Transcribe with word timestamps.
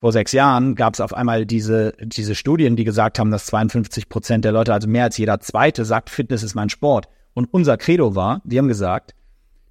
vor 0.00 0.12
sechs 0.12 0.32
Jahren 0.32 0.74
gab 0.74 0.94
es 0.94 1.00
auf 1.00 1.12
einmal 1.12 1.44
diese, 1.44 1.92
diese 2.00 2.34
Studien, 2.34 2.76
die 2.76 2.84
gesagt 2.84 3.18
haben, 3.18 3.30
dass 3.30 3.46
52 3.46 4.08
Prozent 4.08 4.44
der 4.44 4.52
Leute, 4.52 4.72
also 4.72 4.88
mehr 4.88 5.04
als 5.04 5.18
jeder 5.18 5.40
Zweite, 5.40 5.84
sagt, 5.84 6.10
Fitness 6.10 6.42
ist 6.42 6.54
mein 6.54 6.70
Sport. 6.70 7.08
Und 7.34 7.52
unser 7.52 7.76
Credo 7.76 8.14
war, 8.14 8.40
die 8.44 8.58
haben 8.58 8.68
gesagt, 8.68 9.14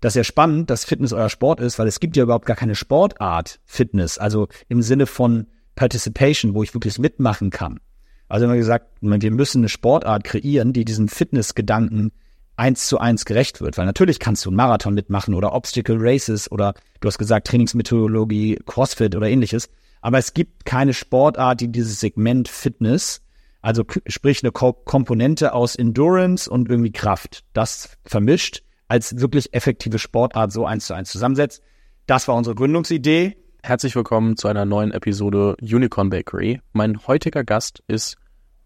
das 0.01 0.11
ist 0.11 0.17
ja 0.17 0.23
spannend, 0.23 0.69
dass 0.69 0.85
Fitness 0.85 1.13
euer 1.13 1.29
Sport 1.29 1.59
ist, 1.59 1.79
weil 1.79 1.87
es 1.87 1.99
gibt 1.99 2.17
ja 2.17 2.23
überhaupt 2.23 2.45
gar 2.45 2.57
keine 2.57 2.75
Sportart 2.75 3.59
Fitness, 3.65 4.17
also 4.17 4.47
im 4.67 4.81
Sinne 4.81 5.05
von 5.05 5.47
Participation, 5.75 6.53
wo 6.53 6.63
ich 6.63 6.73
wirklich 6.73 6.99
mitmachen 6.99 7.49
kann. 7.49 7.79
Also 8.27 8.45
haben 8.45 8.51
wir 8.51 8.57
gesagt, 8.57 8.87
wir 8.99 9.31
müssen 9.31 9.59
eine 9.59 9.69
Sportart 9.69 10.23
kreieren, 10.25 10.73
die 10.73 10.83
diesem 10.83 11.07
Fitnessgedanken 11.07 12.11
eins 12.57 12.87
zu 12.87 12.99
eins 12.99 13.23
gerecht 13.23 13.61
wird. 13.61 13.77
Weil 13.77 13.85
natürlich 13.85 14.19
kannst 14.19 14.43
du 14.45 14.49
einen 14.49 14.57
Marathon 14.57 14.93
mitmachen 14.93 15.33
oder 15.33 15.53
Obstacle 15.53 15.97
Races 15.97 16.51
oder 16.51 16.73
du 16.99 17.07
hast 17.07 17.17
gesagt 17.17 17.47
Trainingsmethodologie, 17.47 18.59
CrossFit 18.65 19.15
oder 19.15 19.29
ähnliches. 19.29 19.69
Aber 20.01 20.17
es 20.17 20.33
gibt 20.33 20.65
keine 20.65 20.93
Sportart, 20.93 21.61
die 21.61 21.71
dieses 21.71 21.99
Segment 21.99 22.47
Fitness, 22.47 23.21
also 23.61 23.83
sprich 24.07 24.43
eine 24.43 24.51
Ko 24.51 24.73
Komponente 24.73 25.53
aus 25.53 25.75
Endurance 25.75 26.49
und 26.49 26.69
irgendwie 26.69 26.91
Kraft, 26.91 27.43
das 27.53 27.97
vermischt 28.05 28.63
als 28.87 29.19
wirklich 29.19 29.53
effektive 29.53 29.99
Sportart 29.99 30.51
so 30.51 30.65
eins 30.65 30.85
zu 30.87 30.93
eins 30.93 31.11
zusammensetzt. 31.11 31.61
Das 32.05 32.27
war 32.27 32.35
unsere 32.35 32.55
Gründungsidee. 32.55 33.37
Herzlich 33.63 33.95
willkommen 33.95 34.37
zu 34.37 34.47
einer 34.47 34.63
neuen 34.63 34.91
Episode 34.91 35.57
Unicorn 35.61 36.09
Bakery. 36.09 36.61
Mein 36.71 37.05
heutiger 37.05 37.43
Gast 37.43 37.83
ist 37.87 38.15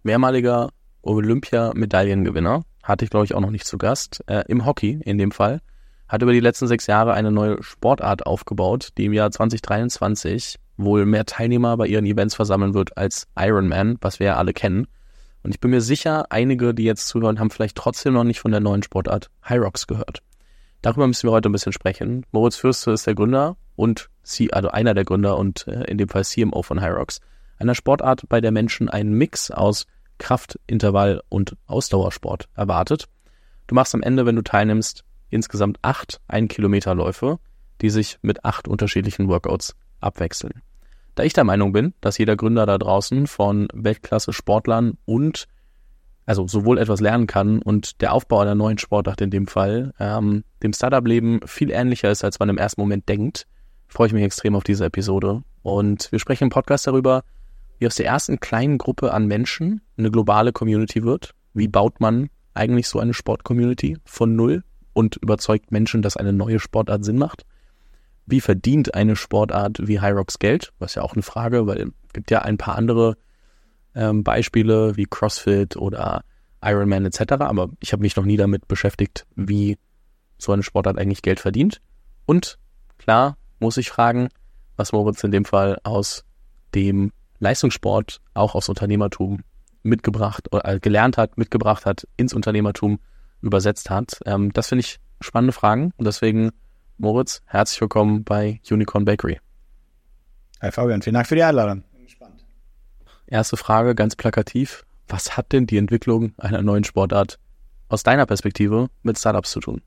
mehrmaliger 0.03 0.69
Olympia-Medaillengewinner. 1.01 2.63
Hatte 2.83 3.05
ich, 3.05 3.09
glaube 3.09 3.25
ich, 3.25 3.33
auch 3.33 3.41
noch 3.41 3.49
nicht 3.49 3.65
zu 3.65 3.77
Gast. 3.77 4.23
Äh, 4.27 4.43
Im 4.47 4.65
Hockey 4.65 4.99
in 5.03 5.17
dem 5.17 5.31
Fall. 5.31 5.61
Hat 6.07 6.21
über 6.21 6.33
die 6.33 6.39
letzten 6.39 6.67
sechs 6.67 6.87
Jahre 6.87 7.13
eine 7.13 7.31
neue 7.31 7.63
Sportart 7.63 8.25
aufgebaut, 8.25 8.89
die 8.97 9.05
im 9.05 9.13
Jahr 9.13 9.31
2023 9.31 10.59
wohl 10.83 11.05
mehr 11.05 11.25
Teilnehmer 11.25 11.77
bei 11.77 11.87
ihren 11.87 12.05
Events 12.05 12.35
versammeln 12.35 12.73
wird 12.73 12.97
als 12.97 13.27
Ironman, 13.37 13.97
was 14.01 14.19
wir 14.19 14.27
ja 14.27 14.35
alle 14.37 14.53
kennen. 14.53 14.87
Und 15.43 15.55
ich 15.55 15.59
bin 15.59 15.71
mir 15.71 15.81
sicher, 15.81 16.25
einige, 16.29 16.73
die 16.73 16.83
jetzt 16.83 17.07
zuhören, 17.07 17.39
haben 17.39 17.49
vielleicht 17.49 17.77
trotzdem 17.77 18.13
noch 18.13 18.23
nicht 18.23 18.39
von 18.39 18.51
der 18.51 18.59
neuen 18.59 18.83
Sportart 18.83 19.29
High 19.47 19.61
Rocks 19.61 19.87
gehört. 19.87 20.21
Darüber 20.81 21.07
müssen 21.07 21.27
wir 21.27 21.31
heute 21.31 21.49
ein 21.49 21.51
bisschen 21.51 21.73
sprechen. 21.73 22.25
Moritz 22.31 22.57
Fürste 22.57 22.91
ist 22.91 23.07
der 23.07 23.15
Gründer 23.15 23.57
und 23.75 24.09
C, 24.23 24.49
also 24.51 24.69
einer 24.69 24.93
der 24.93 25.03
Gründer 25.03 25.37
und 25.37 25.67
äh, 25.67 25.83
in 25.85 25.97
dem 25.97 26.09
Fall 26.09 26.25
CMO 26.25 26.61
von 26.63 26.81
High 26.81 26.95
Rocks. 26.95 27.19
Einer 27.57 27.75
Sportart, 27.75 28.27
bei 28.29 28.41
der 28.41 28.51
Menschen 28.51 28.89
einen 28.89 29.13
Mix 29.13 29.51
aus 29.51 29.85
Kraft, 30.17 30.59
Intervall 30.67 31.21
und 31.29 31.55
Ausdauersport 31.67 32.47
erwartet. 32.55 33.07
Du 33.67 33.75
machst 33.75 33.95
am 33.95 34.03
Ende, 34.03 34.25
wenn 34.25 34.35
du 34.35 34.43
teilnimmst, 34.43 35.03
insgesamt 35.29 35.79
acht 35.81 36.21
Ein-Kilometer-Läufe, 36.27 37.39
die 37.81 37.89
sich 37.89 38.19
mit 38.21 38.45
acht 38.45 38.67
unterschiedlichen 38.67 39.27
Workouts 39.27 39.75
abwechseln. 39.99 40.61
Da 41.15 41.23
ich 41.23 41.33
der 41.33 41.43
Meinung 41.43 41.73
bin, 41.73 41.93
dass 42.01 42.17
jeder 42.17 42.35
Gründer 42.35 42.65
da 42.65 42.77
draußen 42.77 43.27
von 43.27 43.67
Weltklasse-Sportlern 43.73 44.97
und 45.05 45.47
also 46.25 46.47
sowohl 46.47 46.77
etwas 46.77 47.01
lernen 47.01 47.27
kann 47.27 47.61
und 47.61 48.01
der 48.01 48.13
Aufbau 48.13 48.39
einer 48.39 48.55
neuen 48.55 48.77
Sportart 48.77 49.21
in 49.21 49.31
dem 49.31 49.47
Fall 49.47 49.93
ähm, 49.99 50.43
dem 50.63 50.71
Startup-Leben 50.71 51.41
viel 51.45 51.71
ähnlicher 51.71 52.11
ist, 52.11 52.23
als 52.23 52.39
man 52.39 52.49
im 52.49 52.57
ersten 52.57 52.79
Moment 52.79 53.09
denkt, 53.09 53.47
freue 53.87 54.07
ich 54.07 54.13
mich 54.13 54.23
extrem 54.23 54.55
auf 54.55 54.63
diese 54.63 54.85
Episode. 54.85 55.43
Und 55.63 56.11
wir 56.11 56.19
sprechen 56.19 56.45
im 56.45 56.49
Podcast 56.49 56.87
darüber, 56.87 57.23
wie 57.79 57.87
aus 57.87 57.95
der 57.95 58.05
ersten 58.05 58.39
kleinen 58.39 58.77
Gruppe 58.77 59.13
an 59.13 59.25
Menschen 59.25 59.81
eine 59.97 60.11
globale 60.11 60.53
Community 60.53 61.03
wird. 61.03 61.33
Wie 61.53 61.67
baut 61.67 61.99
man 61.99 62.29
eigentlich 62.53 62.87
so 62.87 62.99
eine 62.99 63.13
Sport-Community 63.13 63.97
von 64.05 64.35
null 64.35 64.63
und 64.93 65.17
überzeugt 65.17 65.71
Menschen, 65.71 66.01
dass 66.01 66.15
eine 66.15 66.31
neue 66.31 66.59
Sportart 66.59 67.03
Sinn 67.03 67.17
macht? 67.17 67.43
Wie 68.25 68.41
verdient 68.41 68.93
eine 68.93 69.15
Sportart 69.15 69.87
wie 69.87 70.01
Hyrox 70.01 70.39
Geld? 70.39 70.73
Was 70.79 70.95
ja 70.95 71.01
auch 71.01 71.13
eine 71.13 71.23
Frage, 71.23 71.67
weil 71.67 71.91
es 72.07 72.13
gibt 72.13 72.31
ja 72.31 72.41
ein 72.41 72.57
paar 72.57 72.75
andere 72.75 73.17
ähm, 73.95 74.23
Beispiele 74.23 74.95
wie 74.95 75.05
CrossFit 75.05 75.75
oder 75.75 76.23
Ironman 76.63 77.05
etc. 77.05 77.33
Aber 77.39 77.69
ich 77.79 77.93
habe 77.93 78.01
mich 78.01 78.15
noch 78.15 78.25
nie 78.25 78.37
damit 78.37 78.67
beschäftigt, 78.67 79.25
wie 79.35 79.77
so 80.37 80.51
eine 80.51 80.63
Sportart 80.63 80.97
eigentlich 80.97 81.21
Geld 81.21 81.39
verdient. 81.39 81.81
Und 82.25 82.57
klar 82.97 83.37
muss 83.59 83.77
ich 83.77 83.89
fragen, 83.89 84.29
was 84.75 84.91
Moritz 84.91 85.23
in 85.23 85.31
dem 85.31 85.45
Fall 85.45 85.79
aus 85.83 86.23
dem 86.73 87.11
Leistungssport 87.39 88.21
auch 88.33 88.55
aus 88.55 88.69
Unternehmertum 88.69 89.43
mitgebracht 89.83 90.47
oder 90.51 90.65
äh, 90.65 90.79
gelernt 90.79 91.17
hat, 91.17 91.37
mitgebracht 91.37 91.85
hat, 91.85 92.07
ins 92.17 92.33
Unternehmertum 92.33 92.99
übersetzt 93.41 93.89
hat. 93.89 94.19
Ähm, 94.25 94.53
das 94.53 94.67
finde 94.67 94.81
ich 94.81 94.99
spannende 95.19 95.53
Fragen 95.53 95.91
und 95.97 96.05
deswegen 96.05 96.51
Moritz, 97.01 97.41
herzlich 97.47 97.81
willkommen 97.81 98.23
bei 98.23 98.61
Unicorn 98.69 99.05
Bakery. 99.05 99.39
Hi 100.61 100.71
Fabian, 100.71 101.01
vielen 101.01 101.15
Dank 101.15 101.25
für 101.25 101.33
die 101.33 101.41
Einladung. 101.41 101.83
Bin 101.93 102.03
gespannt. 102.03 102.45
Erste 103.25 103.57
Frage, 103.57 103.95
ganz 103.95 104.15
plakativ. 104.15 104.85
Was 105.07 105.35
hat 105.35 105.51
denn 105.51 105.65
die 105.65 105.77
Entwicklung 105.77 106.33
einer 106.37 106.61
neuen 106.61 106.83
Sportart 106.83 107.39
aus 107.89 108.03
deiner 108.03 108.27
Perspektive 108.27 108.87
mit 109.01 109.17
Startups 109.17 109.49
zu 109.49 109.61
tun? 109.61 109.81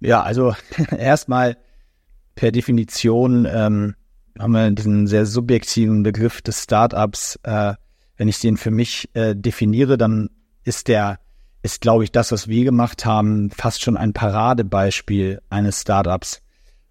Ja, 0.00 0.20
also 0.22 0.52
erstmal 0.90 1.58
per 2.34 2.50
Definition 2.50 3.46
ähm, 3.48 3.94
haben 4.36 4.52
wir 4.52 4.68
diesen 4.72 5.06
sehr 5.06 5.26
subjektiven 5.26 6.02
Begriff 6.02 6.42
des 6.42 6.60
Startups. 6.60 7.38
Äh, 7.44 7.74
wenn 8.16 8.26
ich 8.26 8.40
den 8.40 8.56
für 8.56 8.72
mich 8.72 9.08
äh, 9.14 9.36
definiere, 9.36 9.96
dann 9.96 10.28
ist 10.64 10.88
der 10.88 11.20
ist, 11.62 11.80
glaube 11.80 12.04
ich, 12.04 12.12
das, 12.12 12.32
was 12.32 12.48
wir 12.48 12.64
gemacht 12.64 13.04
haben, 13.06 13.50
fast 13.50 13.82
schon 13.82 13.96
ein 13.96 14.12
Paradebeispiel 14.12 15.40
eines 15.48 15.80
Startups. 15.80 16.42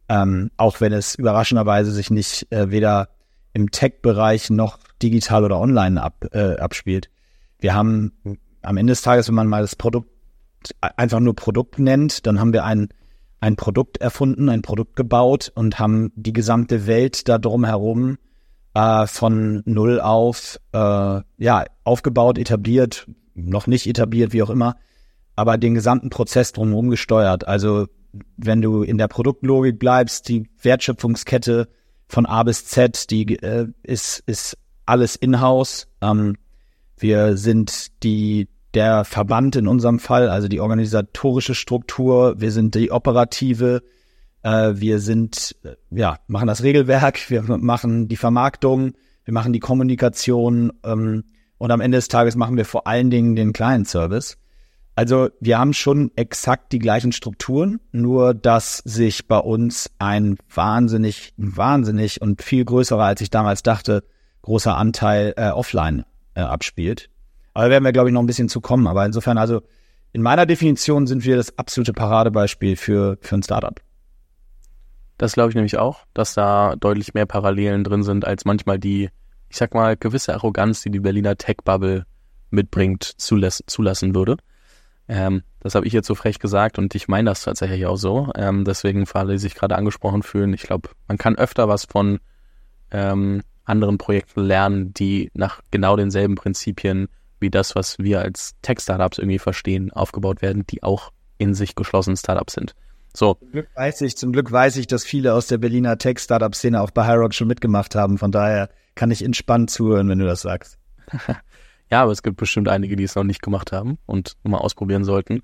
Ähm, 0.07 0.51
auch 0.57 0.81
wenn 0.81 0.93
es 0.93 1.15
überraschenderweise 1.15 1.91
sich 1.91 2.09
nicht 2.09 2.51
äh, 2.51 2.71
weder 2.71 3.09
im 3.53 3.71
Tech-Bereich 3.71 4.49
noch 4.49 4.79
digital 5.01 5.43
oder 5.43 5.59
online 5.59 6.01
ab, 6.01 6.25
äh, 6.31 6.57
abspielt. 6.57 7.09
Wir 7.59 7.73
haben 7.73 8.13
am 8.61 8.77
Ende 8.77 8.91
des 8.91 9.01
Tages, 9.01 9.27
wenn 9.27 9.35
man 9.35 9.47
mal 9.47 9.61
das 9.61 9.75
Produkt 9.75 10.09
einfach 10.79 11.19
nur 11.19 11.35
Produkt 11.35 11.79
nennt, 11.79 12.25
dann 12.27 12.39
haben 12.39 12.53
wir 12.53 12.63
ein, 12.63 12.89
ein 13.39 13.55
Produkt 13.55 13.97
erfunden, 13.97 14.49
ein 14.49 14.61
Produkt 14.61 14.95
gebaut 14.95 15.51
und 15.55 15.79
haben 15.79 16.11
die 16.15 16.33
gesamte 16.33 16.85
Welt 16.87 17.27
da 17.27 17.37
drumherum 17.37 18.17
äh, 18.73 19.07
von 19.07 19.63
null 19.65 19.99
auf 19.99 20.59
äh, 20.73 21.21
ja 21.37 21.65
aufgebaut, 21.83 22.37
etabliert, 22.37 23.07
noch 23.33 23.67
nicht 23.67 23.87
etabliert, 23.87 24.33
wie 24.33 24.43
auch 24.43 24.49
immer, 24.49 24.77
aber 25.35 25.57
den 25.57 25.73
gesamten 25.73 26.09
Prozess 26.09 26.51
drumherum 26.51 26.89
gesteuert. 26.89 27.47
Also 27.47 27.87
wenn 28.37 28.61
du 28.61 28.83
in 28.83 28.97
der 28.97 29.07
Produktlogik 29.07 29.79
bleibst, 29.79 30.27
die 30.27 30.49
Wertschöpfungskette 30.61 31.69
von 32.07 32.25
A 32.25 32.43
bis 32.43 32.65
Z, 32.65 33.09
die 33.09 33.37
äh, 33.37 33.67
ist, 33.83 34.23
ist 34.25 34.57
alles 34.85 35.15
in-house. 35.15 35.87
Ähm, 36.01 36.35
wir 36.97 37.37
sind 37.37 38.03
die, 38.03 38.49
der 38.73 39.05
Verband 39.05 39.55
in 39.55 39.67
unserem 39.67 39.99
Fall, 39.99 40.29
also 40.29 40.47
die 40.47 40.59
organisatorische 40.59 41.55
Struktur. 41.55 42.39
Wir 42.39 42.51
sind 42.51 42.75
die 42.75 42.91
operative. 42.91 43.81
Äh, 44.43 44.73
wir 44.75 44.99
sind, 44.99 45.55
äh, 45.63 45.75
ja, 45.89 46.19
machen 46.27 46.47
das 46.47 46.63
Regelwerk. 46.63 47.29
Wir 47.29 47.43
machen 47.43 48.07
die 48.07 48.17
Vermarktung. 48.17 48.93
Wir 49.23 49.33
machen 49.33 49.53
die 49.53 49.59
Kommunikation. 49.59 50.73
Ähm, 50.83 51.23
und 51.61 51.69
am 51.69 51.79
Ende 51.79 51.99
des 51.99 52.07
Tages 52.07 52.35
machen 52.35 52.57
wir 52.57 52.65
vor 52.65 52.87
allen 52.87 53.11
Dingen 53.11 53.35
den 53.35 53.53
Client-Service. 53.53 54.39
Also 54.95 55.29
wir 55.39 55.59
haben 55.59 55.73
schon 55.73 56.09
exakt 56.15 56.71
die 56.71 56.79
gleichen 56.79 57.11
Strukturen, 57.11 57.79
nur 57.91 58.33
dass 58.33 58.79
sich 58.79 59.27
bei 59.27 59.37
uns 59.37 59.91
ein 59.99 60.37
wahnsinnig, 60.51 61.33
wahnsinnig 61.37 62.19
und 62.19 62.41
viel 62.41 62.65
größerer, 62.65 63.03
als 63.03 63.21
ich 63.21 63.29
damals 63.29 63.61
dachte, 63.61 64.03
großer 64.41 64.75
Anteil 64.75 65.35
äh, 65.37 65.49
offline 65.49 66.03
äh, 66.33 66.41
abspielt. 66.41 67.11
Aber 67.53 67.65
da 67.65 67.69
werden 67.69 67.83
wir, 67.83 67.91
glaube 67.91 68.09
ich, 68.09 68.13
noch 68.13 68.23
ein 68.23 68.27
bisschen 68.27 68.49
zu 68.49 68.59
kommen. 68.59 68.87
Aber 68.87 69.05
insofern, 69.05 69.37
also 69.37 69.61
in 70.13 70.23
meiner 70.23 70.47
Definition 70.47 71.05
sind 71.05 71.25
wir 71.25 71.35
das 71.35 71.59
absolute 71.59 71.93
Paradebeispiel 71.93 72.75
für, 72.75 73.19
für 73.21 73.35
ein 73.35 73.43
Startup. 73.43 73.79
Das 75.19 75.33
glaube 75.33 75.49
ich 75.49 75.55
nämlich 75.55 75.77
auch, 75.77 76.05
dass 76.15 76.33
da 76.33 76.75
deutlich 76.75 77.13
mehr 77.13 77.27
Parallelen 77.27 77.83
drin 77.83 78.01
sind, 78.01 78.25
als 78.25 78.45
manchmal 78.45 78.79
die 78.79 79.11
ich 79.51 79.57
sag 79.57 79.73
mal, 79.73 79.97
gewisse 79.97 80.33
Arroganz, 80.33 80.81
die 80.81 80.89
die 80.89 81.01
Berliner 81.01 81.35
Tech-Bubble 81.35 82.05
mitbringt, 82.51 83.03
zulass 83.03 83.61
zulassen 83.67 84.15
würde. 84.15 84.37
Ähm, 85.09 85.43
das 85.59 85.75
habe 85.75 85.85
ich 85.85 85.91
jetzt 85.91 86.07
so 86.07 86.15
frech 86.15 86.39
gesagt 86.39 86.79
und 86.79 86.95
ich 86.95 87.09
meine 87.09 87.31
das 87.31 87.43
tatsächlich 87.43 87.85
auch 87.85 87.97
so. 87.97 88.31
Ähm, 88.35 88.63
deswegen, 88.63 89.05
für 89.05 89.19
alle, 89.19 89.33
die 89.33 89.39
sich 89.39 89.53
gerade 89.53 89.75
angesprochen 89.75 90.23
fühlen, 90.23 90.53
ich 90.53 90.61
glaube, 90.63 90.89
man 91.09 91.17
kann 91.17 91.35
öfter 91.35 91.67
was 91.67 91.83
von 91.83 92.19
ähm, 92.91 93.41
anderen 93.65 93.97
Projekten 93.97 94.41
lernen, 94.41 94.93
die 94.93 95.31
nach 95.33 95.59
genau 95.69 95.97
denselben 95.97 96.35
Prinzipien 96.35 97.09
wie 97.41 97.49
das, 97.49 97.75
was 97.75 97.99
wir 97.99 98.21
als 98.21 98.55
Tech-Startups 98.61 99.17
irgendwie 99.17 99.39
verstehen, 99.39 99.91
aufgebaut 99.91 100.41
werden, 100.41 100.65
die 100.65 100.81
auch 100.81 101.11
in 101.37 101.53
sich 101.55 101.75
geschlossen 101.75 102.15
Startups 102.15 102.53
sind. 102.53 102.73
So. 103.13 103.33
Zum 103.33 103.51
Glück 103.51 103.67
weiß 103.75 104.01
ich, 104.01 104.15
zum 104.15 104.31
Glück 104.31 104.49
weiß 104.49 104.77
ich, 104.77 104.87
dass 104.87 105.03
viele 105.03 105.33
aus 105.33 105.47
der 105.47 105.57
Berliner 105.57 105.97
Tech-Startup-Szene 105.97 106.79
auch 106.81 106.91
bei 106.91 107.05
Hyrock 107.05 107.33
schon 107.33 107.49
mitgemacht 107.49 107.95
haben. 107.95 108.17
Von 108.17 108.31
daher 108.31 108.69
kann 108.95 109.11
ich 109.11 109.23
entspannt 109.23 109.69
zuhören, 109.69 110.09
wenn 110.09 110.19
du 110.19 110.25
das 110.25 110.41
sagst. 110.41 110.77
ja, 111.89 112.01
aber 112.03 112.11
es 112.11 112.23
gibt 112.23 112.37
bestimmt 112.37 112.67
einige, 112.67 112.95
die 112.95 113.03
es 113.03 113.15
noch 113.15 113.23
nicht 113.23 113.41
gemacht 113.41 113.71
haben 113.71 113.97
und 114.05 114.35
mal 114.43 114.57
ausprobieren 114.57 115.03
sollten. 115.03 115.41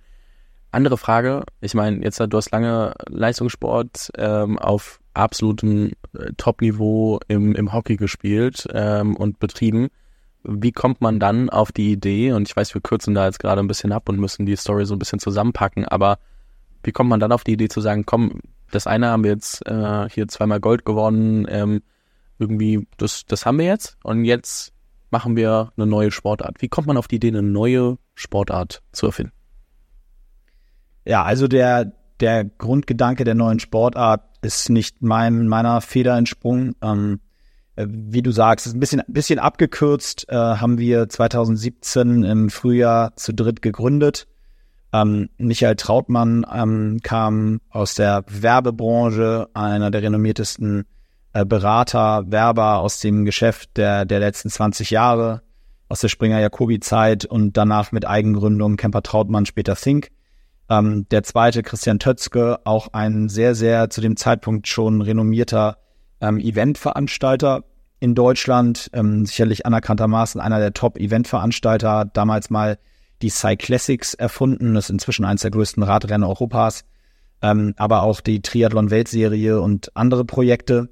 Andere 0.71 0.97
Frage, 0.97 1.43
ich 1.61 1.73
meine, 1.73 2.03
jetzt 2.03 2.19
du 2.19 2.37
hast 2.37 2.51
lange 2.51 2.93
Leistungssport 3.07 4.11
ähm, 4.17 4.59
auf 4.59 4.99
absolutem 5.13 5.91
äh, 6.13 6.31
Top-Niveau 6.37 7.19
im, 7.27 7.55
im 7.55 7.73
Hockey 7.73 7.95
gespielt 7.95 8.67
ähm, 8.73 9.15
und 9.15 9.39
betrieben. 9.39 9.87
Wie 10.43 10.71
kommt 10.71 11.01
man 11.01 11.19
dann 11.19 11.49
auf 11.49 11.71
die 11.71 11.91
Idee, 11.91 12.31
und 12.33 12.47
ich 12.47 12.55
weiß, 12.55 12.73
wir 12.73 12.81
kürzen 12.81 13.13
da 13.13 13.25
jetzt 13.25 13.39
gerade 13.39 13.59
ein 13.59 13.67
bisschen 13.67 13.91
ab 13.91 14.07
und 14.07 14.19
müssen 14.19 14.45
die 14.45 14.55
Story 14.55 14.85
so 14.85 14.95
ein 14.95 14.99
bisschen 14.99 15.19
zusammenpacken, 15.19 15.85
aber 15.85 16.19
wie 16.83 16.91
kommt 16.91 17.09
man 17.09 17.19
dann 17.19 17.31
auf 17.31 17.43
die 17.43 17.53
Idee 17.53 17.69
zu 17.69 17.81
sagen, 17.81 18.05
komm, 18.05 18.41
das 18.71 18.87
eine 18.87 19.07
haben 19.07 19.23
wir 19.23 19.31
jetzt 19.31 19.65
äh, 19.65 20.09
hier 20.09 20.27
zweimal 20.27 20.59
Gold 20.59 20.85
gewonnen, 20.85 21.47
ähm, 21.49 21.81
irgendwie, 22.39 22.87
das, 22.97 23.25
das 23.25 23.45
haben 23.45 23.59
wir 23.59 23.65
jetzt 23.65 23.97
und 24.03 24.25
jetzt 24.25 24.73
machen 25.09 25.35
wir 25.35 25.71
eine 25.77 25.87
neue 25.87 26.11
Sportart. 26.11 26.61
Wie 26.61 26.67
kommt 26.67 26.87
man 26.87 26.97
auf 26.97 27.07
die 27.07 27.15
Idee, 27.15 27.29
eine 27.29 27.41
neue 27.41 27.97
Sportart 28.15 28.81
zu 28.91 29.07
erfinden? 29.07 29.33
Ja, 31.05 31.23
also 31.23 31.47
der, 31.47 31.93
der 32.19 32.43
Grundgedanke 32.45 33.23
der 33.23 33.35
neuen 33.35 33.59
Sportart 33.59 34.23
ist 34.41 34.69
nicht 34.69 35.01
mein, 35.01 35.47
meiner 35.47 35.81
Feder 35.81 36.17
entsprungen. 36.17 36.75
Ähm, 36.81 37.21
äh, 37.75 37.87
wie 37.89 38.21
du 38.21 38.31
sagst, 38.31 38.67
ist 38.67 38.73
ein 38.73 38.79
bisschen, 38.79 39.03
bisschen 39.07 39.39
abgekürzt, 39.39 40.25
äh, 40.29 40.35
haben 40.35 40.77
wir 40.77 41.07
2017 41.07 42.23
im 42.23 42.49
Frühjahr 42.49 43.15
zu 43.15 43.33
dritt 43.33 43.61
gegründet. 43.61 44.27
Ähm, 44.93 45.29
Michael 45.37 45.75
Trautmann 45.75 46.45
ähm, 46.53 46.99
kam 47.03 47.61
aus 47.69 47.95
der 47.95 48.23
Werbebranche, 48.27 49.49
einer 49.53 49.91
der 49.91 50.01
renommiertesten 50.01 50.85
Berater, 51.45 52.23
Werber 52.27 52.79
aus 52.79 52.99
dem 52.99 53.25
Geschäft 53.25 53.77
der, 53.77 54.05
der 54.05 54.19
letzten 54.19 54.49
20 54.49 54.91
Jahre, 54.91 55.41
aus 55.89 56.01
der 56.01 56.09
Springer-Jacobi-Zeit 56.09 57.25
und 57.25 57.55
danach 57.55 57.91
mit 57.91 58.07
Eigengründung 58.07 58.77
Kemper 58.77 59.03
Trautmann, 59.03 59.45
später 59.45 59.75
Think. 59.75 60.09
Ähm, 60.69 61.07
der 61.09 61.23
zweite, 61.23 61.63
Christian 61.63 61.99
Tötzke, 61.99 62.59
auch 62.65 62.89
ein 62.93 63.29
sehr, 63.29 63.55
sehr 63.55 63.89
zu 63.89 64.01
dem 64.01 64.17
Zeitpunkt 64.17 64.67
schon 64.67 65.01
renommierter 65.01 65.77
ähm, 66.19 66.39
Eventveranstalter 66.39 67.63
in 67.99 68.15
Deutschland, 68.15 68.89
ähm, 68.93 69.25
sicherlich 69.25 69.65
anerkanntermaßen 69.65 70.41
einer 70.41 70.59
der 70.59 70.73
Top-Eventveranstalter, 70.73 72.05
damals 72.05 72.49
mal 72.49 72.77
die 73.21 73.29
Cyclassics 73.29 74.13
erfunden. 74.13 74.75
Das 74.75 74.85
ist 74.85 74.91
inzwischen 74.91 75.25
eines 75.25 75.41
der 75.41 75.51
größten 75.51 75.83
Radrennen 75.83 76.27
Europas. 76.27 76.83
Ähm, 77.41 77.73
aber 77.77 78.03
auch 78.03 78.21
die 78.21 78.41
Triathlon-Weltserie 78.41 79.61
und 79.61 79.95
andere 79.95 80.25
Projekte. 80.25 80.89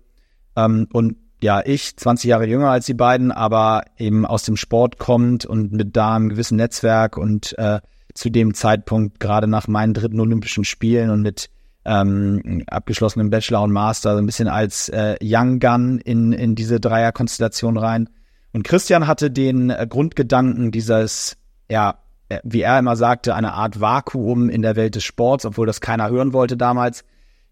Ähm, 0.55 0.87
und 0.91 1.17
ja, 1.41 1.61
ich, 1.65 1.97
20 1.97 2.29
Jahre 2.29 2.47
jünger 2.47 2.69
als 2.69 2.85
die 2.85 2.93
beiden, 2.93 3.31
aber 3.31 3.83
eben 3.97 4.25
aus 4.25 4.43
dem 4.43 4.57
Sport 4.57 4.97
kommt 4.97 5.45
und 5.45 5.71
mit 5.73 5.95
da 5.95 6.15
einem 6.15 6.29
gewissen 6.29 6.55
Netzwerk 6.55 7.17
und 7.17 7.57
äh, 7.57 7.81
zu 8.13 8.29
dem 8.29 8.53
Zeitpunkt 8.53 9.19
gerade 9.19 9.47
nach 9.47 9.67
meinen 9.67 9.93
dritten 9.93 10.19
Olympischen 10.19 10.63
Spielen 10.63 11.09
und 11.09 11.21
mit 11.21 11.49
ähm, 11.83 12.63
abgeschlossenem 12.67 13.29
Bachelor 13.29 13.61
und 13.61 13.71
Master 13.71 14.13
so 14.13 14.17
ein 14.17 14.25
bisschen 14.25 14.47
als 14.47 14.89
äh, 14.89 15.17
Young 15.21 15.59
Gun 15.59 15.99
in, 15.99 16.33
in 16.33 16.55
diese 16.55 16.79
Dreierkonstellation 16.79 17.77
rein. 17.77 18.09
Und 18.53 18.63
Christian 18.63 19.05
hatte 19.05 19.29
den 19.29 19.69
äh, 19.69 19.85
Grundgedanken 19.87 20.71
dieses, 20.71 21.37
ja, 21.69 21.99
äh, 22.29 22.39
wie 22.43 22.61
er 22.61 22.79
immer 22.79 22.95
sagte, 22.95 23.35
eine 23.35 23.53
Art 23.53 23.81
Vakuum 23.81 24.49
in 24.49 24.63
der 24.63 24.75
Welt 24.75 24.95
des 24.95 25.03
Sports, 25.03 25.45
obwohl 25.45 25.67
das 25.67 25.81
keiner 25.81 26.09
hören 26.09 26.33
wollte 26.33 26.57
damals, 26.57 27.03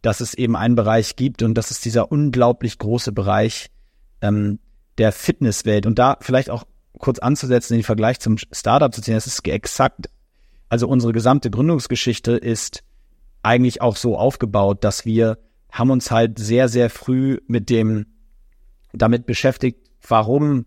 dass 0.03 0.19
es 0.19 0.33
eben 0.35 0.55
einen 0.55 0.75
Bereich 0.75 1.15
gibt 1.15 1.41
und 1.41 1.55
das 1.55 1.71
ist 1.71 1.85
dieser 1.85 2.11
unglaublich 2.11 2.77
große 2.77 3.13
Bereich 3.13 3.71
ähm, 4.21 4.59
der 4.97 5.11
Fitnesswelt. 5.11 5.85
Und 5.85 5.97
da 5.97 6.17
vielleicht 6.19 6.49
auch 6.49 6.65
kurz 6.99 7.19
anzusetzen, 7.19 7.73
den 7.73 7.83
Vergleich 7.83 8.19
zum 8.19 8.37
Startup 8.37 8.93
zu 8.93 9.01
ziehen, 9.01 9.15
das 9.15 9.27
ist 9.27 9.47
exakt, 9.47 10.09
also 10.69 10.87
unsere 10.87 11.13
gesamte 11.13 11.49
Gründungsgeschichte 11.49 12.33
ist 12.33 12.83
eigentlich 13.43 13.81
auch 13.81 13.95
so 13.95 14.17
aufgebaut, 14.17 14.83
dass 14.83 15.05
wir 15.05 15.39
haben 15.71 15.89
uns 15.89 16.11
halt 16.11 16.37
sehr, 16.37 16.67
sehr 16.67 16.89
früh 16.89 17.39
mit 17.47 17.69
dem 17.69 18.05
damit 18.91 19.25
beschäftigt, 19.25 19.89
warum 20.07 20.65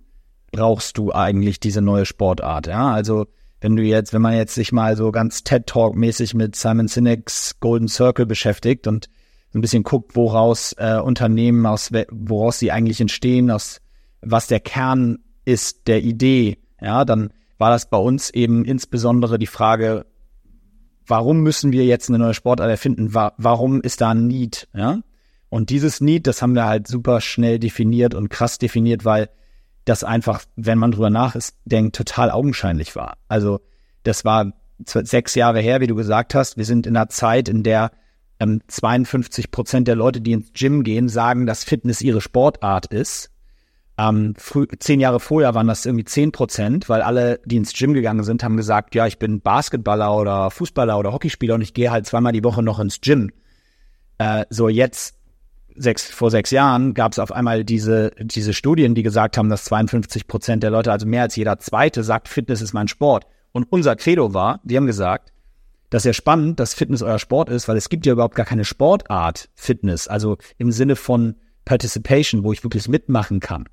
brauchst 0.51 0.97
du 0.97 1.13
eigentlich 1.13 1.61
diese 1.61 1.83
neue 1.83 2.07
Sportart? 2.07 2.69
Ja, 2.69 2.91
also 2.91 3.27
wenn 3.61 3.77
du 3.77 3.83
jetzt, 3.83 4.15
wenn 4.15 4.23
man 4.23 4.35
jetzt 4.35 4.55
sich 4.55 4.73
mal 4.73 4.97
so 4.97 5.13
ganz 5.13 5.45
TED 5.45 5.67
Talk 5.67 5.95
mäßig 5.95 6.35
mit 6.35 6.57
Simon 6.57 6.89
Sinek's 6.89 7.61
Golden 7.61 7.89
Circle 7.89 8.27
beschäftigt 8.27 8.87
und 8.87 9.09
ein 9.57 9.61
bisschen 9.63 9.83
guckt, 9.83 10.15
woraus 10.15 10.75
äh, 10.79 10.99
Unternehmen 10.99 11.65
aus 11.67 11.91
woraus 12.11 12.59
sie 12.59 12.71
eigentlich 12.71 13.01
entstehen, 13.01 13.51
aus 13.51 13.81
was 14.21 14.47
der 14.47 14.61
Kern 14.61 15.19
ist 15.45 15.87
der 15.89 16.03
Idee, 16.03 16.59
ja, 16.81 17.05
dann 17.05 17.31
war 17.59 17.71
das 17.71 17.89
bei 17.89 17.97
uns 17.97 18.31
eben 18.31 18.65
insbesondere 18.65 19.39
die 19.39 19.47
Frage, 19.47 20.07
warum 21.07 21.41
müssen 21.41 21.73
wir 21.73 21.85
jetzt 21.85 22.09
eine 22.09 22.19
neue 22.19 22.35
Sportart 22.35 22.69
erfinden? 22.69 23.15
Wa 23.15 23.33
warum 23.39 23.81
ist 23.81 24.01
da 24.01 24.11
ein 24.11 24.27
Need, 24.27 24.69
ja? 24.75 25.01
Und 25.49 25.71
dieses 25.71 26.01
Need, 26.01 26.27
das 26.27 26.43
haben 26.43 26.55
wir 26.55 26.67
halt 26.67 26.89
super 26.89 27.21
schnell 27.21 27.59
definiert 27.59 28.15
und 28.15 28.29
krass 28.29 28.59
definiert, 28.59 29.05
weil 29.05 29.31
das 29.85 30.03
einfach, 30.03 30.43
wenn 30.57 30.79
man 30.79 30.91
drüber 30.91 31.09
nachdenkt, 31.09 31.95
total 31.95 32.33
augenscheinlich 32.33 32.97
war. 32.97 33.17
Also 33.29 33.61
das 34.03 34.25
war 34.25 34.53
sechs 34.85 35.37
Jahre 35.37 35.61
her, 35.61 35.81
wie 35.81 35.87
du 35.87 35.95
gesagt 35.95 36.35
hast. 36.35 36.57
Wir 36.57 36.65
sind 36.65 36.87
in 36.87 36.97
einer 36.97 37.09
Zeit, 37.09 37.49
in 37.49 37.63
der 37.63 37.93
ähm, 38.41 38.61
52 38.67 39.51
Prozent 39.51 39.89
der 39.89 39.97
Leute, 39.97 40.21
die 40.21 40.33
ins 40.33 40.53
Gym 40.53 40.83
gehen, 40.83 41.09
sagen, 41.09 41.47
dass 41.47 41.65
Fitness 41.65 42.01
ihre 42.01 42.21
Sportart 42.21 42.87
ist. 42.87 43.31
Ähm, 43.99 44.35
früh, 44.37 44.67
zehn 44.79 45.01
Jahre 45.01 45.21
vorher 45.21 45.55
waren 45.55 45.69
das 45.69 45.87
irgendwie 45.87 46.05
zehn 46.05 46.31
Prozent, 46.31 46.89
weil 46.89 47.01
alle, 47.01 47.41
die 47.47 47.57
ins 47.57 47.73
Gym 47.73 47.95
gegangen 47.95 48.25
sind, 48.25 48.45
haben 48.45 48.57
gesagt, 48.59 48.95
ja, 48.95 49.07
ich 49.07 49.19
bin 49.19 49.41
Basketballer 49.41 50.15
oder 50.15 50.51
Fußballer 50.51 50.99
oder 50.99 51.13
Hockeyspieler 51.13 51.55
und 51.55 51.63
ich 51.63 51.73
gehe 51.73 51.91
halt 51.91 52.07
zweimal 52.07 52.33
die 52.33 52.45
Woche 52.45 52.63
noch 52.63 52.79
ins 52.79 53.01
Gym. 53.01 53.31
Äh, 54.19 54.45
so 54.51 54.69
jetzt 54.69 55.17
sechs, 55.75 56.11
vor 56.11 56.31
sechs 56.31 56.51
Jahren 56.51 56.93
gab 56.93 57.13
es 57.13 57.19
auf 57.19 57.33
einmal 57.33 57.65
diese, 57.65 58.11
diese 58.21 58.53
Studien, 58.53 58.95
die 58.95 59.03
gesagt 59.03 59.39
haben, 59.39 59.49
dass 59.49 59.65
52 59.65 60.27
Prozent 60.27 60.63
der 60.63 60.71
Leute, 60.71 60.93
also 60.93 61.07
mehr 61.07 61.23
als 61.23 61.37
jeder 61.37 61.59
Zweite, 61.59 62.03
sagt, 62.03 62.29
Fitness 62.29 62.61
ist 62.61 62.75
mein 62.75 62.89
Sport. 62.89 63.27
Und 63.53 63.67
unser 63.71 63.97
Credo 63.97 64.35
war, 64.35 64.61
die 64.65 64.77
haben 64.77 64.87
gesagt, 64.87 65.33
das 65.91 66.03
ist 66.03 66.07
ja 66.07 66.13
spannend, 66.13 66.61
dass 66.61 66.75
Fitness 66.75 67.03
euer 67.03 67.19
Sport 67.19 67.49
ist, 67.49 67.69
weil 67.69 67.77
es 67.77 67.89
gibt 67.89 68.07
ja 68.07 68.13
überhaupt 68.13 68.35
gar 68.35 68.47
keine 68.47 68.65
Sportart 68.65 69.49
Fitness, 69.55 70.09
also 70.09 70.37
im 70.59 70.73
Sinne 70.73 70.97
von 70.97 71.37
Participation, 71.65 72.45
wo 72.45 72.53
ich 72.53 72.63
wirklich 72.63 72.89
mitmachen 72.89 73.41
kann. 73.41 73.69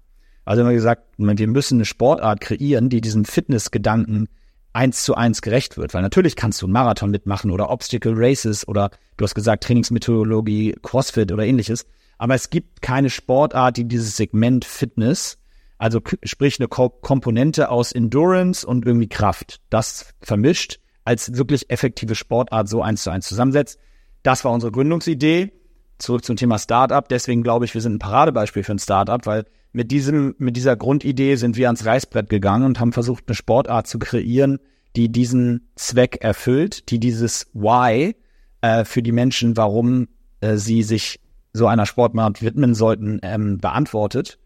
Also 0.46 0.66
wir 0.66 0.74
gesagt, 0.74 1.04
wir 1.18 1.48
müssen 1.48 1.78
eine 1.78 1.86
Sportart 1.86 2.42
kreieren, 2.42 2.90
die 2.90 3.02
diesem 3.02 3.24
Fitnessgedanken 3.24 4.28
eins 4.74 5.04
zu 5.04 5.16
eins 5.16 5.42
gerecht 5.42 5.78
wird. 5.78 5.94
Weil 5.94 6.02
natürlich 6.02 6.36
kannst 6.36 6.62
du 6.62 6.66
einen 6.66 6.74
Marathon 6.74 7.12
mitmachen 7.12 7.52
oder 7.52 7.70
Obstacle 7.70 8.14
Races 8.16 8.68
oder 8.68 8.90
du 9.18 9.24
hast 9.24 9.36
gesagt 9.36 9.64
Trainingsmethodologie, 9.64 10.76
CrossFit 10.82 11.32
oder 11.32 11.46
ähnliches. 11.46 11.86
Aber 12.18 12.36
es 12.36 12.50
gibt 12.50 12.82
keine 12.82 13.10
Sportart, 13.10 13.78
die 13.78 13.88
dieses 13.88 14.18
Segment 14.18 14.66
Fitness, 14.66 15.38
also 15.78 16.02
sprich 16.24 16.60
eine 16.60 16.68
Ko 16.68 16.90
Komponente 16.90 17.70
aus 17.70 17.92
Endurance 17.92 18.66
und 18.66 18.86
irgendwie 18.86 19.10
Kraft, 19.10 19.62
das 19.70 20.14
vermischt 20.22 20.80
als 21.06 21.36
wirklich 21.36 21.70
effektive 21.70 22.16
Sportart 22.16 22.68
so 22.70 22.82
eins 22.82 23.04
zu 23.04 23.10
eins 23.10 23.28
zusammensetzt. 23.28 23.80
Das 24.24 24.46
war 24.46 24.52
unsere 24.52 24.72
Gründungsidee. 24.72 25.52
Zurück 26.00 26.26
zum 26.26 26.36
Thema 26.36 26.58
Startup. 26.58 27.08
Deswegen 27.08 27.44
glaube 27.44 27.66
ich, 27.66 27.74
wir 27.74 27.82
sind 27.82 27.96
ein 27.96 28.00
Paradebeispiel 28.00 28.64
für 28.64 28.74
ein 28.74 28.80
Startup, 28.80 29.26
weil 29.26 29.46
mit 29.74 29.92
diesem, 29.92 30.36
mit 30.38 30.56
dieser 30.56 30.76
Grundidee 30.76 31.36
sind 31.36 31.58
wir 31.58 31.68
ans 31.68 31.86
Reißbrett 31.86 32.30
gegangen 32.30 32.66
und 32.66 32.80
haben 32.80 32.94
versucht, 32.94 33.26
eine 33.28 33.36
Sportart 33.36 33.88
zu 33.88 34.00
kreieren, 34.00 34.60
die 34.96 35.10
diesen 35.12 35.70
Zweck 35.76 36.18
erfüllt, 36.22 36.90
die 36.90 37.00
dieses 37.00 37.48
Why 37.54 38.16
äh, 38.62 38.86
für 38.86 39.02
die 39.02 39.12
Menschen, 39.12 39.58
warum 39.58 40.08
äh, 40.42 40.58
sie 40.58 40.84
sich 40.84 41.20
so 41.54 41.68
einer 41.68 41.86
Sportart 41.86 42.42
widmen 42.42 42.76
sollten, 42.76 43.20
ähm, 43.24 43.58
beantwortet. 43.58 44.40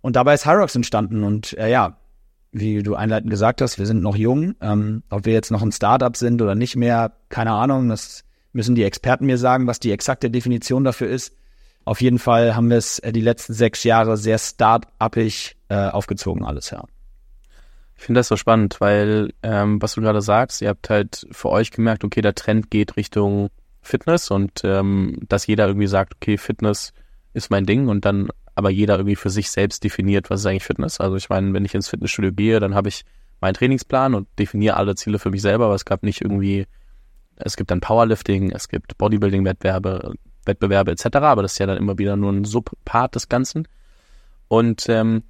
Und 0.00 0.16
dabei 0.16 0.34
ist 0.34 0.46
Hyrox 0.46 0.74
entstanden 0.74 1.24
und 1.24 1.56
äh, 1.58 1.70
ja, 1.70 1.98
wie 2.54 2.82
du 2.82 2.94
einleitend 2.94 3.30
gesagt 3.30 3.60
hast, 3.60 3.78
wir 3.78 3.86
sind 3.86 4.02
noch 4.02 4.16
jung. 4.16 4.54
Ähm, 4.60 5.02
ob 5.10 5.26
wir 5.26 5.32
jetzt 5.32 5.50
noch 5.50 5.62
ein 5.62 5.72
Startup 5.72 6.16
sind 6.16 6.40
oder 6.40 6.54
nicht 6.54 6.76
mehr, 6.76 7.12
keine 7.28 7.50
Ahnung. 7.50 7.88
Das 7.88 8.24
müssen 8.52 8.76
die 8.76 8.84
Experten 8.84 9.26
mir 9.26 9.38
sagen, 9.38 9.66
was 9.66 9.80
die 9.80 9.90
exakte 9.90 10.30
Definition 10.30 10.84
dafür 10.84 11.08
ist. 11.08 11.36
Auf 11.84 12.00
jeden 12.00 12.20
Fall 12.20 12.54
haben 12.54 12.70
wir 12.70 12.78
es 12.78 13.00
äh, 13.00 13.12
die 13.12 13.20
letzten 13.20 13.54
sechs 13.54 13.82
Jahre 13.82 14.16
sehr 14.16 14.38
start-upig 14.38 15.56
äh, 15.68 15.88
aufgezogen, 15.88 16.44
alles, 16.44 16.70
ja. 16.70 16.84
Ich 17.96 18.04
finde 18.04 18.20
das 18.20 18.28
so 18.28 18.36
spannend, 18.36 18.80
weil, 18.80 19.32
ähm, 19.42 19.80
was 19.82 19.94
du 19.94 20.00
gerade 20.00 20.20
sagst, 20.20 20.62
ihr 20.62 20.68
habt 20.68 20.90
halt 20.90 21.26
für 21.30 21.50
euch 21.50 21.70
gemerkt, 21.70 22.04
okay, 22.04 22.22
der 22.22 22.34
Trend 22.34 22.70
geht 22.70 22.96
Richtung 22.96 23.50
Fitness 23.82 24.30
und 24.30 24.62
ähm, 24.64 25.18
dass 25.28 25.46
jeder 25.46 25.66
irgendwie 25.66 25.86
sagt, 25.86 26.14
okay, 26.16 26.38
Fitness 26.38 26.92
ist 27.34 27.50
mein 27.50 27.66
Ding 27.66 27.88
und 27.88 28.04
dann 28.04 28.28
aber 28.54 28.70
jeder 28.70 28.96
irgendwie 28.96 29.16
für 29.16 29.30
sich 29.30 29.50
selbst 29.50 29.82
definiert, 29.84 30.30
was 30.30 30.40
ist 30.40 30.46
eigentlich 30.46 30.64
Fitness. 30.64 31.00
Also 31.00 31.16
ich 31.16 31.28
meine, 31.28 31.52
wenn 31.52 31.64
ich 31.64 31.74
ins 31.74 31.88
Fitnessstudio 31.88 32.32
gehe, 32.32 32.60
dann 32.60 32.74
habe 32.74 32.88
ich 32.88 33.04
meinen 33.40 33.54
Trainingsplan 33.54 34.14
und 34.14 34.28
definiere 34.38 34.76
alle 34.76 34.94
Ziele 34.94 35.18
für 35.18 35.30
mich 35.30 35.42
selber, 35.42 35.66
aber 35.66 35.74
es 35.74 35.84
gab 35.84 36.02
nicht 36.02 36.20
irgendwie, 36.20 36.66
es 37.36 37.56
gibt 37.56 37.70
dann 37.70 37.80
Powerlifting, 37.80 38.52
es 38.52 38.68
gibt 38.68 38.96
Bodybuilding-Wettbewerbe, 38.96 40.14
Wettbewerbe 40.46 40.92
etc., 40.92 41.06
aber 41.16 41.42
das 41.42 41.52
ist 41.52 41.58
ja 41.58 41.66
dann 41.66 41.78
immer 41.78 41.98
wieder 41.98 42.16
nur 42.16 42.32
ein 42.32 42.44
Subpart 42.44 43.14
des 43.14 43.28
Ganzen. 43.28 43.66
Und 44.48 44.88
ähm, 44.88 45.24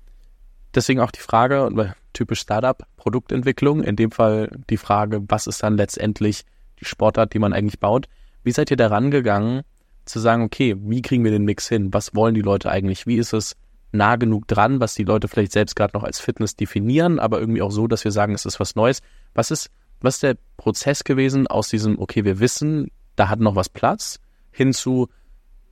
deswegen 0.74 1.00
auch 1.00 1.10
die 1.10 1.20
Frage, 1.20 1.94
typisch 2.12 2.40
Startup, 2.40 2.86
Produktentwicklung, 2.96 3.82
in 3.82 3.96
dem 3.96 4.10
Fall 4.10 4.50
die 4.70 4.76
Frage, 4.76 5.22
was 5.28 5.46
ist 5.46 5.62
dann 5.62 5.76
letztendlich 5.76 6.44
die 6.80 6.84
Sportart, 6.84 7.32
die 7.32 7.38
man 7.38 7.52
eigentlich 7.52 7.80
baut. 7.80 8.06
Wie 8.42 8.52
seid 8.52 8.70
ihr 8.70 8.76
da 8.76 8.88
rangegangen, 8.88 9.62
zu 10.04 10.20
sagen, 10.20 10.42
okay, 10.42 10.76
wie 10.78 11.02
kriegen 11.02 11.24
wir 11.24 11.30
den 11.30 11.44
Mix 11.44 11.68
hin? 11.68 11.92
Was 11.92 12.14
wollen 12.14 12.34
die 12.34 12.42
Leute 12.42 12.70
eigentlich? 12.70 13.06
Wie 13.06 13.16
ist 13.16 13.32
es 13.32 13.56
nah 13.94 14.16
genug 14.16 14.46
dran, 14.48 14.80
was 14.80 14.94
die 14.94 15.04
Leute 15.04 15.28
vielleicht 15.28 15.52
selbst 15.52 15.76
gerade 15.76 15.96
noch 15.96 16.02
als 16.02 16.20
Fitness 16.20 16.56
definieren, 16.56 17.18
aber 17.18 17.40
irgendwie 17.40 17.62
auch 17.62 17.70
so, 17.70 17.86
dass 17.86 18.04
wir 18.04 18.10
sagen, 18.10 18.34
es 18.34 18.44
ist 18.44 18.60
was 18.60 18.74
Neues. 18.74 19.00
Was 19.34 19.50
ist, 19.50 19.70
was 20.00 20.16
ist 20.16 20.22
der 20.24 20.36
Prozess 20.56 21.04
gewesen 21.04 21.46
aus 21.46 21.68
diesem, 21.68 21.98
okay, 21.98 22.24
wir 22.24 22.40
wissen, 22.40 22.90
da 23.16 23.28
hat 23.28 23.40
noch 23.40 23.56
was 23.56 23.68
Platz, 23.68 24.18
hin 24.50 24.72
zu, 24.72 25.08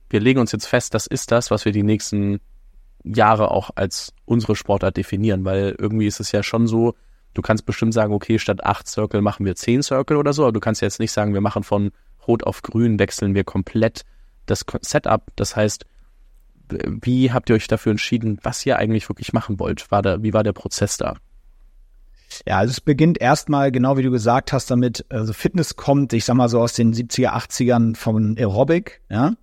wir 0.09 0.21
legen 0.21 0.39
uns 0.39 0.51
jetzt 0.51 0.67
fest, 0.67 0.93
das 0.93 1.05
ist 1.05 1.31
das, 1.31 1.51
was 1.51 1.65
wir 1.65 1.71
die 1.71 1.83
nächsten 1.83 2.39
Jahre 3.03 3.51
auch 3.51 3.71
als 3.75 4.13
unsere 4.25 4.55
Sportart 4.55 4.95
definieren, 4.95 5.43
weil 5.43 5.75
irgendwie 5.77 6.07
ist 6.07 6.21
es 6.21 6.31
ja 6.31 6.43
schon 6.43 6.67
so, 6.67 6.95
du 7.33 7.41
kannst 7.41 7.65
bestimmt 7.65 7.93
sagen, 7.93 8.13
okay, 8.13 8.39
statt 8.39 8.63
acht 8.63 8.87
Circle 8.87 9.21
machen 9.21 9.45
wir 9.45 9.55
zehn 9.55 9.83
Circle 9.83 10.17
oder 10.17 10.31
so, 10.31 10.43
aber 10.43 10.53
du 10.53 10.59
kannst 10.61 10.81
jetzt 10.81 10.99
nicht 10.99 11.11
sagen, 11.11 11.33
wir 11.33 11.41
machen 11.41 11.63
von 11.63 11.91
Rot 12.25 12.43
auf 12.43 12.61
Grün, 12.61 12.99
wechseln 12.99 13.35
wir 13.35 13.43
komplett 13.43 14.03
das 14.45 14.65
Setup. 14.81 15.31
Das 15.35 15.55
heißt, 15.55 15.85
wie 16.69 17.31
habt 17.31 17.49
ihr 17.49 17.55
euch 17.55 17.67
dafür 17.67 17.91
entschieden, 17.91 18.39
was 18.43 18.65
ihr 18.65 18.77
eigentlich 18.77 19.09
wirklich 19.09 19.33
machen 19.33 19.59
wollt? 19.59 19.91
War 19.91 20.01
da, 20.01 20.23
wie 20.23 20.33
war 20.33 20.43
der 20.43 20.53
Prozess 20.53 20.97
da? 20.97 21.15
Ja, 22.47 22.57
also 22.57 22.71
es 22.71 22.81
beginnt 22.81 23.21
erstmal, 23.21 23.71
genau 23.71 23.97
wie 23.97 24.01
du 24.01 24.09
gesagt 24.09 24.53
hast, 24.53 24.71
damit, 24.71 25.05
also 25.09 25.33
Fitness 25.33 25.75
kommt, 25.75 26.13
ich 26.13 26.25
sag 26.25 26.35
mal 26.35 26.49
so 26.49 26.59
aus 26.59 26.73
den 26.73 26.93
70er, 26.93 27.29
80ern 27.29 27.95
von 27.95 28.37
Aerobic, 28.37 29.01
ja. 29.09 29.33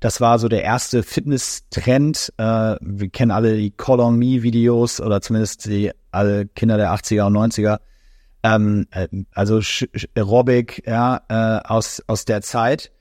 Das 0.00 0.20
war 0.20 0.38
so 0.38 0.48
der 0.48 0.62
erste 0.62 1.02
Fitness-Trend. 1.02 2.34
Äh, 2.36 2.76
wir 2.78 3.08
kennen 3.08 3.30
alle 3.30 3.56
die 3.56 3.70
Call 3.70 4.00
on 4.00 4.18
Me 4.18 4.42
Videos 4.42 5.00
oder 5.00 5.22
zumindest 5.22 5.64
die 5.64 5.92
alle 6.10 6.46
Kinder 6.46 6.76
der 6.76 6.92
80er 6.92 7.26
und 7.26 7.34
90er. 7.34 7.78
Ähm, 8.42 8.86
äh, 8.90 9.08
also 9.32 9.60
Aerobic, 10.14 10.86
ja, 10.86 11.22
äh, 11.30 11.66
aus, 11.66 12.02
aus 12.06 12.26
der 12.26 12.42
Zeit. 12.42 12.92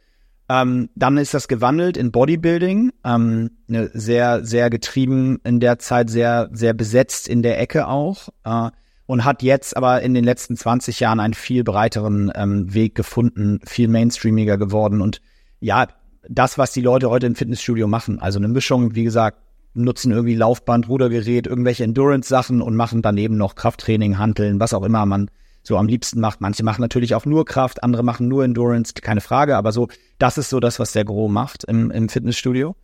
Ähm, 0.50 0.90
dann 0.96 1.18
ist 1.18 1.34
das 1.34 1.48
gewandelt 1.48 1.96
in 1.96 2.12
Bodybuilding, 2.12 2.92
ähm, 3.06 3.52
ne, 3.68 3.90
sehr, 3.94 4.44
sehr 4.44 4.70
getrieben 4.70 5.40
in 5.44 5.60
der 5.60 5.80
Zeit, 5.80 6.10
sehr, 6.10 6.50
sehr 6.52 6.74
besetzt 6.74 7.28
in 7.28 7.42
der 7.42 7.60
Ecke 7.60 7.88
auch. 7.88 8.30
Äh, 8.44 8.70
und 9.06 9.26
hat 9.26 9.44
jetzt 9.44 9.76
aber 9.76 10.02
in 10.02 10.14
den 10.14 10.24
letzten 10.24 10.56
20 10.56 11.00
Jahren 11.00 11.20
einen 11.20 11.34
viel 11.34 11.64
breiteren 11.64 12.32
ähm, 12.36 12.74
Weg 12.74 12.96
gefunden, 12.96 13.60
viel 13.66 13.88
mainstreamiger 13.88 14.58
geworden. 14.58 15.02
Und 15.02 15.22
ja, 15.60 15.88
das, 16.28 16.58
was 16.58 16.72
die 16.72 16.82
Leute 16.82 17.10
heute 17.10 17.28
im 17.28 17.36
Fitnessstudio 17.36 17.88
machen, 17.88 18.20
also 18.20 18.40
eine 18.40 18.48
Mischung, 18.48 18.96
wie 18.96 19.04
gesagt, 19.04 19.40
nutzen 19.74 20.12
irgendwie 20.12 20.36
Laufband, 20.36 20.88
Rudergerät, 20.88 21.48
irgendwelche 21.48 21.84
Endurance-Sachen 21.84 22.62
und 22.62 22.76
machen 22.76 23.02
daneben 23.02 23.38
noch 23.38 23.56
Krafttraining, 23.56 24.18
Hanteln, 24.18 24.60
was 24.60 24.74
auch 24.74 24.84
immer 24.84 25.06
man 25.06 25.30
so 25.64 25.78
am 25.78 25.88
liebsten 25.88 26.20
macht. 26.20 26.42
Manche 26.42 26.64
machen 26.64 26.82
natürlich 26.82 27.16
auch 27.16 27.26
nur 27.26 27.46
Kraft, 27.46 27.84
andere 27.84 28.04
machen 28.04 28.28
nur 28.28 28.44
Endurance, 28.44 28.94
keine 28.94 29.22
Frage, 29.22 29.56
aber 29.56 29.72
so, 29.72 29.88
das 30.20 30.38
ist 30.38 30.50
so 30.50 30.60
das, 30.60 30.80
was 30.80 30.92
der 30.92 31.06
Gros 31.06 31.32
macht 31.32 31.64
im, 31.64 31.90
im 31.90 32.10
Fitnessstudio. 32.10 32.76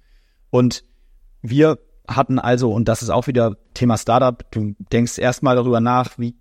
Und 0.50 0.84
wir 1.42 1.78
hatten 2.08 2.40
also, 2.40 2.72
und 2.72 2.88
das 2.88 3.02
ist 3.02 3.10
auch 3.10 3.28
wieder 3.28 3.58
Thema 3.74 3.98
Startup, 3.98 4.50
du 4.52 4.76
denkst 4.92 5.20
erstmal 5.20 5.56
darüber 5.56 5.82
nach, 5.82 6.18
wie, 6.18 6.36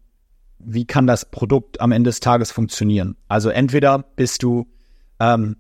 wie 0.59 0.87
kann 0.87 1.07
das 1.07 1.31
Produkt 1.31 1.81
am 1.81 1.93
Ende 1.93 2.09
des 2.09 2.21
Tages 2.21 2.53
funktionieren. 2.53 3.17
Also 3.27 3.51
entweder 3.51 3.99
bist 3.99 4.43
du 4.43 4.67
ähm, 5.21 5.57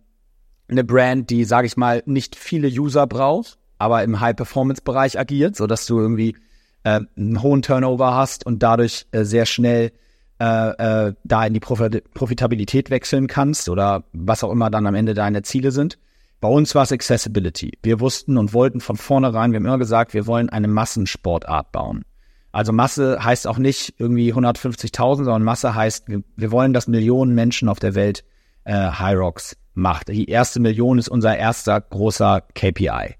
eine 0.68 0.84
Brand, 0.84 1.30
die, 1.30 1.44
sage 1.44 1.66
ich 1.66 1.76
mal, 1.76 2.02
nicht 2.06 2.36
viele 2.36 2.68
User 2.68 3.06
braucht, 3.06 3.58
aber 3.78 4.02
im 4.02 4.20
High-Performance-Bereich 4.20 5.18
agiert, 5.18 5.56
so 5.56 5.66
dass 5.66 5.86
du 5.86 5.98
irgendwie 5.98 6.36
äh, 6.84 7.00
einen 7.16 7.42
hohen 7.42 7.62
Turnover 7.62 8.14
hast 8.14 8.46
und 8.46 8.62
dadurch 8.62 9.06
äh, 9.10 9.24
sehr 9.24 9.46
schnell 9.46 9.92
äh, 10.40 11.08
äh, 11.08 11.14
da 11.24 11.46
in 11.46 11.54
die 11.54 11.60
Profit 11.60 12.12
Profitabilität 12.14 12.90
wechseln 12.90 13.26
kannst 13.26 13.68
oder 13.68 14.04
was 14.12 14.44
auch 14.44 14.52
immer 14.52 14.70
dann 14.70 14.86
am 14.86 14.94
Ende 14.94 15.14
deine 15.14 15.42
Ziele 15.42 15.70
sind. 15.72 15.98
Bei 16.40 16.48
uns 16.48 16.74
war 16.74 16.84
es 16.84 16.92
Accessibility. 16.92 17.72
Wir 17.82 17.98
wussten 17.98 18.36
und 18.38 18.54
wollten 18.54 18.80
von 18.80 18.96
vornherein, 18.96 19.50
wir 19.50 19.56
haben 19.56 19.66
immer 19.66 19.78
gesagt, 19.78 20.14
wir 20.14 20.26
wollen 20.26 20.48
eine 20.48 20.68
Massensportart 20.68 21.72
bauen. 21.72 22.04
Also 22.52 22.72
Masse 22.72 23.22
heißt 23.22 23.46
auch 23.46 23.58
nicht 23.58 23.94
irgendwie 23.98 24.32
150.000, 24.32 25.16
sondern 25.16 25.42
Masse 25.42 25.74
heißt, 25.74 26.08
wir, 26.08 26.22
wir, 26.36 26.50
wollen, 26.50 26.72
dass 26.72 26.86
Millionen 26.86 27.34
Menschen 27.34 27.68
auf 27.68 27.78
der 27.78 27.94
Welt 27.94 28.24
äh, 28.64 28.72
High 28.72 29.18
Rocks 29.18 29.56
macht. 29.74 30.08
Die 30.08 30.26
erste 30.26 30.60
Million 30.60 30.98
ist 30.98 31.08
unser 31.08 31.36
erster 31.36 31.80
großer 31.80 32.42
KPI. 32.54 33.16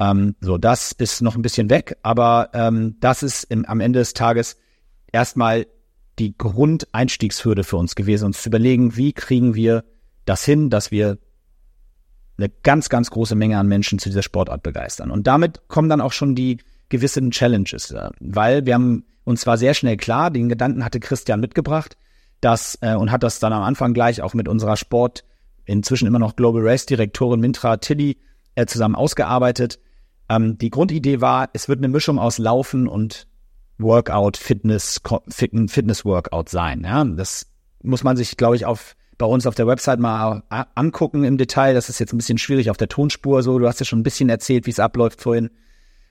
Ähm, 0.00 0.36
so, 0.40 0.58
das 0.58 0.92
ist 0.92 1.22
noch 1.22 1.34
ein 1.34 1.42
bisschen 1.42 1.70
weg, 1.70 1.96
aber 2.02 2.50
ähm, 2.52 2.96
das 3.00 3.22
ist 3.22 3.44
im, 3.44 3.64
am 3.64 3.80
Ende 3.80 4.00
des 4.00 4.14
Tages 4.14 4.56
erstmal 5.12 5.66
die 6.18 6.36
Grundeinstiegshürde 6.36 7.64
für 7.64 7.76
uns 7.76 7.94
gewesen, 7.94 8.26
uns 8.26 8.42
zu 8.42 8.48
überlegen, 8.48 8.96
wie 8.96 9.12
kriegen 9.12 9.54
wir 9.54 9.84
das 10.24 10.44
hin, 10.44 10.70
dass 10.70 10.90
wir 10.90 11.18
eine 12.36 12.50
ganz, 12.62 12.88
ganz 12.88 13.10
große 13.10 13.34
Menge 13.34 13.58
an 13.58 13.66
Menschen 13.66 13.98
zu 13.98 14.08
dieser 14.08 14.22
Sportart 14.22 14.62
begeistern. 14.62 15.10
Und 15.10 15.26
damit 15.26 15.68
kommen 15.68 15.88
dann 15.88 16.00
auch 16.00 16.12
schon 16.12 16.34
die 16.34 16.58
gewissen 16.88 17.30
Challenges, 17.30 17.94
weil 18.20 18.64
wir 18.64 18.74
haben 18.74 19.04
uns 19.24 19.42
zwar 19.42 19.58
sehr 19.58 19.74
schnell 19.74 19.96
klar, 19.96 20.30
den 20.30 20.48
Gedanken 20.48 20.84
hatte 20.84 21.00
Christian 21.00 21.40
mitgebracht, 21.40 21.96
dass 22.40 22.78
äh, 22.80 22.94
und 22.94 23.10
hat 23.10 23.22
das 23.22 23.40
dann 23.40 23.52
am 23.52 23.62
Anfang 23.62 23.92
gleich 23.92 24.22
auch 24.22 24.32
mit 24.34 24.48
unserer 24.48 24.76
Sport 24.76 25.24
inzwischen 25.64 26.06
immer 26.06 26.18
noch 26.18 26.36
Global 26.36 26.62
Race 26.62 26.86
Direktorin 26.86 27.40
Mintra 27.40 27.76
Tilly 27.76 28.16
äh, 28.54 28.66
zusammen 28.66 28.94
ausgearbeitet. 28.94 29.80
Ähm, 30.28 30.56
die 30.56 30.70
Grundidee 30.70 31.20
war, 31.20 31.50
es 31.52 31.68
wird 31.68 31.80
eine 31.80 31.88
Mischung 31.88 32.18
aus 32.18 32.38
Laufen 32.38 32.88
und 32.88 33.26
Workout, 33.78 34.36
Fitness, 34.36 35.00
Fitness 35.28 36.04
Workout 36.04 36.48
sein. 36.48 36.82
Ja, 36.84 37.04
das 37.04 37.46
muss 37.82 38.04
man 38.04 38.16
sich, 38.16 38.36
glaube 38.36 38.56
ich, 38.56 38.66
auf 38.66 38.96
bei 39.18 39.26
uns 39.26 39.46
auf 39.46 39.56
der 39.56 39.66
Website 39.66 39.98
mal 39.98 40.44
angucken 40.76 41.24
im 41.24 41.38
Detail. 41.38 41.74
Das 41.74 41.88
ist 41.88 41.98
jetzt 41.98 42.12
ein 42.12 42.18
bisschen 42.18 42.38
schwierig 42.38 42.70
auf 42.70 42.76
der 42.76 42.88
Tonspur. 42.88 43.42
So, 43.42 43.58
du 43.58 43.66
hast 43.66 43.80
ja 43.80 43.86
schon 43.86 43.98
ein 43.98 44.04
bisschen 44.04 44.28
erzählt, 44.28 44.66
wie 44.66 44.70
es 44.70 44.78
abläuft 44.78 45.20
vorhin. 45.20 45.50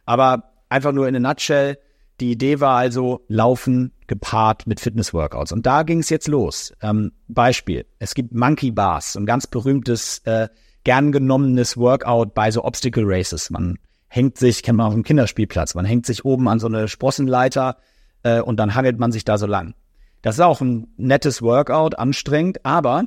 Aber 0.05 0.51
einfach 0.69 0.91
nur 0.91 1.07
in 1.07 1.15
a 1.15 1.19
nutshell. 1.19 1.77
Die 2.19 2.31
Idee 2.31 2.59
war 2.59 2.77
also 2.77 3.23
Laufen 3.27 3.93
gepaart 4.07 4.67
mit 4.67 4.79
Fitness-Workouts. 4.79 5.51
Und 5.51 5.65
da 5.65 5.83
ging 5.83 5.99
es 5.99 6.09
jetzt 6.09 6.27
los. 6.27 6.73
Ähm, 6.81 7.11
Beispiel. 7.27 7.85
Es 7.99 8.13
gibt 8.13 8.33
Monkey 8.33 8.71
Bars, 8.71 9.15
ein 9.15 9.25
ganz 9.25 9.47
berühmtes, 9.47 10.19
äh, 10.25 10.49
gern 10.83 11.11
genommenes 11.11 11.77
Workout 11.77 12.33
bei 12.33 12.51
so 12.51 12.63
Obstacle 12.63 13.03
Races. 13.05 13.49
Man 13.51 13.77
hängt 14.07 14.37
sich, 14.37 14.63
kennt 14.63 14.77
man 14.77 14.87
auf 14.87 14.93
dem 14.93 15.03
Kinderspielplatz, 15.03 15.75
man 15.75 15.85
hängt 15.85 16.05
sich 16.05 16.25
oben 16.25 16.47
an 16.47 16.59
so 16.59 16.67
eine 16.67 16.87
Sprossenleiter 16.87 17.77
äh, 18.23 18.41
und 18.41 18.57
dann 18.57 18.75
hangelt 18.75 18.99
man 18.99 19.11
sich 19.11 19.25
da 19.25 19.37
so 19.37 19.45
lang. 19.45 19.73
Das 20.21 20.35
ist 20.35 20.41
auch 20.41 20.61
ein 20.61 20.87
nettes 20.97 21.41
Workout, 21.41 21.97
anstrengend, 21.97 22.65
aber 22.65 23.05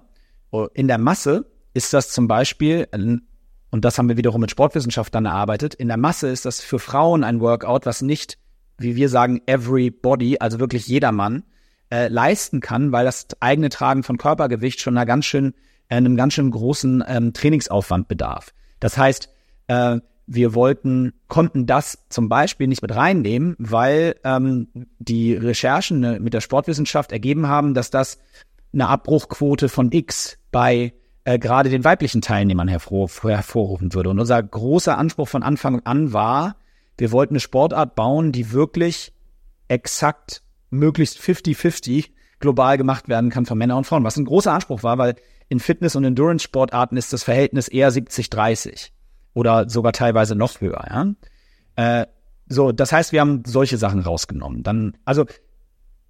oh, 0.51 0.69
in 0.75 0.89
der 0.89 0.99
Masse 0.99 1.47
ist 1.75 1.93
das 1.93 2.11
zum 2.11 2.29
Beispiel, 2.29 2.89
und 3.71 3.85
das 3.85 3.99
haben 3.99 4.09
wir 4.09 4.17
wiederum 4.17 4.41
mit 4.41 4.51
Sportwissenschaftlern 4.51 5.27
erarbeitet, 5.27 5.75
in 5.75 5.89
der 5.89 5.97
Masse 5.97 6.29
ist 6.29 6.45
das 6.45 6.61
für 6.61 6.79
Frauen 6.79 7.25
ein 7.25 7.41
Workout, 7.41 7.87
was 7.87 8.03
nicht, 8.03 8.39
wie 8.79 8.97
wir 8.97 9.09
sagen, 9.09 9.41
everybody, 9.47 10.39
also 10.39 10.61
wirklich 10.61 10.87
jedermann, 10.87 11.45
äh, 11.91 12.09
leisten 12.09 12.61
kann, 12.61 12.93
weil 12.93 13.05
das 13.05 13.27
eigene 13.41 13.69
Tragen 13.69 14.03
von 14.03 14.17
Körpergewicht 14.17 14.81
schon 14.81 14.97
einer 14.97 15.07
ganz 15.07 15.25
schön, 15.27 15.55
einem 15.89 16.17
ganz 16.17 16.35
schön 16.35 16.51
großen 16.51 17.05
ähm, 17.07 17.33
Trainingsaufwand 17.33 18.09
bedarf. 18.09 18.53
Das 18.79 18.97
heißt, 18.97 19.29
äh, 19.67 19.99
wir 20.33 20.55
wollten, 20.55 21.13
konnten 21.27 21.67
das 21.67 22.07
zum 22.09 22.29
Beispiel 22.29 22.69
nicht 22.69 22.83
mit 22.83 22.95
reinnehmen, 22.95 23.57
weil 23.59 24.15
ähm, 24.23 24.69
die 25.01 25.35
Recherchen 25.35 25.99
ne, 25.99 26.21
mit 26.21 26.35
der 26.35 26.41
Sportwissenschaft 26.41 27.11
ergeben 27.11 27.49
haben, 27.49 27.75
dass 27.75 27.91
das 27.91 28.19
eine 28.73 28.87
Abbruchquote 28.87 29.69
von 29.69 29.91
X 29.91 30.39
bei 30.53 30.93
äh, 31.25 31.41
gerade 31.41 31.69
den 31.69 31.83
weiblichen 31.83 32.23
Teilnehmern 32.23 32.69
hervor, 32.69 33.11
hervorrufen 33.25 33.93
würde. 33.93 34.11
Und 34.11 34.21
unser 34.21 34.41
großer 34.41 34.97
Anspruch 34.97 35.27
von 35.27 35.43
Anfang 35.43 35.81
an 35.81 36.13
war, 36.13 36.55
wir 36.97 37.11
wollten 37.11 37.35
eine 37.35 37.41
Sportart 37.41 37.97
bauen, 37.97 38.31
die 38.31 38.53
wirklich 38.53 39.13
exakt 39.67 40.43
möglichst 40.71 41.19
50-50 41.19 42.11
global 42.39 42.79
gemacht 42.79 43.09
werden 43.09 43.31
kann 43.31 43.47
von 43.47 43.59
Männern 43.59 43.79
und 43.79 43.85
Frauen. 43.85 44.05
Was 44.05 44.17
ein 44.17 44.27
großer 44.27 44.53
Anspruch 44.53 44.85
war, 44.85 44.97
weil 44.97 45.17
in 45.49 45.59
Fitness- 45.59 45.97
und 45.97 46.05
Endurance-Sportarten 46.05 46.97
ist 46.97 47.13
das 47.13 47.25
Verhältnis 47.25 47.67
eher 47.67 47.91
70-30 47.91 48.91
oder 49.35 49.69
sogar 49.69 49.93
teilweise 49.93 50.35
noch 50.35 50.61
höher. 50.61 50.85
Ja? 50.89 52.03
Äh, 52.03 52.07
so, 52.49 52.73
das 52.73 52.93
heißt, 52.93 53.13
wir 53.13 53.21
haben 53.21 53.43
solche 53.47 53.79
Sachen 53.79 54.01
rausgenommen. 54.01 54.63
Dann, 54.63 54.97
also 55.05 55.27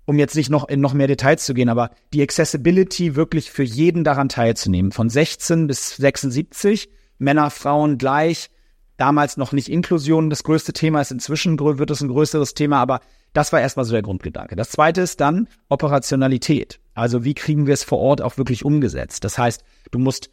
um 0.06 0.18
jetzt 0.18 0.34
nicht 0.34 0.50
noch 0.50 0.68
in 0.68 0.80
noch 0.80 0.94
mehr 0.94 1.06
Details 1.06 1.44
zu 1.44 1.54
gehen, 1.54 1.68
aber 1.68 1.90
die 2.12 2.22
Accessibility 2.22 3.14
wirklich 3.14 3.50
für 3.50 3.62
jeden 3.62 4.02
daran 4.02 4.28
teilzunehmen, 4.28 4.90
von 4.90 5.08
16 5.08 5.66
bis 5.66 5.96
76, 5.96 6.88
Männer, 7.18 7.50
Frauen 7.50 7.98
gleich, 7.98 8.50
damals 8.96 9.36
noch 9.36 9.52
nicht 9.52 9.70
Inklusion, 9.70 10.28
das 10.30 10.42
größte 10.42 10.72
Thema 10.72 11.00
ist 11.00 11.12
inzwischen, 11.12 11.58
wird 11.60 11.90
es 11.90 12.00
ein 12.00 12.08
größeres 12.08 12.54
Thema, 12.54 12.80
aber 12.80 13.00
das 13.32 13.52
war 13.52 13.60
erstmal 13.60 13.84
so 13.84 13.92
der 13.92 14.02
Grundgedanke. 14.02 14.56
Das 14.56 14.70
zweite 14.70 15.02
ist 15.02 15.20
dann 15.20 15.46
Operationalität. 15.68 16.80
Also 16.94 17.24
wie 17.24 17.34
kriegen 17.34 17.66
wir 17.66 17.74
es 17.74 17.84
vor 17.84 17.98
Ort 17.98 18.20
auch 18.20 18.36
wirklich 18.36 18.64
umgesetzt? 18.64 19.24
Das 19.24 19.38
heißt, 19.38 19.62
du 19.90 19.98
musst 19.98 20.30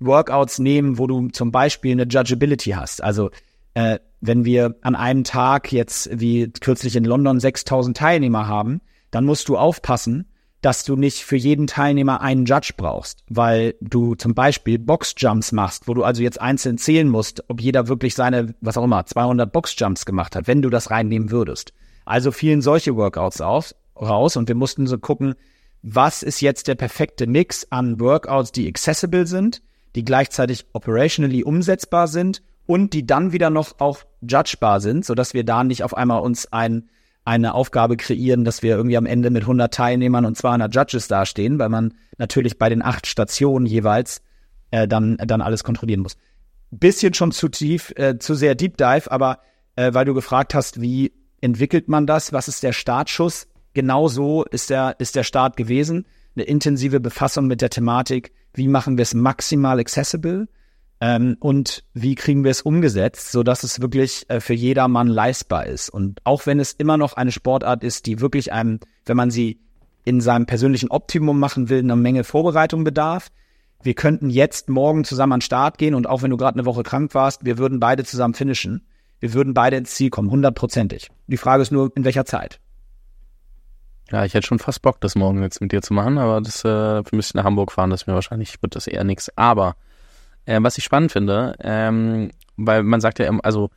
Workouts 0.00 0.58
nehmen, 0.58 0.98
wo 0.98 1.06
du 1.06 1.28
zum 1.28 1.52
Beispiel 1.52 1.92
eine 1.92 2.04
Judgeability 2.04 2.70
hast. 2.70 3.02
Also 3.02 3.30
äh, 3.74 3.98
wenn 4.20 4.44
wir 4.44 4.76
an 4.82 4.94
einem 4.94 5.24
Tag 5.24 5.72
jetzt 5.72 6.10
wie 6.12 6.50
kürzlich 6.50 6.96
in 6.96 7.04
London 7.04 7.40
6000 7.40 7.96
Teilnehmer 7.96 8.48
haben, 8.48 8.80
dann 9.10 9.24
musst 9.24 9.48
du 9.48 9.56
aufpassen, 9.56 10.26
dass 10.60 10.84
du 10.84 10.96
nicht 10.96 11.24
für 11.24 11.36
jeden 11.36 11.66
Teilnehmer 11.66 12.20
einen 12.20 12.44
Judge 12.44 12.74
brauchst, 12.76 13.24
weil 13.28 13.74
du 13.80 14.14
zum 14.14 14.34
Beispiel 14.34 14.78
Boxjumps 14.78 15.52
machst, 15.52 15.88
wo 15.88 15.94
du 15.94 16.04
also 16.04 16.22
jetzt 16.22 16.40
einzeln 16.40 16.76
zählen 16.76 17.08
musst, 17.08 17.44
ob 17.48 17.60
jeder 17.60 17.88
wirklich 17.88 18.14
seine, 18.14 18.54
was 18.60 18.76
auch 18.76 18.84
immer, 18.84 19.06
200 19.06 19.50
Boxjumps 19.50 20.04
gemacht 20.04 20.36
hat, 20.36 20.46
wenn 20.46 20.60
du 20.60 20.68
das 20.68 20.90
reinnehmen 20.90 21.30
würdest. 21.30 21.72
Also 22.04 22.30
fielen 22.30 22.60
solche 22.60 22.94
Workouts 22.94 23.40
auf, 23.40 23.74
raus 23.98 24.36
und 24.36 24.48
wir 24.48 24.54
mussten 24.54 24.86
so 24.86 24.98
gucken, 24.98 25.34
was 25.82 26.22
ist 26.22 26.42
jetzt 26.42 26.68
der 26.68 26.74
perfekte 26.74 27.26
Mix 27.26 27.66
an 27.70 27.98
Workouts, 27.98 28.52
die 28.52 28.68
accessible 28.68 29.26
sind, 29.26 29.62
die 29.94 30.04
gleichzeitig 30.04 30.66
operationally 30.72 31.42
umsetzbar 31.42 32.08
sind 32.08 32.42
und 32.66 32.92
die 32.92 33.06
dann 33.06 33.32
wieder 33.32 33.50
noch 33.50 33.80
auch 33.80 33.98
judgebar 34.20 34.80
sind, 34.80 35.04
sodass 35.04 35.34
wir 35.34 35.44
da 35.44 35.64
nicht 35.64 35.82
auf 35.82 35.96
einmal 35.96 36.20
uns 36.20 36.52
ein, 36.52 36.88
eine 37.24 37.54
Aufgabe 37.54 37.96
kreieren, 37.96 38.44
dass 38.44 38.62
wir 38.62 38.76
irgendwie 38.76 38.96
am 38.96 39.06
Ende 39.06 39.30
mit 39.30 39.42
100 39.42 39.72
Teilnehmern 39.72 40.24
und 40.24 40.36
200 40.36 40.74
Judges 40.74 41.08
dastehen, 41.08 41.58
weil 41.58 41.68
man 41.68 41.94
natürlich 42.18 42.58
bei 42.58 42.68
den 42.68 42.82
acht 42.82 43.06
Stationen 43.06 43.66
jeweils 43.66 44.22
äh, 44.70 44.86
dann, 44.86 45.16
dann 45.18 45.40
alles 45.40 45.64
kontrollieren 45.64 46.00
muss. 46.00 46.16
Bisschen 46.70 47.14
schon 47.14 47.32
zu 47.32 47.48
tief, 47.48 47.92
äh, 47.96 48.18
zu 48.18 48.34
sehr 48.34 48.54
Deep 48.54 48.76
Dive, 48.76 49.10
aber 49.10 49.40
äh, 49.76 49.92
weil 49.92 50.04
du 50.04 50.14
gefragt 50.14 50.54
hast, 50.54 50.80
wie 50.80 51.12
entwickelt 51.40 51.88
man 51.88 52.06
das, 52.06 52.32
was 52.32 52.48
ist 52.48 52.62
der 52.62 52.72
Startschuss? 52.72 53.48
Genau 53.74 54.08
so 54.08 54.44
ist 54.44 54.70
der, 54.70 54.94
ist 54.98 55.16
der 55.16 55.24
Start 55.24 55.56
gewesen. 55.56 56.06
Eine 56.36 56.44
intensive 56.44 57.00
Befassung 57.00 57.46
mit 57.46 57.60
der 57.60 57.70
Thematik, 57.70 58.32
wie 58.54 58.68
machen 58.68 58.96
wir 58.96 59.02
es 59.02 59.14
maximal 59.14 59.78
accessible 59.78 60.48
ähm, 61.00 61.36
und 61.40 61.84
wie 61.94 62.14
kriegen 62.14 62.44
wir 62.44 62.50
es 62.50 62.62
umgesetzt, 62.62 63.32
so 63.32 63.42
dass 63.42 63.64
es 63.64 63.80
wirklich 63.80 64.28
äh, 64.28 64.40
für 64.40 64.54
jedermann 64.54 65.08
leistbar 65.08 65.66
ist. 65.66 65.88
Und 65.88 66.20
auch 66.24 66.46
wenn 66.46 66.60
es 66.60 66.72
immer 66.72 66.96
noch 66.96 67.14
eine 67.14 67.32
Sportart 67.32 67.82
ist, 67.82 68.06
die 68.06 68.20
wirklich 68.20 68.52
einem, 68.52 68.80
wenn 69.06 69.16
man 69.16 69.30
sie 69.30 69.60
in 70.04 70.20
seinem 70.20 70.46
persönlichen 70.46 70.90
Optimum 70.90 71.38
machen 71.38 71.68
will, 71.68 71.80
eine 71.80 71.96
Menge 71.96 72.24
Vorbereitung 72.24 72.84
bedarf. 72.84 73.28
Wir 73.82 73.94
könnten 73.94 74.28
jetzt 74.28 74.68
morgen 74.68 75.04
zusammen 75.04 75.34
an 75.34 75.38
den 75.38 75.44
Start 75.44 75.78
gehen 75.78 75.94
und 75.94 76.06
auch 76.06 76.22
wenn 76.22 76.30
du 76.30 76.36
gerade 76.36 76.58
eine 76.58 76.66
Woche 76.66 76.82
krank 76.82 77.14
warst, 77.14 77.44
wir 77.44 77.58
würden 77.58 77.80
beide 77.80 78.04
zusammen 78.04 78.34
finishen. 78.34 78.86
Wir 79.20 79.34
würden 79.34 79.54
beide 79.54 79.76
ins 79.76 79.94
Ziel 79.94 80.10
kommen, 80.10 80.30
hundertprozentig. 80.30 81.10
Die 81.26 81.36
Frage 81.36 81.62
ist 81.62 81.72
nur, 81.72 81.92
in 81.94 82.04
welcher 82.04 82.24
Zeit. 82.24 82.60
Ja, 84.12 84.24
ich 84.24 84.34
hätte 84.34 84.46
schon 84.46 84.58
fast 84.58 84.82
Bock, 84.82 85.00
das 85.00 85.14
morgen 85.14 85.42
jetzt 85.42 85.60
mit 85.60 85.70
dir 85.70 85.82
zu 85.82 85.94
machen, 85.94 86.18
aber 86.18 86.40
das, 86.40 86.64
äh, 86.64 86.68
wir 86.68 87.04
müssen 87.12 87.36
nach 87.36 87.44
Hamburg 87.44 87.70
fahren, 87.70 87.90
das 87.90 88.02
ist 88.02 88.06
mir 88.06 88.14
wahrscheinlich, 88.14 88.60
wird 88.60 88.74
das 88.74 88.88
eher 88.88 89.04
nix. 89.04 89.30
Aber 89.36 89.76
äh, 90.46 90.58
was 90.60 90.78
ich 90.78 90.84
spannend 90.84 91.12
finde, 91.12 91.54
ähm, 91.60 92.30
weil 92.56 92.82
man 92.82 93.00
sagt 93.00 93.20
ja, 93.20 93.30
also 93.42 93.70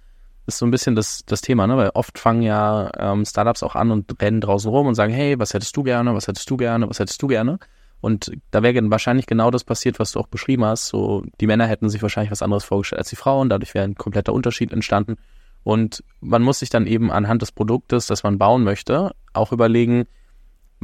ist 0.46 0.58
so 0.58 0.66
ein 0.66 0.72
bisschen 0.72 0.96
das, 0.96 1.24
das 1.26 1.42
Thema, 1.42 1.68
ne? 1.68 1.78
Weil 1.78 1.92
oft 1.94 2.20
fangen 2.20 2.42
ja 2.42 2.92
ähm, 2.98 3.26
Startups 3.26 3.64
auch 3.64 3.76
an 3.76 3.92
und 3.92 4.22
rennen 4.22 4.42
draußen 4.42 4.70
rum 4.70 4.88
und 4.88 4.96
sagen, 4.96 5.14
hey, 5.14 5.40
was 5.40 5.54
hättest 5.54 5.78
du 5.78 5.84
gerne, 5.84 6.14
was 6.16 6.28
hättest 6.28 6.50
du 6.50 6.58
gerne, 6.58 6.90
was 6.90 7.00
hättest 7.00 7.22
du 7.22 7.28
gerne? 7.28 7.60
Und 8.02 8.34
da 8.52 8.62
wäre 8.64 8.92
wahrscheinlich 8.92 9.28
genau 9.28 9.52
das 9.52 9.64
passiert, 9.64 10.00
was 10.00 10.12
du 10.12 10.20
auch 10.20 10.28
beschrieben 10.28 10.66
hast. 10.66 10.88
So, 10.88 11.24
die 11.40 11.48
Männer 11.48 11.68
hätten 11.68 11.90
sich 11.90 12.02
wahrscheinlich 12.02 12.32
was 12.32 12.42
anderes 12.42 12.66
vorgestellt 12.66 13.00
als 13.00 13.10
die 13.10 13.16
Frauen, 13.16 13.48
dadurch 13.48 13.74
wäre 13.74 13.86
ein 13.86 13.96
kompletter 13.96 14.34
Unterschied 14.34 14.74
entstanden. 14.74 15.16
Und 15.64 16.04
man 16.20 16.42
muss 16.42 16.60
sich 16.60 16.70
dann 16.70 16.88
eben 16.88 17.10
anhand 17.10 17.42
des 17.42 17.54
Produktes, 17.54 18.08
das 18.08 18.24
man 18.24 18.38
bauen 18.38 18.66
möchte, 18.66 19.12
auch 19.32 19.54
überlegen, 19.54 20.06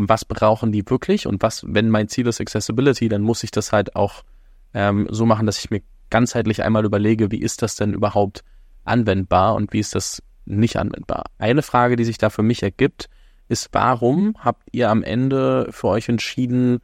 was 0.08 0.24
brauchen 0.24 0.72
die 0.72 0.88
wirklich 0.90 1.28
und 1.28 1.42
was, 1.42 1.66
wenn 1.68 1.90
mein 1.90 2.08
Ziel 2.08 2.28
ist 2.28 2.40
Accessibility, 2.40 3.10
dann 3.10 3.22
muss 3.22 3.44
ich 3.44 3.52
das 3.52 3.72
halt 3.72 3.96
auch 3.96 4.24
ähm, 4.74 5.08
so 5.10 5.26
machen, 5.26 5.46
dass 5.46 5.58
ich 5.58 5.70
mir 5.70 5.82
ganzheitlich 6.10 6.64
einmal 6.64 6.86
überlege, 6.86 7.32
wie 7.32 7.42
ist 7.42 7.62
das 7.62 7.76
denn 7.76 7.94
überhaupt 7.94 8.44
anwendbar 8.86 9.56
und 9.56 9.74
wie 9.74 9.80
ist 9.80 9.96
das 9.96 10.24
nicht 10.46 10.78
anwendbar. 10.78 11.26
Eine 11.38 11.62
Frage, 11.62 11.96
die 11.96 12.06
sich 12.06 12.18
da 12.18 12.30
für 12.30 12.44
mich 12.44 12.64
ergibt, 12.64 13.10
ist, 13.48 13.70
warum 13.72 14.36
habt 14.40 14.68
ihr 14.72 14.90
am 14.90 15.04
Ende 15.04 15.68
für 15.72 15.88
euch 15.88 16.08
entschieden, 16.08 16.80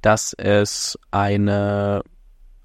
dass 0.00 0.32
es 0.34 0.98
eine, 1.10 2.02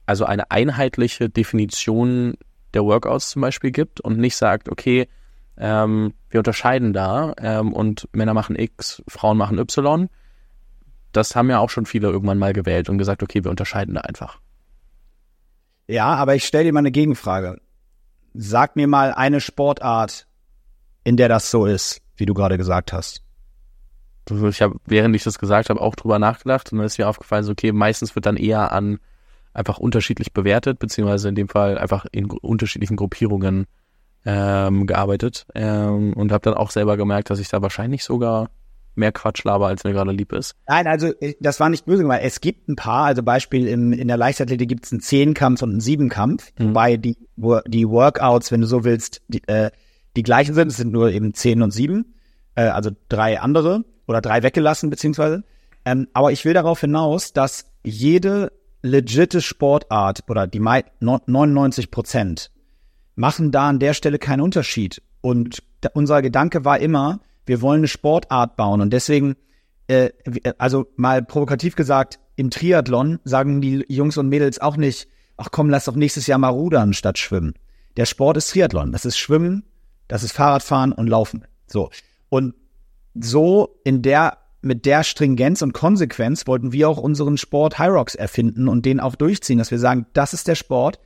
also 0.06 0.26
eine 0.26 0.52
einheitliche 0.52 1.30
Definition 1.30 2.36
der 2.74 2.84
Workouts 2.84 3.32
zum 3.32 3.42
Beispiel 3.42 3.72
gibt 3.72 4.02
und 4.02 4.18
nicht 4.18 4.36
sagt, 4.36 4.70
okay, 4.70 5.08
ähm, 5.58 6.14
wir 6.30 6.40
unterscheiden 6.40 6.94
da 6.94 7.34
ähm, 7.38 7.74
und 7.74 8.08
Männer 8.12 8.34
machen 8.34 8.58
X, 8.58 9.04
Frauen 9.08 9.38
machen 9.38 9.58
Y. 9.58 10.10
Das 11.12 11.36
haben 11.36 11.50
ja 11.50 11.60
auch 11.60 11.70
schon 11.70 11.86
viele 11.86 12.10
irgendwann 12.10 12.38
mal 12.38 12.54
gewählt 12.54 12.90
und 12.90 12.98
gesagt, 12.98 13.24
okay, 13.24 13.44
wir 13.44 13.52
unterscheiden 13.52 13.96
da 13.96 14.02
einfach. 14.02 14.40
Ja, 15.88 16.16
aber 16.16 16.36
ich 16.36 16.46
stelle 16.46 16.66
dir 16.66 16.74
mal 16.74 16.80
eine 16.80 16.92
Gegenfrage. 16.92 17.62
Sag 18.34 18.76
mir 18.76 18.88
mal 18.88 19.14
eine 19.14 19.40
Sportart, 19.40 20.28
in 21.04 21.16
der 21.16 21.30
das 21.30 21.52
so 21.52 21.66
ist, 21.66 22.02
wie 22.18 22.26
du 22.26 22.34
gerade 22.34 22.58
gesagt 22.58 22.92
hast. 22.92 23.22
Ich 24.30 24.62
habe, 24.62 24.78
während 24.86 25.16
ich 25.16 25.24
das 25.24 25.38
gesagt 25.38 25.70
habe, 25.70 25.80
auch 25.80 25.96
drüber 25.96 26.18
nachgedacht 26.18 26.72
und 26.72 26.80
dann 26.80 26.88
ist 26.88 26.98
mir 26.98 27.08
aufgefallen, 27.08 27.44
so, 27.44 27.52
okay, 27.52 27.72
meistens 27.72 28.16
wird 28.16 28.26
dann 28.26 28.38
eher 28.38 28.72
an 28.72 29.00
einfach 29.54 29.78
unterschiedlich 29.78 30.34
bewertet, 30.34 30.80
beziehungsweise 30.80 31.30
in 31.30 31.36
dem 31.36 31.48
Fall 31.48 31.78
einfach 31.78 32.08
in 32.12 32.26
unterschiedlichen 32.26 32.98
Gruppierungen 32.98 33.68
ähm, 34.26 34.88
gearbeitet 34.88 35.46
ähm, 35.54 36.14
und 36.14 36.32
habe 36.32 36.42
dann 36.42 36.56
auch 36.56 36.72
selber 36.72 36.98
gemerkt, 36.98 37.30
dass 37.30 37.40
ich 37.40 37.48
da 37.48 37.62
wahrscheinlich 37.62 38.04
sogar 38.04 38.50
mehr 38.96 39.12
Quatsch 39.12 39.44
laber, 39.44 39.68
als 39.68 39.84
mir 39.84 39.94
gerade 39.94 40.12
lieb 40.12 40.34
ist. 40.34 40.56
Nein, 40.68 40.88
also 40.88 41.08
äh, 41.20 41.36
das 41.40 41.60
war 41.60 41.70
nicht 41.70 41.86
böse 41.86 42.04
gemeint. 42.04 42.24
Es 42.24 42.42
gibt 42.42 42.68
ein 42.68 42.76
paar, 42.76 43.06
also 43.06 43.24
Beispiel 43.24 43.68
im, 43.68 43.94
in 43.94 44.08
der 44.08 44.18
Leichtathletik 44.18 44.68
gibt 44.68 44.86
es 44.86 44.92
einen 44.92 45.02
Zehnkampf 45.02 45.62
und 45.62 45.72
einen 45.72 45.82
Siebenkampf, 45.82 46.52
mhm. 46.58 46.70
wobei 46.70 46.98
die, 46.98 47.18
die 47.68 47.88
Workouts, 47.88 48.52
wenn 48.52 48.62
du 48.62 48.68
so 48.68 48.84
willst, 48.84 49.22
die, 49.28 49.46
äh, 49.48 49.72
die 50.16 50.24
gleichen 50.24 50.56
sind. 50.56 50.70
Es 50.70 50.78
sind 50.78 50.92
nur 50.92 51.12
eben 51.12 51.34
zehn 51.34 51.62
und 51.62 51.72
sieben, 51.72 52.16
äh, 52.56 52.64
also 52.64 52.92
drei 53.10 53.40
andere 53.40 53.84
oder 54.08 54.22
drei 54.22 54.44
weggelassen 54.44 54.90
beziehungsweise. 54.90 55.44
Ähm, 55.84 56.08
aber 56.14 56.32
ich 56.32 56.46
will 56.46 56.54
darauf 56.54 56.82
hinaus, 56.82 57.34
dass 57.34 57.66
jede 57.84 58.52
legitime 58.82 59.42
Sportart 59.42 60.24
oder 60.28 60.48
die 60.48 60.60
99 60.60 61.92
Prozent 61.92 62.52
machen 63.16 63.52
da 63.52 63.70
an 63.70 63.80
der 63.80 63.94
Stelle 63.94 64.20
keinen 64.20 64.42
Unterschied. 64.42 65.02
Und 65.22 65.64
unser 65.94 66.22
Gedanke 66.22 66.66
war 66.66 66.80
immer, 66.80 67.20
wir 67.46 67.62
wollen 67.62 67.80
eine 67.80 67.88
Sportart 67.88 68.56
bauen. 68.56 68.82
Und 68.82 68.92
deswegen, 68.92 69.36
äh, 69.88 70.10
also 70.58 70.88
mal 70.96 71.24
provokativ 71.24 71.76
gesagt, 71.76 72.20
im 72.36 72.50
Triathlon 72.50 73.20
sagen 73.24 73.62
die 73.62 73.86
Jungs 73.88 74.18
und 74.18 74.30
Mädels 74.30 74.60
auch 74.60 74.78
nicht, 74.78 75.08
ach 75.38 75.50
komm, 75.52 75.70
lass 75.70 75.86
doch 75.86 75.96
nächstes 75.96 76.28
Jahr 76.28 76.40
mal 76.40 76.50
rudern 76.50 76.94
statt 76.94 77.18
schwimmen. 77.18 77.54
Der 77.98 78.06
Sport 78.06 78.38
ist 78.38 78.52
Triathlon. 78.52 78.92
Das 78.92 79.06
ist 79.06 79.18
Schwimmen, 79.18 79.64
das 80.08 80.24
ist 80.24 80.34
Fahrradfahren 80.34 80.92
und 80.92 81.08
Laufen. 81.08 81.46
So. 81.68 81.90
Und 82.30 82.56
so 83.14 83.80
in 83.84 84.02
der, 84.02 84.40
mit 84.62 84.86
der 84.86 85.04
Stringenz 85.04 85.62
und 85.62 85.74
Konsequenz 85.74 86.46
wollten 86.48 86.74
wir 86.74 86.90
auch 86.90 86.98
unseren 86.98 87.38
Sport 87.38 87.80
Rocks 87.80 88.16
erfinden 88.16 88.68
und 88.68 88.86
den 88.86 89.00
auch 89.00 89.16
durchziehen, 89.16 89.58
dass 89.58 89.72
wir 89.72 89.80
sagen, 89.80 90.06
das 90.14 90.34
ist 90.34 90.48
der 90.48 90.56
Sport, 90.56 91.00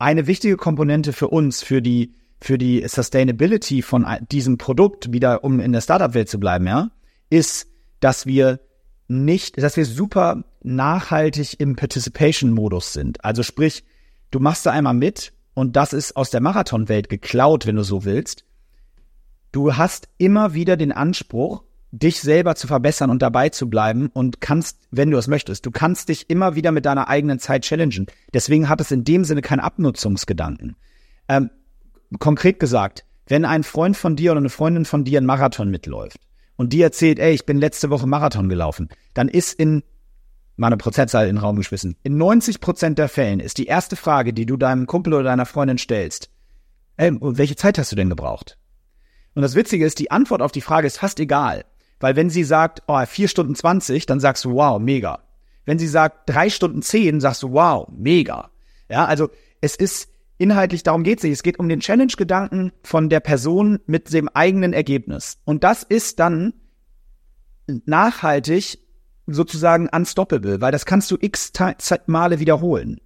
eine 0.00 0.26
wichtige 0.26 0.56
Komponente 0.56 1.12
für 1.12 1.28
uns, 1.28 1.62
für 1.62 1.82
die, 1.82 2.14
für 2.40 2.56
die 2.56 2.82
Sustainability 2.88 3.82
von 3.82 4.06
diesem 4.32 4.56
Produkt, 4.56 5.12
wieder 5.12 5.44
um 5.44 5.60
in 5.60 5.72
der 5.72 5.82
Startup-Welt 5.82 6.28
zu 6.28 6.40
bleiben, 6.40 6.66
ja, 6.66 6.90
ist, 7.28 7.68
dass 8.00 8.24
wir 8.24 8.60
nicht, 9.08 9.62
dass 9.62 9.76
wir 9.76 9.84
super 9.84 10.44
nachhaltig 10.62 11.60
im 11.60 11.76
Participation-Modus 11.76 12.94
sind. 12.94 13.22
Also 13.24 13.42
sprich, 13.42 13.84
du 14.30 14.40
machst 14.40 14.64
da 14.64 14.70
einmal 14.70 14.94
mit 14.94 15.34
und 15.52 15.76
das 15.76 15.92
ist 15.92 16.16
aus 16.16 16.30
der 16.30 16.40
Marathon-Welt 16.40 17.10
geklaut, 17.10 17.66
wenn 17.66 17.76
du 17.76 17.82
so 17.82 18.04
willst. 18.04 18.44
Du 19.52 19.76
hast 19.76 20.08
immer 20.16 20.54
wieder 20.54 20.78
den 20.78 20.92
Anspruch, 20.92 21.62
dich 21.92 22.20
selber 22.20 22.54
zu 22.54 22.66
verbessern 22.66 23.10
und 23.10 23.20
dabei 23.20 23.48
zu 23.48 23.68
bleiben 23.68 24.10
und 24.12 24.40
kannst, 24.40 24.78
wenn 24.90 25.10
du 25.10 25.18
es 25.18 25.26
möchtest, 25.26 25.66
du 25.66 25.70
kannst 25.70 26.08
dich 26.08 26.30
immer 26.30 26.54
wieder 26.54 26.72
mit 26.72 26.86
deiner 26.86 27.08
eigenen 27.08 27.38
Zeit 27.38 27.62
challengen. 27.62 28.06
Deswegen 28.32 28.68
hat 28.68 28.80
es 28.80 28.90
in 28.90 29.04
dem 29.04 29.24
Sinne 29.24 29.42
keinen 29.42 29.60
Abnutzungsgedanken. 29.60 30.76
Ähm, 31.28 31.50
konkret 32.18 32.60
gesagt, 32.60 33.04
wenn 33.26 33.44
ein 33.44 33.64
Freund 33.64 33.96
von 33.96 34.16
dir 34.16 34.32
oder 34.32 34.40
eine 34.40 34.50
Freundin 34.50 34.84
von 34.84 35.04
dir 35.04 35.18
einen 35.18 35.26
Marathon 35.26 35.70
mitläuft 35.70 36.18
und 36.56 36.72
die 36.72 36.82
erzählt, 36.82 37.18
ey, 37.18 37.32
ich 37.32 37.46
bin 37.46 37.58
letzte 37.58 37.90
Woche 37.90 38.06
Marathon 38.06 38.48
gelaufen, 38.48 38.88
dann 39.14 39.28
ist 39.28 39.58
in 39.58 39.82
mal 40.56 40.66
eine 40.66 40.76
Prozentzahl 40.76 41.26
in 41.26 41.36
den 41.36 41.42
Raum 41.42 41.56
geschmissen. 41.56 41.96
In 42.02 42.18
90 42.18 42.60
Prozent 42.60 42.98
der 42.98 43.08
Fällen 43.08 43.40
ist 43.40 43.56
die 43.56 43.66
erste 43.66 43.96
Frage, 43.96 44.34
die 44.34 44.46
du 44.46 44.56
deinem 44.58 44.86
Kumpel 44.86 45.14
oder 45.14 45.24
deiner 45.24 45.46
Freundin 45.46 45.78
stellst, 45.78 46.28
ey, 46.98 47.16
welche 47.20 47.56
Zeit 47.56 47.78
hast 47.78 47.90
du 47.90 47.96
denn 47.96 48.10
gebraucht? 48.10 48.58
Und 49.34 49.42
das 49.42 49.54
Witzige 49.54 49.86
ist, 49.86 49.98
die 49.98 50.10
Antwort 50.10 50.42
auf 50.42 50.52
die 50.52 50.60
Frage 50.60 50.86
ist 50.86 50.98
fast 50.98 51.18
egal. 51.18 51.64
Weil 52.00 52.16
wenn 52.16 52.30
sie 52.30 52.44
sagt, 52.44 52.82
oh, 52.88 53.04
vier 53.06 53.28
Stunden 53.28 53.54
zwanzig, 53.54 54.06
dann 54.06 54.20
sagst 54.20 54.44
du, 54.44 54.54
wow, 54.54 54.80
mega. 54.80 55.20
Wenn 55.66 55.78
sie 55.78 55.86
sagt 55.86 56.28
drei 56.28 56.50
Stunden 56.50 56.82
zehn, 56.82 57.20
sagst 57.20 57.42
du, 57.42 57.52
wow, 57.52 57.86
mega. 57.90 58.50
Ja, 58.88 59.04
also 59.04 59.28
es 59.60 59.76
ist 59.76 60.08
inhaltlich, 60.38 60.82
darum 60.82 61.02
geht 61.04 61.18
es 61.18 61.24
nicht. 61.24 61.34
Es 61.34 61.42
geht 61.42 61.58
um 61.58 61.68
den 61.68 61.80
Challenge-Gedanken 61.80 62.72
von 62.82 63.10
der 63.10 63.20
Person 63.20 63.78
mit 63.86 64.12
dem 64.12 64.28
eigenen 64.30 64.72
Ergebnis. 64.72 65.38
Und 65.44 65.62
das 65.62 65.82
ist 65.82 66.18
dann 66.18 66.54
nachhaltig 67.66 68.78
sozusagen 69.26 69.88
unstoppable, 69.88 70.60
weil 70.60 70.72
das 70.72 70.86
kannst 70.86 71.10
du 71.10 71.18
x 71.20 71.52
Male 72.06 72.40
wiederholen. 72.40 73.00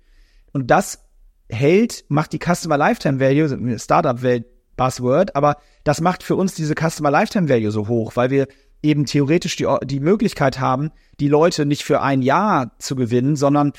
Und 0.53 0.71
das 0.71 1.05
hält, 1.51 2.05
macht 2.09 2.33
die 2.33 2.39
Customer 2.39 2.79
Lifetime 2.79 3.21
Value, 3.21 3.79
Startup-Welt 3.79 4.47
Buzzword, 4.77 5.37
aber 5.37 5.57
das 5.85 6.01
macht 6.01 6.23
für 6.23 6.37
uns 6.37 6.55
diese 6.55 6.75
Customer 6.75 7.11
Lifetime 7.11 7.49
Value 7.49 7.71
so 7.71 7.89
hoch, 7.89 8.17
weil 8.17 8.31
wir 8.31 8.49
eben 8.85 9.07
theoretisch 9.07 9.57
die, 9.57 9.67
die 9.85 10.01
Möglichkeit 10.01 10.61
haben, 10.61 10.93
die 11.19 11.29
Leute 11.29 11.67
nicht 11.67 11.83
für 11.83 12.03
ein 12.03 12.23
Jahr 12.23 12.79
zu 12.79 12.95
gewinnen, 12.95 13.35
sondern 13.35 13.73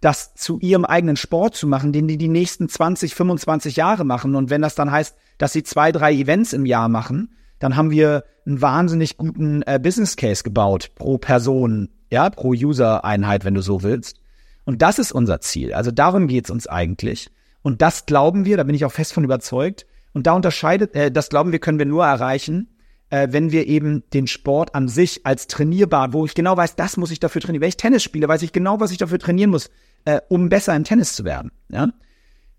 das 0.00 0.34
zu 0.34 0.58
ihrem 0.58 0.84
eigenen 0.84 1.16
Sport 1.16 1.54
zu 1.54 1.66
machen, 1.66 1.92
den 1.92 2.08
die 2.08 2.18
die 2.18 2.28
nächsten 2.28 2.68
20, 2.68 3.14
25 3.14 3.76
Jahre 3.76 4.04
machen. 4.04 4.34
Und 4.34 4.50
wenn 4.50 4.62
das 4.62 4.74
dann 4.74 4.90
heißt, 4.90 5.16
dass 5.38 5.52
sie 5.52 5.62
zwei, 5.62 5.92
drei 5.92 6.12
Events 6.12 6.52
im 6.52 6.66
Jahr 6.66 6.88
machen, 6.88 7.30
dann 7.58 7.76
haben 7.76 7.90
wir 7.90 8.24
einen 8.44 8.60
wahnsinnig 8.60 9.16
guten 9.16 9.62
äh, 9.62 9.78
Business 9.80 10.16
Case 10.16 10.42
gebaut 10.42 10.90
pro 10.96 11.18
Person, 11.18 11.88
ja, 12.10 12.28
pro 12.30 12.50
User-Einheit, 12.50 13.44
wenn 13.44 13.54
du 13.54 13.62
so 13.62 13.82
willst. 13.82 14.16
Und 14.64 14.82
das 14.82 14.98
ist 14.98 15.12
unser 15.12 15.40
Ziel. 15.40 15.72
Also 15.72 15.92
darum 15.92 16.26
geht's 16.26 16.50
uns 16.50 16.66
eigentlich. 16.66 17.30
Und 17.62 17.80
das 17.80 18.06
glauben 18.06 18.44
wir, 18.44 18.56
da 18.56 18.64
bin 18.64 18.74
ich 18.74 18.84
auch 18.84 18.92
fest 18.92 19.12
von 19.12 19.24
überzeugt. 19.24 19.86
Und 20.12 20.26
da 20.26 20.32
unterscheidet, 20.32 20.94
äh, 20.96 21.12
das 21.12 21.28
glauben 21.28 21.52
wir, 21.52 21.60
können 21.60 21.78
wir 21.78 21.86
nur 21.86 22.04
erreichen, 22.04 22.68
äh, 23.12 23.28
wenn 23.30 23.52
wir 23.52 23.66
eben 23.66 24.08
den 24.14 24.26
Sport 24.26 24.74
an 24.74 24.88
sich 24.88 25.26
als 25.26 25.46
trainierbar, 25.46 26.14
wo 26.14 26.24
ich 26.24 26.34
genau 26.34 26.56
weiß, 26.56 26.76
das 26.76 26.96
muss 26.96 27.10
ich 27.10 27.20
dafür 27.20 27.42
trainieren. 27.42 27.60
Wenn 27.60 27.68
ich 27.68 27.76
Tennis 27.76 28.02
spiele, 28.02 28.26
weiß 28.26 28.40
ich 28.40 28.52
genau, 28.52 28.80
was 28.80 28.90
ich 28.90 28.96
dafür 28.96 29.18
trainieren 29.18 29.50
muss, 29.50 29.68
äh, 30.06 30.22
um 30.30 30.48
besser 30.48 30.74
im 30.74 30.84
Tennis 30.84 31.12
zu 31.14 31.26
werden. 31.26 31.52
Ja? 31.68 31.90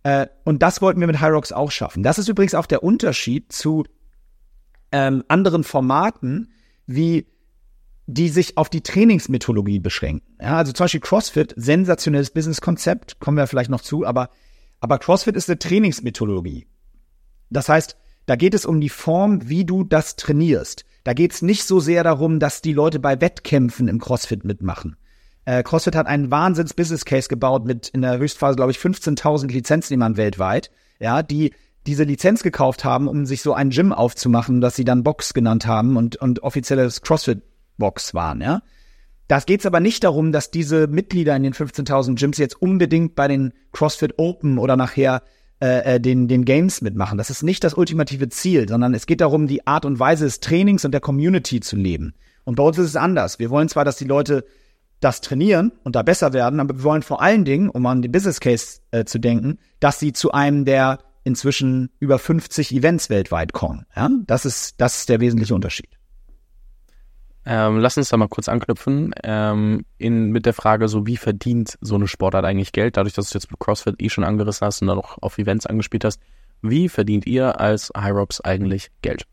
Äh, 0.04 0.28
und 0.44 0.62
das 0.62 0.80
wollten 0.80 1.00
wir 1.00 1.08
mit 1.08 1.20
High 1.20 1.32
Rocks 1.32 1.52
auch 1.52 1.72
schaffen. 1.72 2.04
Das 2.04 2.20
ist 2.20 2.28
übrigens 2.28 2.54
auch 2.54 2.68
der 2.68 2.84
Unterschied 2.84 3.52
zu 3.52 3.84
ähm, 4.92 5.24
anderen 5.28 5.64
Formaten, 5.64 6.52
wie 6.86 7.26
die 8.06 8.30
sich 8.30 8.56
auf 8.56 8.70
die 8.70 8.82
Trainingsmethodologie 8.82 9.80
beschränken. 9.80 10.36
Ja, 10.40 10.58
also 10.58 10.72
zum 10.72 10.84
Beispiel 10.84 11.00
CrossFit, 11.00 11.56
sensationelles 11.58 12.30
Businesskonzept, 12.30 13.20
kommen 13.20 13.38
wir 13.38 13.48
vielleicht 13.48 13.72
noch 13.72 13.82
zu, 13.82 14.06
aber, 14.06 14.30
aber 14.82 15.00
CrossFit 15.00 15.36
ist 15.36 15.50
eine 15.50 15.58
Trainingsmethodologie. 15.58 16.68
Das 17.50 17.70
heißt, 17.70 17.98
da 18.26 18.36
geht 18.36 18.54
es 18.54 18.66
um 18.66 18.80
die 18.80 18.90
Form, 18.90 19.50
wie 19.50 19.66
du 19.66 19.84
das 19.84 20.16
trainierst. 20.16 20.86
Da 21.04 21.14
geht 21.14 21.34
es 21.34 21.42
nicht 21.42 21.66
so 21.66 21.80
sehr 21.80 22.04
darum, 22.04 22.40
dass 22.40 22.62
die 22.62 22.74
Leute 22.74 23.00
bei 23.00 23.20
Wettkämpfen 23.20 23.88
im 23.88 24.00
CrossFit 24.00 24.46
mitmachen. 24.46 24.96
Äh, 25.46 25.64
CrossFit 25.64 25.96
hat 25.96 26.08
einen 26.08 26.32
Wahnsinns-Business-Case 26.32 27.28
gebaut 27.28 27.66
mit 27.66 27.90
in 27.90 28.02
der 28.02 28.18
Höchstphase, 28.18 28.56
glaube 28.56 28.72
ich, 28.72 28.78
15.000 28.78 29.52
Lizenznehmern 29.52 30.16
weltweit, 30.16 30.72
ja, 31.00 31.22
die 31.22 31.54
diese 31.86 32.06
Lizenz 32.06 32.44
gekauft 32.44 32.86
haben, 32.86 33.10
um 33.10 33.26
sich 33.26 33.42
so 33.42 33.54
ein 33.54 33.70
Gym 33.70 33.92
aufzumachen, 33.92 34.62
das 34.62 34.78
sie 34.78 34.86
dann 34.86 35.04
Box 35.04 35.34
genannt 35.34 35.68
haben 35.68 35.98
und, 35.98 36.16
und 36.16 36.42
offizielles 36.44 37.02
CrossFit-Box 37.02 38.14
waren, 38.14 38.40
ja. 38.40 38.62
Das 39.28 39.46
geht's 39.46 39.66
aber 39.66 39.80
nicht 39.80 40.04
darum, 40.04 40.32
dass 40.32 40.52
diese 40.52 40.88
Mitglieder 40.88 41.36
in 41.36 41.44
den 41.44 41.54
15.000 41.54 42.16
Gyms 42.16 42.38
jetzt 42.38 42.62
unbedingt 42.62 43.16
bei 43.16 43.28
den 43.28 43.54
CrossFit 43.72 44.16
Open 44.18 44.58
oder 44.58 44.76
nachher 44.76 45.24
äh, 45.64 45.96
äh, 45.96 46.00
den, 46.02 46.28
den 46.28 46.44
Games 46.44 46.82
mitmachen. 46.82 47.18
Das 47.18 47.30
ist 47.30 47.42
nicht 47.42 47.64
das 47.64 47.74
ultimative 47.74 48.28
Ziel, 48.28 48.68
sondern 48.68 48.94
es 48.94 49.06
geht 49.06 49.22
darum, 49.22 49.48
die 49.48 49.66
Art 49.66 49.86
und 49.86 49.98
Weise 49.98 50.26
des 50.26 50.42
Trainings 50.42 50.84
und 50.84 50.92
der 50.92 51.00
Community 51.00 51.62
zu 51.62 51.78
leben. 51.78 52.16
Und 52.44 52.56
bei 52.56 52.64
uns 52.64 52.78
ist 52.78 52.90
es 52.90 52.96
anders. 52.98 53.40
Wir 53.40 53.50
wollen 53.50 53.70
zwar, 53.70 53.86
dass 53.86 53.96
die 53.96 54.04
Leute 54.04 54.44
das 55.00 55.22
trainieren 55.22 55.72
und 55.86 55.96
da 55.96 56.02
besser 56.02 56.34
werden, 56.34 56.60
aber 56.60 56.76
wir 56.80 56.84
wollen 56.84 57.02
vor 57.02 57.22
allen 57.22 57.46
Dingen, 57.46 57.70
um 57.70 57.86
an 57.86 58.02
den 58.02 58.12
Business 58.12 58.42
Case 58.42 58.82
äh, 58.92 59.06
zu 59.06 59.20
denken, 59.20 59.58
dass 59.80 60.02
sie 60.02 60.12
zu 60.12 60.34
einem 60.34 60.66
der 60.66 61.00
inzwischen 61.24 61.92
über 61.98 62.20
50 62.20 62.76
Events 62.76 63.10
weltweit 63.10 63.54
kommen. 63.54 63.86
Ja? 63.96 64.10
Das 64.28 64.46
ist, 64.46 64.82
das 64.82 65.00
ist 65.00 65.08
der 65.08 65.22
wesentliche 65.22 65.56
Unterschied. 65.56 65.93
Ähm, 67.46 67.80
lass 67.80 67.98
uns 67.98 68.10
da 68.10 68.18
mal 68.18 68.30
kurz 68.30 68.48
anknüpfen 68.48 69.14
ähm, 69.24 69.86
in, 69.98 70.32
mit 70.32 70.46
der 70.46 70.54
Frage, 70.54 70.88
so 70.88 71.06
wie 71.06 71.18
verdient 71.18 71.78
so 71.82 71.96
eine 71.96 72.08
Sportart 72.08 72.46
eigentlich 72.46 72.72
Geld? 72.72 72.96
Dadurch, 72.96 73.14
dass 73.14 73.30
du 73.30 73.38
jetzt 73.38 73.52
mit 73.52 73.60
CrossFit 73.60 74.02
eh 74.02 74.10
schon 74.10 74.24
angerissen 74.24 74.66
hast 74.66 74.82
und 74.82 74.88
dann 74.88 74.98
noch 74.98 75.22
auf 75.22 75.38
Events 75.38 75.66
angespielt 75.66 76.06
hast, 76.06 76.22
wie 76.62 76.88
verdient 76.88 77.28
ihr 77.28 77.60
als 77.60 77.92
Hyrox 77.96 78.40
eigentlich 78.40 78.92
Geld? 79.02 79.26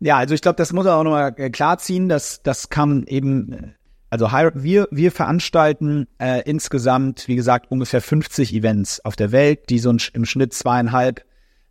Ja, 0.00 0.16
also 0.16 0.34
ich 0.34 0.40
glaube, 0.40 0.56
das 0.56 0.72
muss 0.72 0.86
man 0.86 0.94
auch 0.94 1.02
nochmal 1.02 1.34
äh, 1.36 1.50
klarziehen, 1.50 2.08
dass 2.08 2.42
das 2.42 2.70
kam 2.70 3.04
eben, 3.04 3.52
äh, 3.52 3.72
also 4.10 4.28
wir, 4.30 4.88
wir 4.90 5.12
veranstalten 5.12 6.06
äh, 6.18 6.42
insgesamt, 6.48 7.28
wie 7.28 7.36
gesagt, 7.36 7.70
ungefähr 7.70 8.00
50 8.00 8.54
Events 8.54 9.04
auf 9.04 9.16
der 9.16 9.32
Welt, 9.32 9.68
die 9.68 9.78
so 9.78 9.90
im 9.90 10.24
Schnitt 10.24 10.54
zweieinhalb 10.54 11.24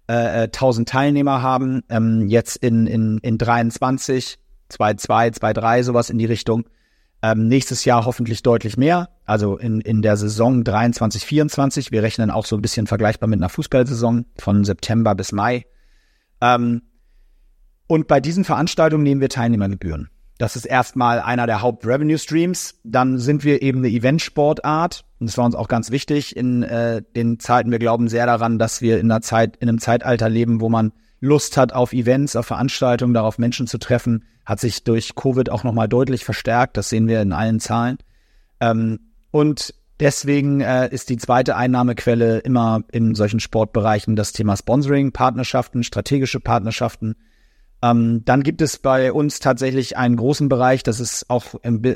äh, 0.07 0.43
1000 0.43 0.87
äh, 0.87 0.91
Teilnehmer 0.91 1.41
haben, 1.41 1.83
ähm, 1.89 2.27
jetzt 2.27 2.57
in, 2.57 2.87
in, 2.87 3.17
in 3.19 3.37
23, 3.37 4.37
2-2, 4.71 5.39
2-3, 5.39 5.83
sowas 5.83 6.09
in 6.09 6.17
die 6.17 6.25
Richtung. 6.25 6.65
Ähm, 7.21 7.47
nächstes 7.47 7.83
Jahr 7.83 8.05
hoffentlich 8.05 8.43
deutlich 8.43 8.77
mehr, 8.77 9.09
also 9.25 9.57
in, 9.57 9.81
in 9.81 10.03
der 10.03 10.17
Saison 10.17 10.63
23, 10.63 11.25
24. 11.25 11.91
Wir 11.91 12.03
rechnen 12.03 12.29
auch 12.29 12.45
so 12.45 12.55
ein 12.55 12.61
bisschen 12.61 12.85
vergleichbar 12.85 13.27
mit 13.27 13.39
einer 13.39 13.49
Fußballsaison 13.49 14.25
von 14.37 14.63
September 14.63 15.15
bis 15.15 15.31
Mai. 15.31 15.65
Ähm, 16.41 16.83
und 17.87 18.07
bei 18.07 18.19
diesen 18.19 18.43
Veranstaltungen 18.43 19.03
nehmen 19.03 19.21
wir 19.21 19.29
Teilnehmergebühren. 19.29 20.09
Das 20.38 20.56
ist 20.56 20.65
erstmal 20.65 21.19
einer 21.19 21.47
der 21.47 21.62
Haupt-Revenue-Streams. 21.62 22.80
Dann 22.84 23.17
sind 23.17 23.43
wir 23.43 23.62
eben 23.62 23.80
eine 23.80 23.89
Eventsportart. 23.89 25.04
Und 25.19 25.28
das 25.28 25.38
war 25.38 25.45
uns 25.45 25.56
auch 25.56 25.67
ganz 25.67 25.89
wichtig 25.89 26.36
in 26.36 26.63
äh, 26.63 27.02
den 27.15 27.39
Zeiten. 27.39 27.71
Wir 27.71 27.80
glauben 27.80 28.08
sehr 28.08 28.28
daran, 28.28 28.60
dass 28.60 28.82
wir 28.82 29.00
in 29.00 29.12
einer 29.12 29.21
Zeit, 29.21 29.58
in 29.58 29.67
einem 29.67 29.80
Zeitalter 29.80 30.30
leben, 30.30 30.62
wo 30.62 30.69
man 30.69 30.93
Lust 31.19 31.58
hat 31.58 31.73
auf 31.73 31.93
Events, 31.93 32.36
auf 32.36 32.45
Veranstaltungen, 32.45 33.15
darauf 33.15 33.39
Menschen 33.39 33.65
zu 33.65 33.80
treffen. 33.80 34.26
Hat 34.45 34.60
sich 34.60 34.84
durch 34.84 35.15
Covid 35.15 35.50
auch 35.50 35.63
nochmal 35.63 35.88
deutlich 35.88 36.23
verstärkt. 36.23 36.78
Das 36.78 36.89
sehen 36.89 37.08
wir 37.08 37.21
in 37.21 37.34
allen 37.34 37.60
Zahlen. 37.60 37.97
Ähm, 38.60 39.00
und 39.32 39.73
deswegen 40.00 40.62
äh, 40.62 40.88
ist 40.93 41.10
die 41.10 41.17
zweite 41.17 41.56
Einnahmequelle 41.56 42.39
immer 42.39 42.84
in 42.91 43.15
solchen 43.15 43.39
Sportbereichen 43.39 44.15
das 44.15 44.34
Thema 44.34 44.56
Sponsoring, 44.56 45.12
Partnerschaften, 45.12 45.84
strategische 45.84 46.39
Partnerschaften 46.39 47.15
ähm, 47.81 48.23
dann 48.25 48.43
gibt 48.43 48.61
es 48.61 48.77
bei 48.77 49.11
uns 49.11 49.39
tatsächlich 49.39 49.97
einen 49.97 50.15
großen 50.15 50.49
Bereich, 50.49 50.83
das 50.83 50.99
ist 50.99 51.29
auch 51.29 51.43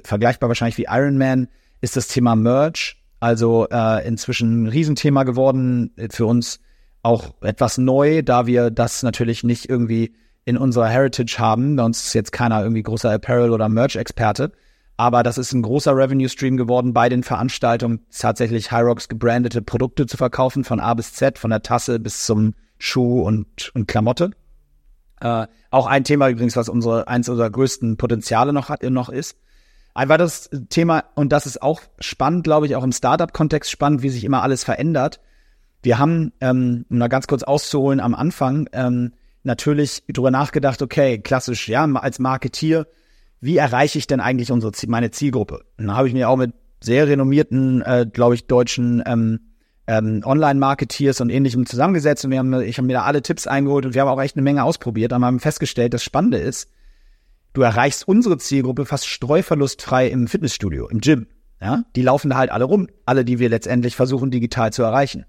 vergleichbar 0.04 0.50
wahrscheinlich 0.50 0.78
wie 0.78 0.88
Ironman, 0.89 1.48
ist 1.82 1.96
das 1.96 2.08
Thema 2.08 2.36
Merch. 2.36 2.98
Also 3.20 3.67
äh, 3.70 4.08
inzwischen 4.08 4.63
ein 4.63 4.67
Riesenthema 4.67 5.24
geworden, 5.24 5.91
für 6.10 6.26
uns 6.26 6.60
auch 7.04 7.36
etwas 7.41 7.78
neu, 7.78 8.24
da 8.24 8.48
wir 8.48 8.72
das 8.72 9.04
natürlich 9.04 9.44
nicht 9.44 9.70
irgendwie 9.70 10.13
in 10.44 10.58
unserer 10.58 10.88
Heritage 10.88 11.38
haben. 11.38 11.76
Bei 11.76 11.84
uns 11.84 12.06
ist 12.06 12.13
jetzt 12.13 12.32
keiner 12.32 12.63
irgendwie 12.63 12.84
großer 12.84 13.12
Apparel- 13.12 13.52
oder 13.52 13.70
Merch-Experte. 13.70 14.52
Aber 14.98 15.24
das 15.24 15.38
ist 15.38 15.54
ein 15.54 15.62
großer 15.62 15.96
Revenue-Stream 15.96 16.58
geworden 16.58 16.94
bei 16.94 17.10
den 17.10 17.24
Veranstaltungen, 17.24 18.06
tatsächlich 18.15 18.72
Hyrox 18.72 19.08
gebrandete 19.08 19.62
Produkte 19.62 20.06
zu 20.06 20.17
verkaufen, 20.17 20.63
von 20.63 20.80
A 20.80 20.94
bis 20.94 21.13
Z, 21.13 21.39
von 21.39 21.50
der 21.50 21.62
Tasse 21.62 22.00
bis 22.00 22.26
zum 22.26 22.54
Schuh 22.78 23.22
und, 23.22 23.72
und 23.74 23.88
Klamotte. 23.88 24.32
Äh, 25.22 25.48
auch 25.70 25.88
ein 25.88 26.04
Thema 26.04 26.30
übrigens, 26.30 26.56
was 26.58 26.68
unsere, 26.68 27.08
eins 27.08 27.30
unserer 27.30 27.50
größten 27.50 27.98
Potenziale 27.98 28.52
noch 28.52 28.70
hat, 28.70 28.84
noch 28.84 29.10
ist. 29.10 29.38
Ein 29.94 30.10
weiteres 30.10 30.50
Thema, 30.70 31.04
und 31.16 31.32
das 31.32 31.46
ist 31.46 31.62
auch 31.62 31.82
spannend, 32.00 32.44
glaube 32.44 32.66
ich, 32.66 32.76
auch 32.76 32.84
im 32.84 32.92
Startup-Kontext 32.92 33.70
spannend, 33.70 34.02
wie 34.02 34.10
sich 34.10 34.24
immer 34.24 34.42
alles 34.42 34.64
verändert. 34.64 35.20
Wir 35.84 36.00
haben, 36.00 36.34
ähm, 36.42 36.86
um 36.90 37.00
da 37.00 37.08
ganz 37.08 37.28
kurz 37.28 37.44
auszuholen, 37.44 38.00
am 38.00 38.16
Anfang 38.16 38.70
ähm, 38.72 39.14
natürlich 39.44 40.04
drüber 40.08 40.32
nachgedacht, 40.32 40.82
okay, 40.82 41.20
klassisch, 41.20 41.68
ja, 41.68 41.86
als 41.86 42.20
Marketier, 42.20 42.88
wie 43.42 43.58
erreiche 43.58 43.98
ich 43.98 44.08
denn 44.08 44.20
eigentlich 44.20 44.52
unsere, 44.52 44.72
meine 44.88 45.12
Zielgruppe? 45.12 45.66
Und 45.78 45.88
da 45.88 45.96
habe 45.96 46.08
ich 46.08 46.14
mir 46.14 46.30
auch 46.30 46.38
mit 46.38 46.54
sehr 46.80 47.08
renommierten, 47.08 47.82
äh, 47.82 48.06
glaube 48.12 48.36
ich, 48.36 48.48
deutschen 48.48 49.04
ähm, 49.06 49.51
ähm, 49.88 50.22
Online-Marketeers 50.24 51.22
und 51.22 51.30
ähnlichem 51.30 51.65
zusammengesetzt 51.65 52.24
und 52.24 52.32
wir 52.32 52.39
haben, 52.39 52.62
ich 52.62 52.78
habe 52.78 52.88
mir 52.88 52.94
da 52.94 53.04
alle 53.04 53.22
Tipps 53.22 53.48
eingeholt 53.48 53.86
und 53.86 53.94
wir 53.94 54.02
haben 54.02 54.10
auch 54.10 54.22
echt 54.22 54.36
eine 54.36 54.44
Menge 54.44 54.63
ausprobiert 54.63 55.13
und 55.13 55.26
haben 55.26 55.39
festgestellt, 55.39 55.94
das 55.94 56.04
Spannende 56.04 56.38
ist, 56.38 56.70
du 57.54 57.62
erreichst 57.62 58.08
unsere 58.08 58.38
Zielgruppe 58.38 58.86
fast 58.86 59.08
streuverlustfrei 59.08 60.08
im 60.08 60.28
Fitnessstudio, 60.28 60.88
im 60.88 61.02
Gym. 61.02 61.28
Ja, 61.60 61.84
die 61.96 62.02
laufen 62.02 62.32
da 62.32 62.38
halt 62.38 62.52
alle 62.52 62.65
rum, 62.65 62.88
alle, 63.06 63.24
die 63.24 63.38
wir 63.38 63.50
letztendlich 63.50 63.96
versuchen 63.96 64.32
digital 64.32 64.74
zu 64.74 64.82
erreichen. 64.82 65.26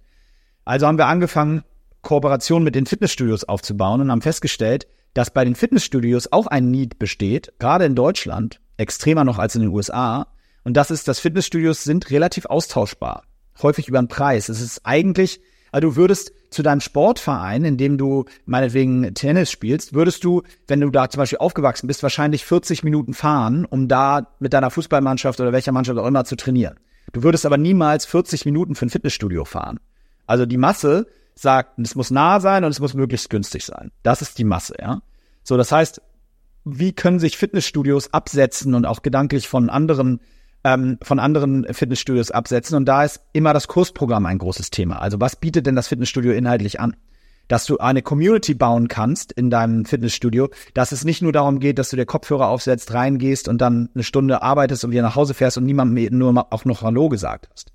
Also 0.64 0.86
haben 0.86 0.96
wir 0.96 1.06
angefangen, 1.06 1.62
Kooperationen 2.00 2.64
mit 2.64 2.74
den 2.74 2.86
Fitnessstudios 2.86 3.44
aufzubauen 3.44 4.00
und 4.00 4.10
haben 4.10 4.22
festgestellt, 4.22 4.86
dass 5.12 5.30
bei 5.30 5.44
den 5.44 5.54
Fitnessstudios 5.54 6.32
auch 6.32 6.46
ein 6.46 6.70
Need 6.70 6.98
besteht, 6.98 7.52
gerade 7.58 7.84
in 7.84 7.94
Deutschland, 7.94 8.60
extremer 8.78 9.24
noch 9.24 9.38
als 9.38 9.54
in 9.56 9.60
den 9.60 9.70
USA. 9.70 10.28
Und 10.64 10.74
das 10.76 10.90
ist, 10.90 11.06
dass 11.06 11.20
Fitnessstudios 11.20 11.84
sind 11.84 12.10
relativ 12.10 12.46
austauschbar 12.46 13.24
häufig 13.60 13.88
über 13.88 14.00
den 14.00 14.08
Preis. 14.08 14.48
Es 14.48 14.60
ist 14.60 14.82
eigentlich, 14.84 15.40
also 15.70 15.88
du 15.88 15.96
würdest 15.96 16.32
zu 16.50 16.62
deinem 16.62 16.80
Sportverein, 16.80 17.64
in 17.64 17.76
dem 17.76 17.98
du 17.98 18.26
meinetwegen 18.44 19.14
Tennis 19.14 19.50
spielst, 19.50 19.94
würdest 19.94 20.22
du, 20.24 20.42
wenn 20.68 20.80
du 20.80 20.90
da 20.90 21.08
zum 21.08 21.18
Beispiel 21.18 21.38
aufgewachsen 21.38 21.86
bist, 21.86 22.02
wahrscheinlich 22.02 22.44
40 22.44 22.84
Minuten 22.84 23.14
fahren, 23.14 23.64
um 23.64 23.88
da 23.88 24.28
mit 24.38 24.52
deiner 24.52 24.70
Fußballmannschaft 24.70 25.40
oder 25.40 25.52
welcher 25.52 25.72
Mannschaft 25.72 25.98
auch 25.98 26.06
immer 26.06 26.24
zu 26.24 26.36
trainieren. 26.36 26.78
Du 27.12 27.22
würdest 27.22 27.46
aber 27.46 27.56
niemals 27.56 28.06
40 28.06 28.44
Minuten 28.44 28.74
für 28.74 28.86
ein 28.86 28.90
Fitnessstudio 28.90 29.44
fahren. 29.44 29.80
Also 30.26 30.46
die 30.46 30.58
Masse 30.58 31.06
sagt, 31.34 31.78
es 31.78 31.94
muss 31.94 32.10
nah 32.10 32.40
sein 32.40 32.64
und 32.64 32.70
es 32.70 32.80
muss 32.80 32.94
möglichst 32.94 33.30
günstig 33.30 33.64
sein. 33.64 33.90
Das 34.02 34.22
ist 34.22 34.38
die 34.38 34.44
Masse, 34.44 34.74
ja. 34.80 35.02
So, 35.42 35.56
das 35.56 35.72
heißt, 35.72 36.00
wie 36.64 36.92
können 36.92 37.18
sich 37.18 37.36
Fitnessstudios 37.36 38.12
absetzen 38.12 38.74
und 38.74 38.86
auch 38.86 39.02
gedanklich 39.02 39.48
von 39.48 39.70
anderen 39.70 40.20
ähm, 40.64 40.98
von 41.02 41.18
anderen 41.18 41.66
Fitnessstudios 41.72 42.30
absetzen. 42.30 42.76
Und 42.76 42.86
da 42.86 43.04
ist 43.04 43.20
immer 43.32 43.52
das 43.52 43.68
Kursprogramm 43.68 44.26
ein 44.26 44.38
großes 44.38 44.70
Thema. 44.70 45.00
Also 45.00 45.20
was 45.20 45.36
bietet 45.36 45.66
denn 45.66 45.76
das 45.76 45.88
Fitnessstudio 45.88 46.32
inhaltlich 46.32 46.80
an? 46.80 46.96
dass 47.48 47.66
du 47.66 47.78
eine 47.78 48.00
Community 48.00 48.54
bauen 48.54 48.88
kannst 48.88 49.32
in 49.32 49.50
deinem 49.50 49.84
Fitnessstudio, 49.84 50.48
dass 50.72 50.92
es 50.92 51.04
nicht 51.04 51.20
nur 51.20 51.32
darum 51.32 51.60
geht, 51.60 51.78
dass 51.78 51.90
du 51.90 51.96
dir 51.96 52.06
Kopfhörer 52.06 52.48
aufsetzt, 52.48 52.94
reingehst 52.94 53.46
und 53.46 53.60
dann 53.60 53.90
eine 53.94 54.04
Stunde 54.04 54.40
arbeitest 54.40 54.84
und 54.84 54.90
wieder 54.90 55.02
nach 55.02 55.16
Hause 55.16 55.34
fährst 55.34 55.58
und 55.58 55.64
niemandem 55.64 56.16
nur 56.16 56.46
auch 56.50 56.64
noch 56.64 56.80
Hallo 56.80 57.10
gesagt 57.10 57.48
hast. 57.52 57.72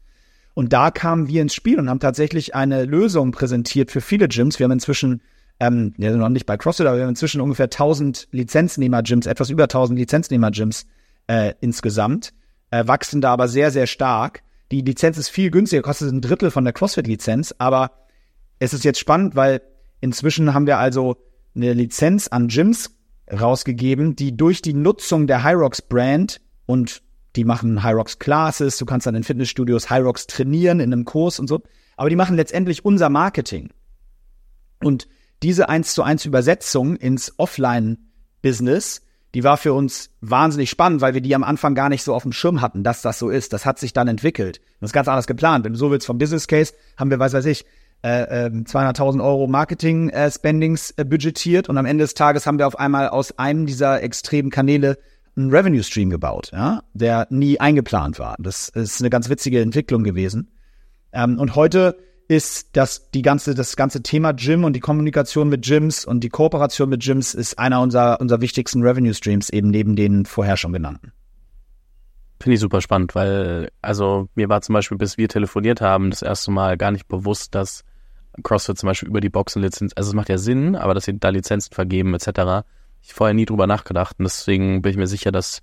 Und 0.56 0.74
da 0.74 0.90
kamen 0.90 1.28
wir 1.28 1.44
ins 1.44 1.54
Spiel 1.54 1.78
und 1.78 1.90
haben 1.90 2.00
tatsächlich 2.00 2.56
eine 2.56 2.86
Lösung 2.86 3.32
präsentiert 3.32 3.92
für 3.92 4.02
viele 4.02 4.28
Gyms. 4.28 4.58
Wir 4.58 4.64
haben 4.64 4.72
inzwischen, 4.72 5.22
ähm, 5.60 5.94
ja, 5.98 6.10
noch 6.10 6.30
nicht 6.30 6.48
bei 6.48 6.58
CrossFit, 6.58 6.88
aber 6.88 6.96
wir 6.98 7.04
haben 7.04 7.12
inzwischen 7.12 7.42
ungefähr 7.42 7.66
1000 7.66 8.30
Lizenznehmer-Gyms, 8.32 9.28
etwas 9.28 9.52
über 9.52 9.66
1000 9.66 10.00
Lizenznehmer-Gyms 10.00 10.88
äh, 11.28 11.54
insgesamt, 11.62 12.34
äh, 12.72 12.88
wachsen 12.88 13.22
da 13.22 13.34
aber 13.34 13.48
sehr, 13.48 13.72
sehr 13.72 13.88
stark. 13.88 14.44
Die 14.72 14.82
Lizenz 14.82 15.18
ist 15.18 15.30
viel 15.30 15.52
günstiger, 15.52 15.82
kostet 15.82 16.12
ein 16.12 16.22
Drittel 16.22 16.52
von 16.52 16.64
der 16.64 16.74
CrossFit-Lizenz, 16.74 17.56
aber 17.58 17.92
es 18.60 18.74
ist 18.74 18.84
jetzt 18.84 19.00
spannend, 19.00 19.36
weil 19.36 19.62
inzwischen 20.02 20.54
haben 20.54 20.68
wir 20.68 20.78
also 20.78 21.18
eine 21.56 21.74
Lizenz 21.74 22.28
an 22.28 22.48
Gyms 22.48 22.92
rausgegeben, 23.32 24.16
die 24.16 24.36
durch 24.36 24.62
die 24.62 24.74
Nutzung 24.74 25.28
der 25.28 25.44
Hyrox 25.44 25.82
Brand 25.82 26.42
und 26.66 27.02
die 27.36 27.46
machen 27.46 27.84
Hyrox 27.84 28.20
Classes, 28.20 28.78
du 28.78 28.86
kannst 28.86 29.06
dann 29.06 29.16
in 29.16 29.24
Fitnessstudios 29.24 29.90
Hyrox 29.90 30.28
trainieren 30.28 30.80
in 30.80 30.92
einem 30.92 31.06
Kurs 31.06 31.40
und 31.40 31.48
so, 31.48 31.62
aber 31.96 32.10
die 32.10 32.16
machen 32.16 32.36
letztendlich 32.36 32.84
unser 32.84 33.10
Marketing. 33.10 33.70
Und 34.84 35.08
diese 35.44 35.70
eins 35.70 35.94
zu 35.94 36.04
eins 36.04 36.26
Übersetzung 36.26 36.96
ins 36.96 37.34
Offline 37.38 38.10
Business, 38.42 39.02
die 39.38 39.44
war 39.44 39.58
für 39.58 39.72
uns 39.72 40.10
wahnsinnig 40.20 40.68
spannend, 40.68 41.00
weil 41.02 41.14
wir 41.14 41.22
die 41.22 41.36
am 41.36 41.44
Anfang 41.44 41.76
gar 41.76 41.90
nicht 41.90 42.02
so 42.02 42.16
auf 42.16 42.24
dem 42.24 42.32
Schirm 42.32 42.60
hatten, 42.60 42.82
dass 42.82 43.04
das 43.04 43.20
so 43.20 43.30
ist. 43.30 43.54
Das 43.54 43.68
hat 43.68 43.78
sich 43.78 43.94
dann 43.94 44.08
entwickelt. 44.08 44.62
Das 44.80 44.90
ist 44.90 44.94
ganz 44.94 45.08
anders 45.08 45.28
geplant. 45.28 45.64
Wenn 45.64 45.74
du 45.74 45.78
so 45.78 45.92
willst 45.92 46.08
vom 46.08 46.18
Business 46.18 46.48
Case, 46.48 46.74
haben 46.98 47.12
wir, 47.12 47.20
weiß 47.20 47.34
weiß 47.34 47.46
ich, 47.46 47.64
äh, 48.02 48.50
200.000 48.50 49.14
ähm, 49.14 49.22
Euro 49.22 49.46
Marketing-Spendings 49.46 50.90
äh, 50.90 51.04
äh, 51.04 51.06
budgetiert 51.06 51.70
und 51.70 51.78
am 51.78 51.86
Ende 51.86 52.04
des 52.04 52.16
Tages 52.16 52.48
haben 52.48 52.58
wir 52.58 52.66
auf 52.66 52.80
einmal 52.80 53.10
aus 53.10 53.38
einem 53.38 53.68
dieser 53.68 54.02
extremen 54.02 54.50
Kanäle 54.50 54.98
einen 55.36 55.52
Revenue 55.52 55.84
Stream 55.84 56.10
gebaut, 56.10 56.50
ja, 56.52 56.82
der 56.96 57.28
nie 57.30 57.60
eingeplant 57.60 58.18
war. 58.18 58.38
Das 58.40 58.70
ist 58.70 59.02
eine 59.02 59.12
ganz 59.12 59.30
witzige 59.30 59.62
Entwicklung 59.62 60.04
gewesen. 60.04 60.50
Ähm, 61.14 61.38
und 61.38 61.54
heute 61.54 61.96
ist 62.28 62.76
das 62.76 63.10
die 63.12 63.22
ganze 63.22 63.56
das 63.56 63.76
ganze 63.76 64.04
Thema 64.04 64.34
Gym 64.34 64.64
und 64.64 64.74
die 64.74 64.80
Kommunikation 64.80 65.50
mit 65.50 65.64
Gyms 65.64 66.06
und 66.06 66.22
die 66.22 66.30
Kooperation 66.30 66.90
mit 66.90 67.02
Gyms 67.02 67.34
ist 67.34 67.58
einer 67.58 67.82
unserer 67.82 68.20
unserer 68.20 68.42
wichtigsten 68.42 68.82
Revenue 68.82 69.14
Streams 69.14 69.50
eben 69.50 69.70
neben 69.70 69.96
den 69.96 70.26
vorher 70.26 70.58
schon 70.58 70.74
genannten. 70.74 71.14
Finde 72.40 72.56
ich 72.56 72.60
super 72.60 72.82
spannend, 72.82 73.16
weil, 73.16 73.72
also 73.82 74.30
mir 74.36 74.48
war 74.48 74.62
zum 74.62 74.74
Beispiel, 74.74 74.98
bis 74.98 75.18
wir 75.18 75.28
telefoniert 75.28 75.82
haben, 75.82 76.12
das 76.12 76.22
erste 76.22 76.52
Mal 76.52 76.78
gar 76.78 76.92
nicht 76.92 77.08
bewusst, 77.08 77.56
dass 77.56 77.84
CrossFit 78.44 78.78
zum 78.78 78.88
Beispiel 78.88 79.10
über 79.10 79.22
die 79.22 79.30
Boxenlizenz, 79.30 79.94
also 79.96 80.10
es 80.10 80.14
macht 80.14 80.30
ja 80.30 80.38
Sinn, 80.38 80.76
aber 80.76 80.94
dass 80.94 81.06
sie 81.06 81.18
da 81.18 81.30
Lizenzen 81.30 81.74
vergeben 81.74 82.14
etc. 82.14 82.68
Ich 83.02 83.14
vorher 83.14 83.34
nie 83.34 83.46
drüber 83.46 83.66
nachgedacht 83.66 84.18
und 84.20 84.26
deswegen 84.26 84.84
bin 84.84 84.92
ich 84.92 84.98
mir 84.98 85.08
sicher, 85.08 85.32
dass 85.32 85.62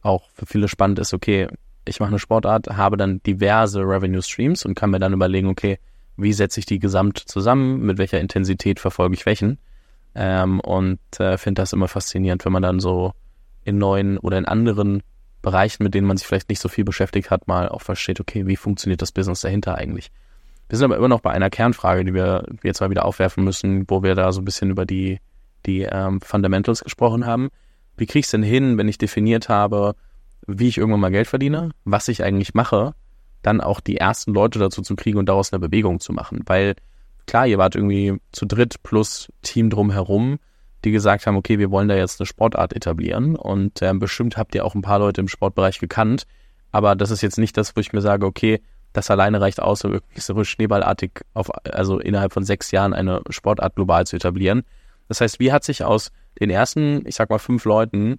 auch 0.00 0.30
für 0.30 0.46
viele 0.46 0.68
spannend 0.68 0.98
ist, 0.98 1.12
okay, 1.12 1.48
ich 1.88 2.00
mache 2.00 2.10
eine 2.10 2.18
Sportart, 2.18 2.68
habe 2.68 2.96
dann 2.96 3.22
diverse 3.22 3.80
Revenue 3.80 4.22
Streams 4.22 4.64
und 4.64 4.74
kann 4.74 4.90
mir 4.90 4.98
dann 4.98 5.12
überlegen, 5.12 5.48
okay, 5.48 5.78
wie 6.16 6.32
setze 6.32 6.60
ich 6.60 6.66
die 6.66 6.78
gesamt 6.78 7.18
zusammen, 7.18 7.80
mit 7.80 7.98
welcher 7.98 8.20
Intensität 8.20 8.80
verfolge 8.80 9.14
ich 9.14 9.24
welchen. 9.24 9.58
Ähm, 10.14 10.60
und 10.60 10.98
äh, 11.18 11.38
finde 11.38 11.62
das 11.62 11.72
immer 11.72 11.88
faszinierend, 11.88 12.44
wenn 12.44 12.52
man 12.52 12.62
dann 12.62 12.80
so 12.80 13.12
in 13.64 13.78
neuen 13.78 14.18
oder 14.18 14.38
in 14.38 14.46
anderen 14.46 15.02
Bereichen, 15.42 15.84
mit 15.84 15.94
denen 15.94 16.06
man 16.06 16.16
sich 16.16 16.26
vielleicht 16.26 16.48
nicht 16.48 16.60
so 16.60 16.68
viel 16.68 16.84
beschäftigt 16.84 17.30
hat, 17.30 17.46
mal 17.46 17.68
auch 17.68 17.82
versteht, 17.82 18.20
okay, 18.20 18.46
wie 18.46 18.56
funktioniert 18.56 19.00
das 19.00 19.12
Business 19.12 19.40
dahinter 19.40 19.76
eigentlich? 19.76 20.10
Wir 20.68 20.76
sind 20.76 20.86
aber 20.86 20.96
immer 20.96 21.08
noch 21.08 21.20
bei 21.20 21.30
einer 21.30 21.50
Kernfrage, 21.50 22.04
die 22.04 22.14
wir 22.14 22.44
jetzt 22.62 22.80
mal 22.80 22.90
wieder 22.90 23.04
aufwerfen 23.04 23.44
müssen, 23.44 23.84
wo 23.88 24.02
wir 24.02 24.14
da 24.14 24.32
so 24.32 24.40
ein 24.40 24.44
bisschen 24.44 24.70
über 24.70 24.84
die, 24.84 25.20
die 25.66 25.82
ähm, 25.82 26.20
Fundamentals 26.20 26.82
gesprochen 26.82 27.24
haben. 27.24 27.48
Wie 27.96 28.06
kriege 28.06 28.20
ich 28.20 28.26
es 28.26 28.32
denn 28.32 28.42
hin, 28.42 28.76
wenn 28.76 28.88
ich 28.88 28.98
definiert 28.98 29.48
habe, 29.48 29.94
wie 30.48 30.68
ich 30.68 30.78
irgendwann 30.78 31.00
mal 31.00 31.10
Geld 31.10 31.28
verdiene, 31.28 31.70
was 31.84 32.08
ich 32.08 32.24
eigentlich 32.24 32.54
mache, 32.54 32.94
dann 33.42 33.60
auch 33.60 33.80
die 33.80 33.98
ersten 33.98 34.34
Leute 34.34 34.58
dazu 34.58 34.82
zu 34.82 34.96
kriegen 34.96 35.18
und 35.18 35.28
daraus 35.28 35.52
eine 35.52 35.60
Bewegung 35.60 36.00
zu 36.00 36.12
machen? 36.12 36.42
Weil 36.46 36.74
klar, 37.26 37.46
ihr 37.46 37.58
wart 37.58 37.76
irgendwie 37.76 38.18
zu 38.32 38.46
dritt 38.46 38.82
plus 38.82 39.28
Team 39.42 39.70
drumherum 39.70 40.38
die 40.84 40.92
gesagt 40.92 41.26
haben, 41.26 41.36
okay, 41.36 41.58
wir 41.58 41.70
wollen 41.70 41.88
da 41.88 41.96
jetzt 41.96 42.20
eine 42.20 42.26
Sportart 42.26 42.72
etablieren 42.72 43.36
und 43.36 43.82
äh, 43.82 43.92
bestimmt 43.94 44.36
habt 44.36 44.54
ihr 44.54 44.64
auch 44.64 44.74
ein 44.74 44.82
paar 44.82 44.98
Leute 44.98 45.20
im 45.20 45.28
Sportbereich 45.28 45.78
gekannt, 45.78 46.24
aber 46.70 46.94
das 46.94 47.10
ist 47.10 47.22
jetzt 47.22 47.38
nicht 47.38 47.56
das, 47.56 47.74
wo 47.74 47.80
ich 47.80 47.92
mir 47.92 48.00
sage, 48.00 48.26
okay, 48.26 48.60
das 48.92 49.10
alleine 49.10 49.40
reicht 49.40 49.60
aus, 49.60 49.84
um 49.84 49.92
wirklich 49.92 50.24
so 50.24 50.44
schneeballartig 50.44 51.10
auf, 51.34 51.50
also 51.72 51.98
innerhalb 51.98 52.32
von 52.32 52.44
sechs 52.44 52.70
Jahren 52.70 52.94
eine 52.94 53.22
Sportart 53.28 53.74
global 53.74 54.06
zu 54.06 54.16
etablieren. 54.16 54.62
Das 55.08 55.20
heißt, 55.20 55.40
wie 55.40 55.52
hat 55.52 55.64
sich 55.64 55.84
aus 55.84 56.10
den 56.40 56.50
ersten, 56.50 57.06
ich 57.06 57.14
sag 57.14 57.30
mal, 57.30 57.38
fünf 57.38 57.64
Leuten 57.64 58.18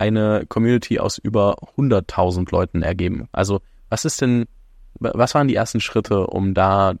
eine 0.00 0.44
Community 0.48 0.98
aus 0.98 1.18
über 1.18 1.56
100.000 1.76 2.50
Leuten 2.50 2.82
ergeben? 2.82 3.28
Also, 3.32 3.60
was 3.88 4.04
ist 4.04 4.20
denn, 4.20 4.46
was 4.94 5.34
waren 5.34 5.48
die 5.48 5.54
ersten 5.54 5.80
Schritte, 5.80 6.26
um 6.26 6.54
da 6.54 6.94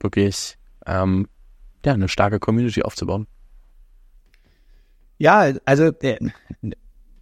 wirklich, 0.00 0.56
ähm, 0.86 1.28
ja, 1.84 1.92
eine 1.92 2.08
starke 2.08 2.40
Community 2.40 2.82
aufzubauen? 2.82 3.26
Ja, 5.18 5.52
also 5.64 5.84
äh, 6.02 6.18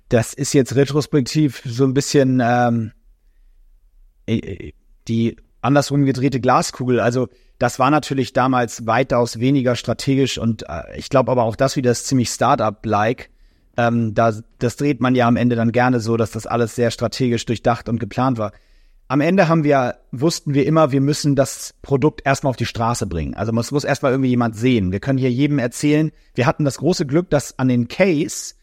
das 0.09 0.35
ist 0.35 0.53
jetzt 0.53 0.75
retrospektiv 0.77 1.62
so 1.65 1.85
ein 1.85 1.95
bisschen 1.95 2.41
ähm, 2.43 2.93
äh, 4.27 4.73
die 5.09 5.37
andersrum 5.61 6.05
gedrehte 6.05 6.41
Glaskugel. 6.41 7.01
Also 7.01 7.29
das 7.59 7.79
war 7.79 7.91
natürlich 7.91 8.33
damals 8.33 8.87
weitaus 8.87 9.38
weniger 9.38 9.77
strategisch 9.77 10.38
und 10.38 10.65
äh, 10.69 10.97
ich 10.97 11.09
glaube 11.09 11.31
aber 11.31 11.45
auch 11.45 11.57
das 11.57 11.77
wieder 11.77 11.91
ist 11.91 12.07
ziemlich 12.07 12.29
Startup-like. 12.31 13.31
Ähm, 13.77 14.15
da, 14.15 14.33
das 14.59 14.77
dreht 14.77 15.01
man 15.01 15.15
ja 15.15 15.27
am 15.27 15.37
Ende 15.37 15.57
dann 15.57 15.73
gerne 15.73 16.01
so, 16.01 16.17
dass 16.17 16.31
das 16.31 16.47
alles 16.47 16.75
sehr 16.75 16.91
strategisch 16.91 17.47
durchdacht 17.47 17.89
und 17.89 17.99
geplant 17.99 18.39
war 18.39 18.53
am 19.13 19.21
Ende 19.21 19.47
haben 19.47 19.63
wir, 19.63 19.99
wussten 20.11 20.55
wir 20.55 20.65
immer, 20.65 20.91
wir 20.91 21.03
müssen 21.03 21.37
das 21.37 21.75
Produkt 21.83 22.23
erstmal 22.25 22.49
auf 22.49 22.57
die 22.57 22.65
Straße 22.65 23.07
bringen. 23.07 23.35
Also 23.35 23.53
es 23.59 23.71
muss 23.71 23.85
erstmal 23.85 24.13
irgendwie 24.13 24.31
jemand 24.31 24.57
sehen. 24.57 24.91
Wir 24.91 25.01
können 25.01 25.19
hier 25.19 25.31
jedem 25.31 25.59
erzählen. 25.59 26.13
Wir 26.35 26.47
hatten 26.47 26.65
das 26.65 26.79
große 26.79 27.05
Glück, 27.05 27.29
dass 27.29 27.59
an 27.59 27.69
den 27.69 27.89
Case 27.89 28.55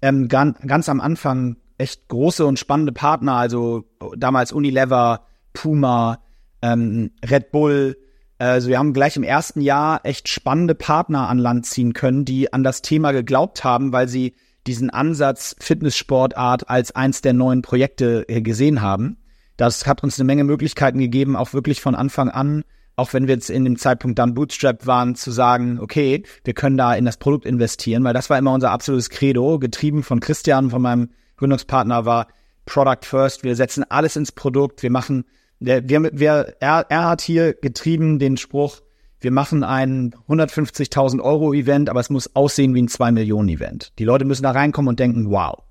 ähm, 0.00 0.28
ganz, 0.28 0.58
ganz 0.66 0.88
am 0.88 1.02
Anfang 1.02 1.58
echt 1.76 2.08
große 2.08 2.46
und 2.46 2.58
spannende 2.58 2.92
Partner, 2.92 3.34
also 3.34 3.84
damals 4.16 4.52
Unilever, 4.52 5.26
Puma, 5.52 6.22
ähm, 6.62 7.10
Red 7.22 7.50
Bull, 7.50 7.98
also 8.38 8.68
wir 8.68 8.78
haben 8.78 8.94
gleich 8.94 9.18
im 9.18 9.22
ersten 9.22 9.60
Jahr 9.60 10.00
echt 10.04 10.30
spannende 10.30 10.74
Partner 10.74 11.28
an 11.28 11.36
Land 11.36 11.66
ziehen 11.66 11.92
können, 11.92 12.24
die 12.24 12.54
an 12.54 12.64
das 12.64 12.80
Thema 12.80 13.12
geglaubt 13.12 13.64
haben, 13.64 13.92
weil 13.92 14.08
sie 14.08 14.34
diesen 14.66 14.90
Ansatz 14.90 15.56
Fitnesssportart 15.60 16.68
als 16.68 16.94
eins 16.94 17.22
der 17.22 17.32
neuen 17.32 17.62
Projekte 17.62 18.28
äh, 18.28 18.42
gesehen 18.42 18.82
haben. 18.82 19.16
Das 19.56 19.86
hat 19.86 20.02
uns 20.02 20.18
eine 20.18 20.26
Menge 20.26 20.44
Möglichkeiten 20.44 20.98
gegeben, 20.98 21.36
auch 21.36 21.52
wirklich 21.52 21.80
von 21.80 21.94
Anfang 21.94 22.30
an, 22.30 22.64
auch 22.96 23.12
wenn 23.12 23.28
wir 23.28 23.34
jetzt 23.34 23.50
in 23.50 23.64
dem 23.64 23.78
Zeitpunkt 23.78 24.18
dann 24.18 24.34
Bootstrap 24.34 24.86
waren, 24.86 25.14
zu 25.14 25.30
sagen, 25.30 25.78
okay, 25.80 26.22
wir 26.44 26.54
können 26.54 26.76
da 26.76 26.94
in 26.94 27.04
das 27.04 27.16
Produkt 27.16 27.46
investieren, 27.46 28.04
weil 28.04 28.14
das 28.14 28.30
war 28.30 28.38
immer 28.38 28.52
unser 28.52 28.70
absolutes 28.70 29.10
Credo, 29.10 29.58
getrieben 29.58 30.02
von 30.02 30.20
Christian, 30.20 30.70
von 30.70 30.82
meinem 30.82 31.10
Gründungspartner, 31.36 32.04
war 32.04 32.28
Product 32.66 33.04
First. 33.04 33.42
Wir 33.42 33.56
setzen 33.56 33.84
alles 33.88 34.16
ins 34.16 34.32
Produkt. 34.32 34.82
Wir 34.82 34.90
machen, 34.90 35.24
wir, 35.58 35.88
wir, 35.88 36.56
er, 36.60 36.86
er 36.88 37.04
hat 37.08 37.20
hier 37.20 37.54
getrieben 37.54 38.18
den 38.18 38.36
Spruch, 38.36 38.80
wir 39.20 39.30
machen 39.30 39.64
ein 39.64 40.14
150.000 40.28 41.20
Euro 41.20 41.52
Event, 41.52 41.88
aber 41.90 42.00
es 42.00 42.10
muss 42.10 42.34
aussehen 42.34 42.74
wie 42.74 42.82
ein 42.82 42.88
2 42.88 43.12
Millionen 43.12 43.48
Event. 43.48 43.92
Die 43.98 44.04
Leute 44.04 44.24
müssen 44.24 44.42
da 44.42 44.50
reinkommen 44.50 44.88
und 44.88 44.98
denken, 44.98 45.30
wow. 45.30 45.62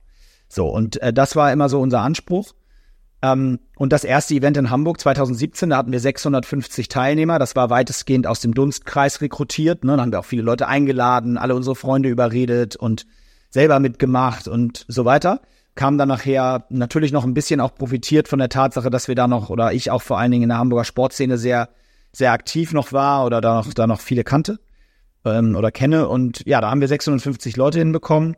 So, 0.47 0.67
und 0.67 1.01
äh, 1.01 1.11
das 1.13 1.35
war 1.35 1.51
immer 1.51 1.69
so 1.69 1.79
unser 1.79 2.01
Anspruch. 2.01 2.53
Ähm, 3.21 3.59
und 3.77 3.91
das 3.91 4.03
erste 4.03 4.33
Event 4.35 4.57
in 4.57 4.69
Hamburg 4.69 4.99
2017, 4.99 5.71
da 5.71 5.77
hatten 5.77 5.91
wir 5.91 5.99
650 5.99 6.87
Teilnehmer. 6.87 7.39
Das 7.39 7.55
war 7.55 7.69
weitestgehend 7.69 8.27
aus 8.27 8.39
dem 8.39 8.53
Dunstkreis 8.53 9.21
rekrutiert. 9.21 9.83
Ne? 9.83 9.95
Da 9.95 10.03
haben 10.03 10.11
wir 10.11 10.19
auch 10.19 10.25
viele 10.25 10.43
Leute 10.43 10.67
eingeladen, 10.67 11.37
alle 11.37 11.55
unsere 11.55 11.75
Freunde 11.75 12.09
überredet 12.09 12.75
und 12.75 13.05
selber 13.49 13.79
mitgemacht 13.79 14.47
und 14.47 14.85
so 14.87 15.05
weiter. 15.05 15.41
Kam 15.75 15.97
dann 15.97 16.09
nachher 16.09 16.65
natürlich 16.69 17.11
noch 17.11 17.23
ein 17.23 17.33
bisschen 17.33 17.61
auch 17.61 17.73
profitiert 17.73 18.27
von 18.27 18.39
der 18.39 18.49
Tatsache, 18.49 18.89
dass 18.89 19.07
wir 19.07 19.15
da 19.15 19.27
noch, 19.27 19.49
oder 19.49 19.73
ich 19.73 19.91
auch 19.91 20.01
vor 20.01 20.19
allen 20.19 20.31
Dingen 20.31 20.43
in 20.43 20.49
der 20.49 20.57
Hamburger 20.57 20.83
Sportszene 20.83 21.37
sehr, 21.37 21.69
sehr 22.11 22.31
aktiv 22.31 22.73
noch 22.73 22.93
war 22.93 23.25
oder 23.25 23.41
da 23.41 23.55
noch, 23.55 23.73
da 23.73 23.87
noch 23.87 24.01
viele 24.01 24.23
kannte 24.23 24.59
ähm, 25.25 25.55
oder 25.55 25.71
kenne. 25.71 26.07
Und 26.07 26.45
ja, 26.45 26.61
da 26.61 26.71
haben 26.71 26.81
wir 26.81 26.87
650 26.87 27.57
Leute 27.57 27.79
hinbekommen. 27.79 28.35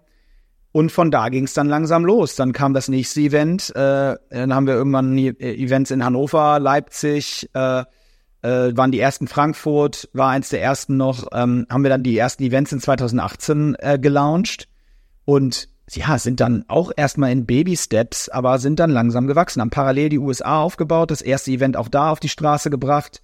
Und 0.74 0.92
von 0.92 1.12
da 1.12 1.30
ging 1.30 1.44
es 1.44 1.54
dann 1.54 1.68
langsam 1.68 2.06
los. 2.06 2.36
Dann 2.36 2.54
kam 2.54 2.74
das 2.74 2.88
nächste 2.88 3.20
Event. 3.22 3.76
Äh, 3.76 4.16
dann 4.30 4.54
haben 4.54 4.68
wir 4.68 4.74
irgendwann 4.74 5.18
äh, 5.18 5.32
Events 5.32 5.92
in 5.92 6.04
Hannover, 6.04 6.60
Leipzig, 6.60 7.50
äh, 7.54 7.84
äh, 8.42 8.76
waren 8.76 8.92
die 8.92 9.00
ersten 9.00 9.28
Frankfurt, 9.28 10.10
war 10.14 10.30
eins 10.30 10.50
der 10.50 10.62
ersten 10.62 10.98
noch. 10.98 11.28
Ähm, 11.34 11.68
haben 11.70 11.84
wir 11.84 11.90
dann 11.90 12.04
die 12.04 12.18
ersten 12.18 12.44
Events 12.44 12.72
in 12.72 12.80
2018 12.80 13.76
äh, 13.80 14.00
gelauncht 14.00 14.68
und 15.26 15.68
ja, 15.90 16.18
sind 16.18 16.40
dann 16.40 16.64
auch 16.70 16.92
erstmal 16.96 17.32
in 17.32 17.46
Baby-Steps, 17.46 18.30
aber 18.30 18.60
sind 18.60 18.80
dann 18.80 18.92
langsam 18.92 19.28
gewachsen. 19.28 19.60
Haben 19.60 19.72
parallel 19.72 20.08
die 20.08 20.20
USA 20.20 20.62
aufgebaut, 20.62 21.12
das 21.12 21.22
erste 21.22 21.52
Event 21.52 21.76
auch 21.76 21.90
da 21.90 22.12
auf 22.12 22.22
die 22.22 22.30
Straße 22.30 22.70
gebracht. 22.70 23.22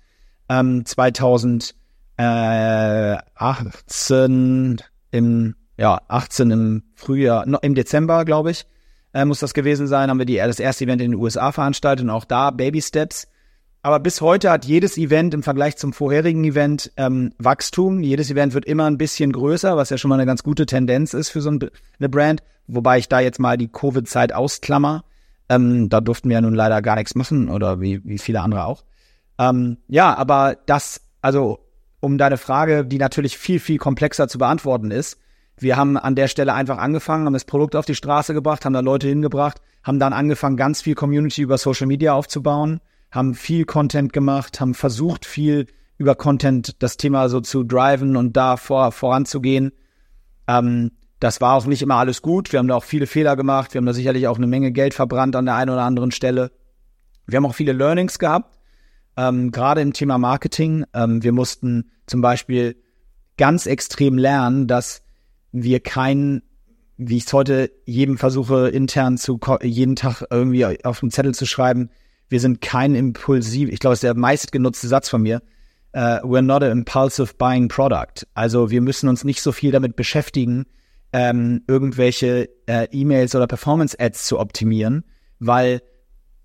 Ähm, 0.49 0.85
2000 0.85 1.75
äh, 2.17 3.17
18 3.35 4.81
im, 5.11 5.55
ja, 5.77 6.01
18 6.07 6.51
im 6.51 6.83
Frühjahr, 6.95 7.45
no, 7.45 7.59
im 7.61 7.75
Dezember, 7.75 8.25
glaube 8.25 8.51
ich, 8.51 8.65
äh, 9.13 9.25
muss 9.25 9.39
das 9.39 9.53
gewesen 9.53 9.87
sein, 9.87 10.09
haben 10.09 10.19
wir 10.19 10.25
die, 10.25 10.37
das 10.37 10.59
erste 10.59 10.85
Event 10.85 11.01
in 11.01 11.11
den 11.11 11.19
USA 11.19 11.51
veranstaltet 11.51 12.03
und 12.03 12.09
auch 12.09 12.25
da 12.25 12.51
Baby 12.51 12.81
Steps. 12.81 13.27
Aber 13.83 13.99
bis 13.99 14.19
heute 14.21 14.51
hat 14.51 14.65
jedes 14.65 14.97
Event 14.97 15.33
im 15.33 15.43
Vergleich 15.43 15.77
zum 15.77 15.93
vorherigen 15.93 16.43
Event 16.43 16.91
ähm, 16.97 17.33
Wachstum. 17.37 18.01
Jedes 18.01 18.29
Event 18.29 18.53
wird 18.53 18.65
immer 18.65 18.85
ein 18.85 18.97
bisschen 18.97 19.31
größer, 19.31 19.77
was 19.77 19.91
ja 19.91 19.97
schon 19.97 20.09
mal 20.09 20.15
eine 20.15 20.25
ganz 20.25 20.43
gute 20.43 20.65
Tendenz 20.65 21.13
ist 21.13 21.29
für 21.29 21.41
so 21.41 21.51
ein, 21.51 21.59
eine 21.99 22.09
Brand. 22.09 22.43
Wobei 22.67 22.97
ich 22.97 23.07
da 23.07 23.21
jetzt 23.21 23.39
mal 23.39 23.57
die 23.57 23.69
Covid-Zeit 23.69 24.33
ausklammer. 24.33 25.05
Ähm, 25.47 25.87
da 25.87 26.01
durften 26.01 26.27
wir 26.27 26.33
ja 26.35 26.41
nun 26.41 26.55
leider 26.55 26.81
gar 26.81 26.95
nichts 26.95 27.15
machen 27.15 27.49
oder 27.49 27.79
wie, 27.79 28.03
wie 28.03 28.17
viele 28.17 28.41
andere 28.41 28.65
auch. 28.65 28.83
Ähm, 29.39 29.77
ja, 29.87 30.15
aber 30.15 30.57
das, 30.65 31.01
also 31.21 31.59
um 31.99 32.17
deine 32.17 32.37
Frage, 32.37 32.85
die 32.85 32.97
natürlich 32.97 33.37
viel, 33.37 33.59
viel 33.59 33.77
komplexer 33.77 34.27
zu 34.27 34.37
beantworten 34.37 34.91
ist. 34.91 35.19
Wir 35.59 35.75
haben 35.75 35.97
an 35.97 36.15
der 36.15 36.27
Stelle 36.27 36.53
einfach 36.53 36.77
angefangen, 36.77 37.25
haben 37.25 37.33
das 37.33 37.45
Produkt 37.45 37.75
auf 37.75 37.85
die 37.85 37.95
Straße 37.95 38.33
gebracht, 38.33 38.63
haben 38.63 38.73
da 38.73 38.81
Leute 38.81 39.07
hingebracht, 39.07 39.59
haben 39.83 39.99
dann 39.99 40.13
angefangen, 40.13 40.55
ganz 40.55 40.81
viel 40.81 40.93
Community 40.93 41.41
über 41.41 41.57
Social 41.57 41.87
Media 41.87 42.13
aufzubauen, 42.13 42.79
haben 43.11 43.33
viel 43.33 43.65
Content 43.65 44.13
gemacht, 44.13 44.59
haben 44.59 44.75
versucht, 44.75 45.25
viel 45.25 45.65
über 45.97 46.13
Content 46.13 46.81
das 46.83 46.97
Thema 46.97 47.27
so 47.27 47.41
zu 47.41 47.63
driven 47.63 48.15
und 48.15 48.37
da 48.37 48.57
vor, 48.57 48.91
voranzugehen. 48.91 49.71
Ähm, 50.47 50.91
das 51.19 51.41
war 51.41 51.55
auch 51.55 51.65
nicht 51.65 51.81
immer 51.81 51.95
alles 51.95 52.21
gut. 52.21 52.51
Wir 52.51 52.59
haben 52.59 52.67
da 52.67 52.75
auch 52.75 52.83
viele 52.83 53.07
Fehler 53.07 53.35
gemacht. 53.35 53.73
Wir 53.73 53.79
haben 53.79 53.87
da 53.87 53.93
sicherlich 53.93 54.27
auch 54.27 54.37
eine 54.37 54.45
Menge 54.45 54.71
Geld 54.71 54.93
verbrannt 54.93 55.35
an 55.35 55.45
der 55.45 55.55
einen 55.55 55.71
oder 55.71 55.81
anderen 55.81 56.11
Stelle. 56.11 56.51
Wir 57.25 57.37
haben 57.37 57.45
auch 57.47 57.55
viele 57.55 57.73
Learnings 57.73 58.19
gehabt, 58.19 58.56
ähm, 59.17 59.51
gerade 59.51 59.81
im 59.81 59.93
Thema 59.93 60.17
Marketing. 60.17 60.85
Ähm, 60.93 61.23
wir 61.23 61.31
mussten 61.31 61.91
zum 62.05 62.21
Beispiel 62.21 62.75
ganz 63.37 63.65
extrem 63.65 64.17
lernen, 64.17 64.67
dass 64.67 65.01
wir 65.51 65.79
kein, 65.79 66.43
wie 66.97 67.17
ich 67.17 67.25
es 67.25 67.33
heute 67.33 67.71
jedem 67.85 68.17
versuche, 68.17 68.69
intern 68.69 69.17
zu 69.17 69.39
jeden 69.61 69.95
Tag 69.95 70.23
irgendwie 70.29 70.85
auf 70.85 70.99
dem 70.99 71.11
Zettel 71.11 71.33
zu 71.33 71.45
schreiben, 71.45 71.89
wir 72.29 72.39
sind 72.39 72.61
kein 72.61 72.95
impulsiv, 72.95 73.69
ich 73.69 73.79
glaube, 73.79 73.93
es 73.93 73.97
ist 73.97 74.03
der 74.03 74.15
meistgenutzte 74.15 74.87
Satz 74.87 75.07
von 75.07 75.21
mir, 75.21 75.41
uh, 75.95 76.19
we're 76.23 76.41
not 76.41 76.63
an 76.63 76.71
impulsive 76.71 77.35
buying 77.37 77.69
product. 77.69 78.27
Also 78.33 78.69
wir 78.69 78.81
müssen 78.81 79.07
uns 79.07 79.23
nicht 79.23 79.41
so 79.41 79.51
viel 79.51 79.71
damit 79.71 79.95
beschäftigen, 79.95 80.65
ähm, 81.13 81.63
irgendwelche 81.67 82.49
äh, 82.65 82.87
E-Mails 82.91 83.33
oder 83.33 83.47
Performance-Ads 83.47 84.25
zu 84.25 84.39
optimieren, 84.39 85.05
weil 85.39 85.81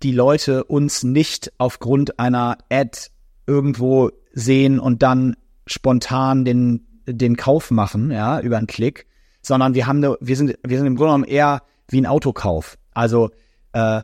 die 0.02 0.12
Leute 0.12 0.64
uns 0.64 1.02
nicht 1.02 1.52
aufgrund 1.58 2.18
einer 2.18 2.58
Ad 2.70 2.98
irgendwo 3.46 4.10
sehen 4.32 4.78
und 4.78 5.02
dann 5.02 5.36
spontan 5.66 6.44
den, 6.44 6.86
den 7.06 7.36
Kauf 7.36 7.70
machen, 7.70 8.10
ja, 8.10 8.40
über 8.40 8.58
einen 8.58 8.66
Klick, 8.66 9.06
sondern 9.40 9.74
wir 9.74 9.86
haben 9.86 10.02
wir 10.02 10.36
sind, 10.36 10.58
wir 10.62 10.78
sind 10.78 10.86
im 10.86 10.96
Grunde 10.96 11.12
genommen 11.12 11.24
eher 11.24 11.62
wie 11.88 12.00
ein 12.00 12.06
Autokauf. 12.06 12.78
Also, 12.92 13.30
äh, 13.72 14.02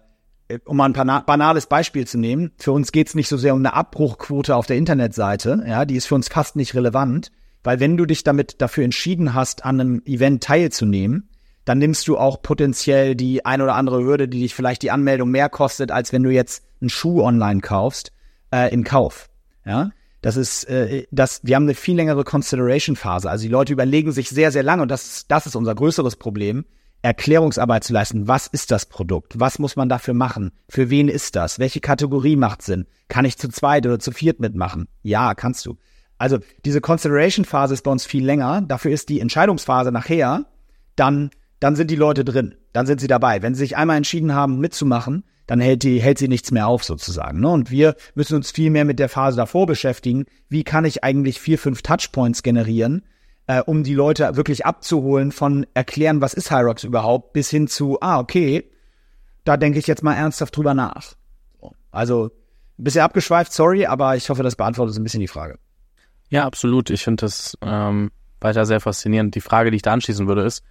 um 0.65 0.79
mal 0.79 0.87
ein 0.87 1.25
banales 1.27 1.67
Beispiel 1.67 2.07
zu 2.07 2.19
nehmen, 2.19 2.53
für 2.59 2.73
uns 2.73 2.91
geht's 2.91 3.15
nicht 3.15 3.29
so 3.29 3.37
sehr 3.37 3.55
um 3.55 3.61
eine 3.61 3.75
Abbruchquote 3.75 4.57
auf 4.57 4.67
der 4.67 4.77
Internetseite, 4.77 5.63
ja, 5.67 5.85
die 5.85 5.97
ist 5.97 6.07
für 6.07 6.15
uns 6.15 6.29
fast 6.29 6.57
nicht 6.57 6.75
relevant, 6.75 7.31
weil 7.65 7.81
wenn 7.81 7.97
du 7.97 8.07
dich 8.07 8.25
damit 8.25 8.61
dafür 8.63 8.85
entschieden 8.85 9.35
hast, 9.35 9.65
an 9.65 9.81
einem 9.81 10.03
Event 10.07 10.43
teilzunehmen, 10.43 11.29
dann 11.69 11.79
nimmst 11.79 12.09
du 12.09 12.17
auch 12.17 12.41
potenziell 12.41 13.15
die 13.15 13.45
ein 13.45 13.61
oder 13.61 13.75
andere 13.75 14.03
Hürde, 14.03 14.27
die 14.27 14.41
dich 14.41 14.55
vielleicht 14.55 14.81
die 14.81 14.91
Anmeldung 14.91 15.31
mehr 15.31 15.51
kostet, 15.51 15.93
als 15.93 16.15
wenn 16.15 16.23
du 16.23 16.31
jetzt 16.31 16.65
einen 16.81 16.89
Schuh 16.89 17.23
online 17.23 17.61
kaufst, 17.61 18.13
äh, 18.51 18.73
in 18.73 18.85
Kauf. 18.85 19.29
Ja, 19.67 19.91
das 20.23 20.39
ist, 20.39 20.65
äh, 20.65 21.07
das, 21.11 21.41
wir 21.43 21.57
haben 21.57 21.65
eine 21.65 21.75
viel 21.75 21.95
längere 21.95 22.25
Consideration-Phase. 22.25 23.29
Also 23.29 23.43
die 23.43 23.51
Leute 23.53 23.75
überlegen 23.75 24.13
sich 24.13 24.31
sehr, 24.31 24.51
sehr 24.51 24.63
lange 24.63 24.81
und 24.81 24.91
das, 24.91 25.27
das 25.29 25.47
ist 25.47 25.57
unser 25.57 25.75
größeres 25.75 26.17
Problem, 26.17 26.65
Erklärungsarbeit 27.03 27.85
zu 27.85 27.93
leisten. 27.93 28.27
Was 28.27 28.47
ist 28.47 28.71
das 28.71 28.87
Produkt? 28.87 29.39
Was 29.39 29.59
muss 29.59 29.77
man 29.77 29.91
dafür 29.91 30.15
machen? 30.15 30.53
Für 30.71 30.89
wen 30.89 31.09
ist 31.09 31.37
das? 31.37 31.59
Welche 31.59 31.81
Kategorie 31.81 32.37
macht 32.37 32.63
Sinn? 32.63 32.87
Kann 33.09 33.27
ich 33.27 33.37
zu 33.37 33.51
zweit 33.51 33.87
oder 33.87 33.99
zu 33.99 34.11
viert 34.11 34.41
mitmachen? 34.41 34.89
Ja, 35.03 35.35
kannst 35.35 35.67
du. 35.67 35.77
Also 36.17 36.39
diese 36.65 36.81
Consideration-Phase 36.81 37.75
ist 37.75 37.83
bei 37.83 37.91
uns 37.91 38.07
viel 38.07 38.25
länger. 38.25 38.63
Dafür 38.63 38.91
ist 38.91 39.11
die 39.11 39.21
Entscheidungsphase 39.21 39.93
nachher, 39.93 40.47
dann, 40.97 41.31
dann 41.61 41.77
sind 41.77 41.91
die 41.91 41.97
Leute 41.97 42.25
drin. 42.25 42.55
Dann 42.73 42.87
sind 42.87 43.01
sie 43.01 43.07
dabei. 43.07 43.43
Wenn 43.43 43.55
sie 43.55 43.61
sich 43.61 43.77
einmal 43.77 43.97
entschieden 43.97 44.35
haben, 44.35 44.59
mitzumachen, 44.59 45.25
dann 45.47 45.61
hält 45.61 45.83
die, 45.83 46.01
hält 46.01 46.19
sie 46.19 46.29
nichts 46.29 46.51
mehr 46.51 46.69
auf 46.69 46.85
sozusagen. 46.85 47.41
Ne? 47.41 47.49
Und 47.49 47.71
wir 47.71 47.97
müssen 48.15 48.37
uns 48.37 48.51
viel 48.51 48.71
mehr 48.71 48.85
mit 48.85 48.99
der 48.99 49.09
Phase 49.09 49.37
davor 49.37 49.67
beschäftigen. 49.67 50.27
Wie 50.49 50.63
kann 50.63 50.85
ich 50.85 51.03
eigentlich 51.05 51.41
vier, 51.41 51.59
fünf 51.59 51.83
Touchpoints 51.83 52.43
generieren, 52.43 53.03
äh, 53.47 53.63
um 53.63 53.83
die 53.83 53.95
Leute 53.95 54.37
wirklich 54.37 54.67
abzuholen 54.67 55.33
von 55.33 55.67
erklären, 55.75 56.21
was 56.21 56.35
ist 56.35 56.51
Hyrox 56.51 56.85
überhaupt, 56.85 57.33
bis 57.33 57.49
hin 57.49 57.67
zu, 57.67 57.99
ah, 58.01 58.19
okay, 58.19 58.71
da 59.45 59.57
denke 59.57 59.79
ich 59.79 59.87
jetzt 59.87 60.03
mal 60.03 60.15
ernsthaft 60.15 60.55
drüber 60.55 60.75
nach. 60.75 61.15
Also, 61.91 62.31
ein 62.79 62.85
bisschen 62.85 63.01
abgeschweift, 63.01 63.53
sorry, 63.53 63.87
aber 63.87 64.17
ich 64.17 64.29
hoffe, 64.29 64.43
das 64.43 64.55
beantwortet 64.55 64.95
so 64.95 65.01
ein 65.01 65.05
bisschen 65.05 65.21
die 65.21 65.29
Frage. 65.29 65.59
Ja, 66.29 66.45
absolut. 66.45 66.91
Ich 66.91 67.03
finde 67.03 67.23
das 67.23 67.57
ähm, 67.63 68.11
weiter 68.41 68.67
sehr 68.67 68.81
faszinierend. 68.81 69.35
Die 69.35 69.41
Frage, 69.41 69.71
die 69.71 69.77
ich 69.77 69.83
da 69.83 69.95
anschließen 69.95 70.29
würde, 70.29 70.43
ist, 70.43 70.63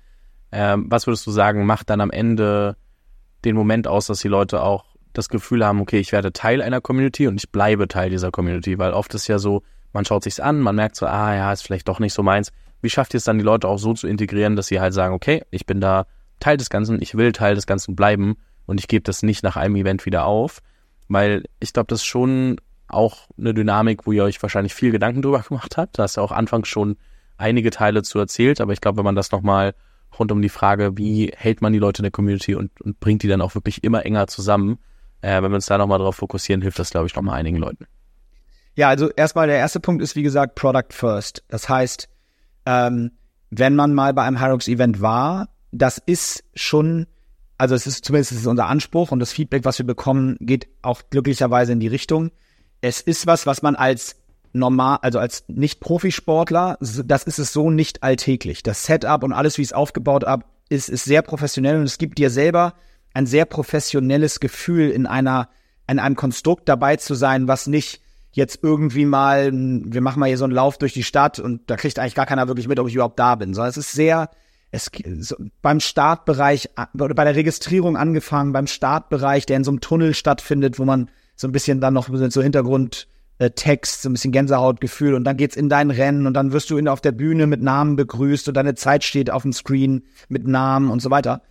ähm, 0.52 0.86
was 0.90 1.08
würdest 1.08 1.26
du 1.28 1.32
sagen, 1.32 1.66
macht 1.66 1.90
dann 1.90 2.02
am 2.02 2.12
Ende 2.12 2.78
den 3.46 3.56
Moment 3.56 3.88
aus, 3.88 4.08
dass 4.08 4.20
die 4.20 4.28
Leute 4.28 4.62
auch 4.62 4.86
das 5.14 5.30
Gefühl 5.30 5.66
haben, 5.66 5.82
okay, 5.82 6.00
ich 6.00 6.12
werde 6.12 6.32
Teil 6.32 6.62
einer 6.62 6.82
Community 6.82 7.28
und 7.28 7.38
ich 7.38 7.52
bleibe 7.52 7.88
Teil 7.88 8.10
dieser 8.10 8.32
Community, 8.32 8.78
weil 8.78 8.94
oft 8.94 9.14
ist 9.14 9.28
ja 9.28 9.40
so, 9.40 9.64
man 9.94 10.06
schaut 10.06 10.24
sich's 10.24 10.40
an, 10.40 10.60
man 10.60 10.76
merkt 10.76 10.96
so, 10.96 11.06
ah 11.06 11.34
ja, 11.34 11.52
ist 11.52 11.64
vielleicht 11.64 11.88
doch 11.88 12.00
nicht 12.00 12.14
so 12.14 12.24
meins. 12.24 12.52
Wie 12.82 12.90
schafft 12.90 13.14
ihr 13.14 13.18
es 13.18 13.24
dann, 13.24 13.40
die 13.40 13.44
Leute 13.44 13.68
auch 13.68 13.80
so 13.80 13.94
zu 13.94 14.08
integrieren, 14.08 14.56
dass 14.56 14.68
sie 14.68 14.80
halt 14.80 14.94
sagen, 14.94 15.14
okay, 15.14 15.44
ich 15.50 15.66
bin 15.66 15.82
da 15.82 16.06
Teil 16.40 16.58
des 16.58 16.70
Ganzen, 16.70 17.02
ich 17.02 17.16
will 17.16 17.32
Teil 17.32 17.56
des 17.56 17.66
Ganzen 17.66 17.96
bleiben 17.96 18.38
und 18.68 18.80
ich 18.80 18.88
gebe 18.88 19.04
das 19.04 19.24
nicht 19.24 19.44
nach 19.44 19.56
einem 19.56 19.76
Event 19.76 20.06
wieder 20.06 20.26
auf, 20.26 20.60
weil 21.08 21.44
ich 21.60 21.74
glaube, 21.74 21.88
das 21.88 22.00
ist 22.00 22.06
schon 22.06 22.58
auch 22.88 23.28
eine 23.38 23.54
Dynamik, 23.54 24.06
wo 24.06 24.12
ihr 24.12 24.24
euch 24.24 24.42
wahrscheinlich 24.42 24.74
viel 24.74 24.92
Gedanken 24.92 25.22
drüber 25.22 25.40
gemacht 25.48 25.78
habt. 25.78 25.98
Da 25.98 26.04
hast 26.04 26.18
du 26.18 26.22
auch 26.22 26.32
anfangs 26.32 26.68
schon 26.68 26.98
einige 27.38 27.72
Teile 27.72 28.04
zu 28.04 28.20
erzählt, 28.20 28.62
aber 28.62 28.74
ich 28.74 28.82
glaube, 28.82 28.98
wenn 28.98 29.06
man 29.06 29.16
das 29.16 29.32
nochmal 29.32 29.74
rund 30.18 30.32
um 30.32 30.42
die 30.42 30.50
Frage, 30.50 30.98
wie 30.98 31.32
hält 31.36 31.62
man 31.62 31.74
die 31.74 31.80
Leute 31.80 32.00
in 32.00 32.04
der 32.04 32.12
Community 32.12 32.56
und, 32.56 32.80
und 32.82 33.00
bringt 33.00 33.24
die 33.24 33.28
dann 33.28 33.42
auch 33.42 33.56
wirklich 33.56 33.84
immer 33.84 34.06
enger 34.06 34.28
zusammen, 34.28 34.80
äh, 35.22 35.42
wenn 35.42 35.52
wir 35.52 35.56
uns 35.56 35.66
da 35.66 35.78
nochmal 35.78 36.00
drauf 36.00 36.16
fokussieren, 36.18 36.62
hilft 36.62 36.80
das, 36.80 36.92
glaube 36.92 37.08
ich, 37.08 37.16
nochmal 37.16 37.40
einigen 37.40 37.58
Leuten. 37.58 37.86
Ja, 38.76 38.90
also 38.90 39.10
erstmal 39.10 39.48
der 39.48 39.58
erste 39.58 39.80
Punkt 39.80 40.04
ist, 40.04 40.16
wie 40.16 40.24
gesagt, 40.24 40.56
Product 40.56 40.92
First. 40.92 41.44
Das 41.48 41.68
heißt, 41.68 42.08
ähm, 42.66 43.12
wenn 43.50 43.76
man 43.76 43.94
mal 43.94 44.14
bei 44.14 44.24
einem 44.24 44.40
Hyrox 44.40 44.68
Event 44.68 45.02
war, 45.02 45.50
das 45.72 45.98
ist 45.98 46.44
schon, 46.54 47.08
also 47.58 47.76
es 47.76 47.88
ist 47.88 48.06
zumindest 48.06 48.34
ist 48.34 48.46
unser 48.46 48.68
Anspruch 48.68 49.12
und 49.12 49.20
das 49.20 49.32
Feedback, 49.32 49.66
was 49.66 49.80
wir 49.80 49.86
bekommen, 49.86 50.38
geht 50.40 50.68
auch 50.82 51.02
glücklicherweise 51.10 51.72
in 51.72 51.80
die 51.80 51.88
Richtung. 51.88 52.32
Es 52.82 53.02
ist 53.02 53.26
was, 53.26 53.48
was 53.48 53.62
man 53.64 53.76
als 53.76 54.18
normal, 54.58 55.00
also 55.02 55.20
als 55.20 55.44
Nicht-Profisportler, 55.48 56.78
das 56.80 57.24
ist 57.24 57.40
es 57.40 57.54
so 57.54 57.70
nicht 57.72 58.04
alltäglich. 58.04 58.64
Das 58.64 58.84
Setup 58.84 59.24
und 59.24 59.34
alles, 59.34 59.58
wie 59.58 59.64
es 59.64 59.74
aufgebaut 59.74 60.26
ist, 60.70 60.90
ist 60.90 61.06
sehr 61.06 61.22
professionell 61.22 61.78
und 61.78 61.84
es 61.84 61.98
gibt 61.98 62.18
dir 62.18 62.30
selber 62.30 62.74
ein 63.14 63.26
sehr 63.26 63.46
professionelles 63.46 64.40
Gefühl 64.40 64.90
in 64.90 65.06
einer, 65.06 65.50
in 65.88 66.00
einem 66.00 66.16
Konstrukt 66.16 66.70
dabei 66.70 66.98
zu 66.98 67.16
sein, 67.16 67.48
was 67.48 67.68
nicht 67.68 68.02
jetzt 68.32 68.60
irgendwie 68.62 69.06
mal, 69.06 69.52
wir 69.52 70.02
machen 70.02 70.20
mal 70.20 70.28
hier 70.28 70.38
so 70.38 70.44
einen 70.44 70.54
Lauf 70.54 70.78
durch 70.78 70.94
die 70.94 71.04
Stadt 71.04 71.40
und 71.40 71.70
da 71.70 71.76
kriegt 71.76 71.98
eigentlich 71.98 72.14
gar 72.14 72.28
keiner 72.28 72.48
wirklich 72.48 72.68
mit, 72.68 72.80
ob 72.80 72.88
ich 72.88 72.94
überhaupt 72.94 73.18
da 73.18 73.36
bin, 73.36 73.54
sondern 73.54 73.72
es 73.72 73.78
ist 73.78 73.94
sehr, 73.94 74.30
es, 74.70 74.92
beim 75.62 75.80
Startbereich, 75.80 76.70
bei 76.94 77.24
der 77.24 77.36
Registrierung 77.36 77.98
angefangen, 77.98 78.54
beim 78.54 78.68
Startbereich, 78.68 79.46
der 79.46 79.58
in 79.58 79.64
so 79.64 79.72
einem 79.72 79.82
Tunnel 79.82 80.14
stattfindet, 80.14 80.78
wo 80.78 80.86
man 80.86 81.10
so 81.36 81.48
ein 81.48 81.52
bisschen 81.52 81.82
dann 81.82 81.94
noch 81.94 82.10
so 82.30 82.42
Hintergrund 82.42 83.08
äh, 83.40 83.52
Text, 83.52 84.02
so 84.02 84.10
ein 84.10 84.14
bisschen 84.14 84.32
Gänsehautgefühl 84.32 85.14
und 85.14 85.24
dann 85.24 85.38
geht's 85.38 85.56
in 85.56 85.70
dein 85.70 85.92
Rennen 85.92 86.28
und 86.28 86.34
dann 86.34 86.52
wirst 86.52 86.70
du 86.70 86.78
in, 86.78 86.88
auf 86.88 87.02
der 87.02 87.12
Bühne 87.12 87.48
mit 87.48 87.62
Namen 87.62 87.96
begrüßt 87.96 88.48
und 88.48 88.54
deine 88.56 88.76
Zeit 88.76 89.04
steht 89.04 89.30
auf 89.30 89.44
dem 89.44 89.54
Screen 89.54 90.04
mit 90.28 90.48
Namen 90.48 90.90
und 90.90 91.02
so 91.02 91.10
weiter. 91.10 91.42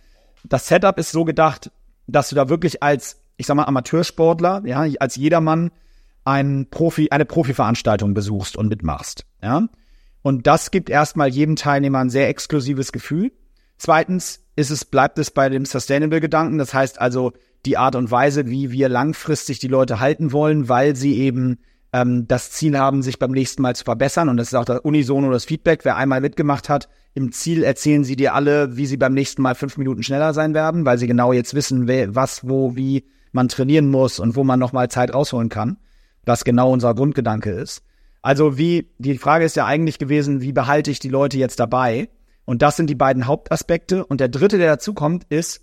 Das 0.43 0.67
Setup 0.67 0.97
ist 0.97 1.11
so 1.11 1.25
gedacht, 1.25 1.71
dass 2.07 2.29
du 2.29 2.35
da 2.35 2.49
wirklich 2.49 2.83
als, 2.83 3.21
ich 3.37 3.45
sag 3.45 3.55
mal, 3.55 3.65
Amateursportler, 3.65 4.63
ja, 4.65 4.85
als 4.99 5.15
jedermann 5.15 5.71
ein 6.25 6.67
Profi, 6.69 7.09
eine 7.09 7.25
Profiveranstaltung 7.25 8.13
besuchst 8.13 8.57
und 8.57 8.67
mitmachst, 8.67 9.25
ja. 9.41 9.67
Und 10.23 10.45
das 10.45 10.71
gibt 10.71 10.89
erstmal 10.89 11.29
jedem 11.29 11.55
Teilnehmer 11.55 11.99
ein 11.99 12.09
sehr 12.09 12.27
exklusives 12.27 12.91
Gefühl. 12.91 13.31
Zweitens 13.77 14.41
ist 14.57 14.71
es, 14.71 14.83
bleibt 14.83 15.19
es 15.19 15.31
bei 15.31 15.47
dem 15.47 15.63
Sustainable-Gedanken. 15.63 16.57
Das 16.57 16.73
heißt 16.73 16.99
also, 16.99 17.31
die 17.65 17.77
Art 17.77 17.95
und 17.95 18.11
Weise, 18.11 18.47
wie 18.47 18.71
wir 18.71 18.89
langfristig 18.89 19.59
die 19.59 19.69
Leute 19.69 20.01
halten 20.01 20.33
wollen, 20.33 20.67
weil 20.67 20.97
sie 20.97 21.17
eben 21.17 21.59
ähm, 21.93 22.27
das 22.27 22.51
Ziel 22.51 22.77
haben, 22.77 23.01
sich 23.01 23.19
beim 23.19 23.31
nächsten 23.31 23.61
Mal 23.61 23.75
zu 23.75 23.83
verbessern. 23.83 24.29
Und 24.29 24.37
das 24.37 24.47
ist 24.47 24.53
auch 24.53 24.65
das 24.65 24.79
Unisono 24.79 25.31
das 25.31 25.45
Feedback. 25.45 25.85
Wer 25.85 25.95
einmal 25.95 26.21
mitgemacht 26.21 26.69
hat, 26.69 26.89
im 27.13 27.31
Ziel 27.31 27.63
erzählen 27.63 28.03
sie 28.03 28.15
dir 28.15 28.35
alle, 28.35 28.77
wie 28.77 28.85
sie 28.85 28.97
beim 28.97 29.13
nächsten 29.13 29.41
Mal 29.41 29.55
fünf 29.55 29.77
Minuten 29.77 30.03
schneller 30.03 30.33
sein 30.33 30.53
werden, 30.53 30.85
weil 30.85 30.97
sie 30.97 31.07
genau 31.07 31.33
jetzt 31.33 31.53
wissen, 31.53 31.87
was, 31.87 32.47
wo, 32.47 32.75
wie 32.75 33.05
man 33.31 33.47
trainieren 33.47 33.89
muss 33.89 34.19
und 34.19 34.35
wo 34.35 34.43
man 34.43 34.59
nochmal 34.59 34.89
Zeit 34.89 35.13
rausholen 35.13 35.49
kann. 35.49 35.77
Was 36.25 36.43
genau 36.43 36.71
unser 36.71 36.93
Grundgedanke 36.93 37.51
ist. 37.51 37.83
Also 38.21 38.57
wie, 38.57 38.89
die 38.97 39.17
Frage 39.17 39.45
ist 39.45 39.55
ja 39.55 39.65
eigentlich 39.65 39.99
gewesen, 39.99 40.41
wie 40.41 40.51
behalte 40.51 40.91
ich 40.91 40.99
die 40.99 41.09
Leute 41.09 41.37
jetzt 41.37 41.59
dabei? 41.59 42.09
Und 42.43 42.61
das 42.61 42.75
sind 42.75 42.89
die 42.89 42.95
beiden 42.95 43.27
Hauptaspekte. 43.27 44.05
Und 44.05 44.19
der 44.19 44.29
dritte, 44.29 44.57
der 44.57 44.67
dazu 44.67 44.93
kommt, 44.93 45.23
ist, 45.25 45.61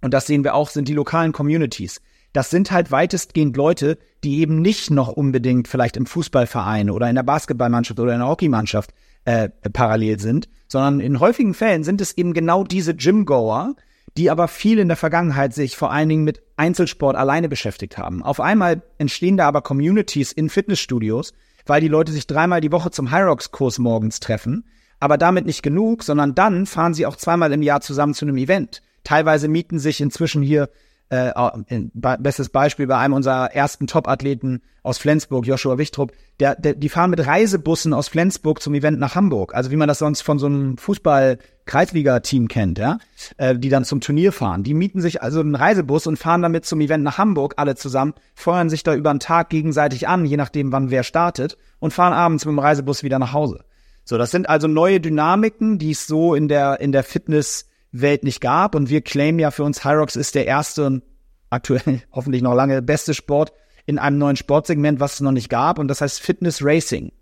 und 0.00 0.12
das 0.12 0.26
sehen 0.26 0.44
wir 0.44 0.54
auch, 0.54 0.70
sind 0.70 0.88
die 0.88 0.94
lokalen 0.94 1.32
Communities. 1.32 2.00
Das 2.34 2.50
sind 2.50 2.72
halt 2.72 2.90
weitestgehend 2.90 3.56
Leute, 3.56 3.96
die 4.24 4.40
eben 4.40 4.60
nicht 4.60 4.90
noch 4.90 5.08
unbedingt 5.08 5.68
vielleicht 5.68 5.96
im 5.96 6.04
Fußballverein 6.04 6.90
oder 6.90 7.08
in 7.08 7.14
der 7.14 7.22
Basketballmannschaft 7.22 8.00
oder 8.00 8.12
in 8.12 8.18
der 8.18 8.28
Hockeymannschaft 8.28 8.92
äh, 9.24 9.50
parallel 9.72 10.18
sind, 10.18 10.48
sondern 10.66 10.98
in 10.98 11.20
häufigen 11.20 11.54
Fällen 11.54 11.84
sind 11.84 12.00
es 12.00 12.18
eben 12.18 12.34
genau 12.34 12.64
diese 12.64 12.96
Gymgoer, 12.96 13.76
die 14.16 14.30
aber 14.30 14.48
viel 14.48 14.80
in 14.80 14.88
der 14.88 14.96
Vergangenheit 14.96 15.54
sich 15.54 15.76
vor 15.76 15.92
allen 15.92 16.08
Dingen 16.08 16.24
mit 16.24 16.42
Einzelsport 16.56 17.14
alleine 17.14 17.48
beschäftigt 17.48 17.98
haben. 17.98 18.20
Auf 18.24 18.40
einmal 18.40 18.82
entstehen 18.98 19.36
da 19.36 19.46
aber 19.46 19.62
Communities 19.62 20.32
in 20.32 20.48
Fitnessstudios, 20.48 21.34
weil 21.66 21.80
die 21.80 21.88
Leute 21.88 22.10
sich 22.10 22.26
dreimal 22.26 22.60
die 22.60 22.72
Woche 22.72 22.90
zum 22.90 23.12
Hyrox-Kurs 23.12 23.78
morgens 23.78 24.18
treffen. 24.18 24.64
Aber 24.98 25.18
damit 25.18 25.46
nicht 25.46 25.62
genug, 25.62 26.02
sondern 26.02 26.34
dann 26.34 26.66
fahren 26.66 26.94
sie 26.94 27.06
auch 27.06 27.16
zweimal 27.16 27.52
im 27.52 27.62
Jahr 27.62 27.80
zusammen 27.80 28.14
zu 28.14 28.24
einem 28.24 28.38
Event. 28.38 28.82
Teilweise 29.04 29.46
mieten 29.46 29.78
sich 29.78 30.00
inzwischen 30.00 30.42
hier 30.42 30.68
äh, 31.14 31.80
bestes 31.92 32.48
Beispiel 32.48 32.86
bei 32.86 32.96
einem 32.96 33.14
unserer 33.14 33.54
ersten 33.54 33.86
Top-Athleten 33.86 34.62
aus 34.82 34.98
Flensburg, 34.98 35.46
Joshua 35.46 35.78
Wichtrup, 35.78 36.12
der, 36.40 36.56
der, 36.56 36.74
die 36.74 36.88
fahren 36.88 37.10
mit 37.10 37.26
Reisebussen 37.26 37.92
aus 37.94 38.08
Flensburg 38.08 38.60
zum 38.60 38.74
Event 38.74 38.98
nach 38.98 39.14
Hamburg. 39.14 39.54
Also 39.54 39.70
wie 39.70 39.76
man 39.76 39.88
das 39.88 39.98
sonst 39.98 40.22
von 40.22 40.38
so 40.38 40.46
einem 40.46 40.76
Fußball-Kreisliga-Team 40.76 42.48
kennt, 42.48 42.78
ja, 42.78 42.98
äh, 43.36 43.56
die 43.56 43.68
dann 43.68 43.84
zum 43.84 44.00
Turnier 44.00 44.32
fahren. 44.32 44.62
Die 44.62 44.74
mieten 44.74 45.00
sich 45.00 45.22
also 45.22 45.40
einen 45.40 45.54
Reisebus 45.54 46.06
und 46.06 46.18
fahren 46.18 46.42
damit 46.42 46.64
zum 46.64 46.80
Event 46.80 47.04
nach 47.04 47.18
Hamburg, 47.18 47.54
alle 47.56 47.76
zusammen, 47.76 48.14
feuern 48.34 48.68
sich 48.68 48.82
da 48.82 48.94
über 48.94 49.10
einen 49.10 49.20
Tag 49.20 49.48
gegenseitig 49.50 50.08
an, 50.08 50.26
je 50.26 50.36
nachdem, 50.36 50.72
wann 50.72 50.90
wer 50.90 51.02
startet, 51.04 51.56
und 51.78 51.92
fahren 51.92 52.12
abends 52.12 52.44
mit 52.44 52.52
dem 52.52 52.58
Reisebus 52.58 53.02
wieder 53.02 53.18
nach 53.18 53.32
Hause. 53.32 53.64
So, 54.04 54.18
das 54.18 54.30
sind 54.30 54.48
also 54.48 54.68
neue 54.68 55.00
Dynamiken, 55.00 55.78
die 55.78 55.92
es 55.92 56.06
so 56.06 56.34
in 56.34 56.48
der, 56.48 56.80
in 56.80 56.92
der 56.92 57.04
Fitness 57.04 57.66
Welt 58.00 58.24
nicht 58.24 58.40
gab. 58.40 58.74
Und 58.74 58.88
wir 58.90 59.00
claimen 59.00 59.38
ja 59.38 59.50
für 59.50 59.64
uns, 59.64 59.84
Hyrox 59.84 60.16
ist 60.16 60.34
der 60.34 60.46
erste 60.46 60.86
und 60.86 61.02
aktuell 61.50 62.02
hoffentlich 62.12 62.42
noch 62.42 62.54
lange 62.54 62.82
beste 62.82 63.14
Sport 63.14 63.52
in 63.86 63.98
einem 63.98 64.18
neuen 64.18 64.36
Sportsegment, 64.36 65.00
was 65.00 65.14
es 65.14 65.20
noch 65.20 65.32
nicht 65.32 65.48
gab. 65.48 65.78
Und 65.78 65.88
das 65.88 66.00
heißt 66.00 66.20
Fitness 66.20 66.64
Racing. 66.64 67.12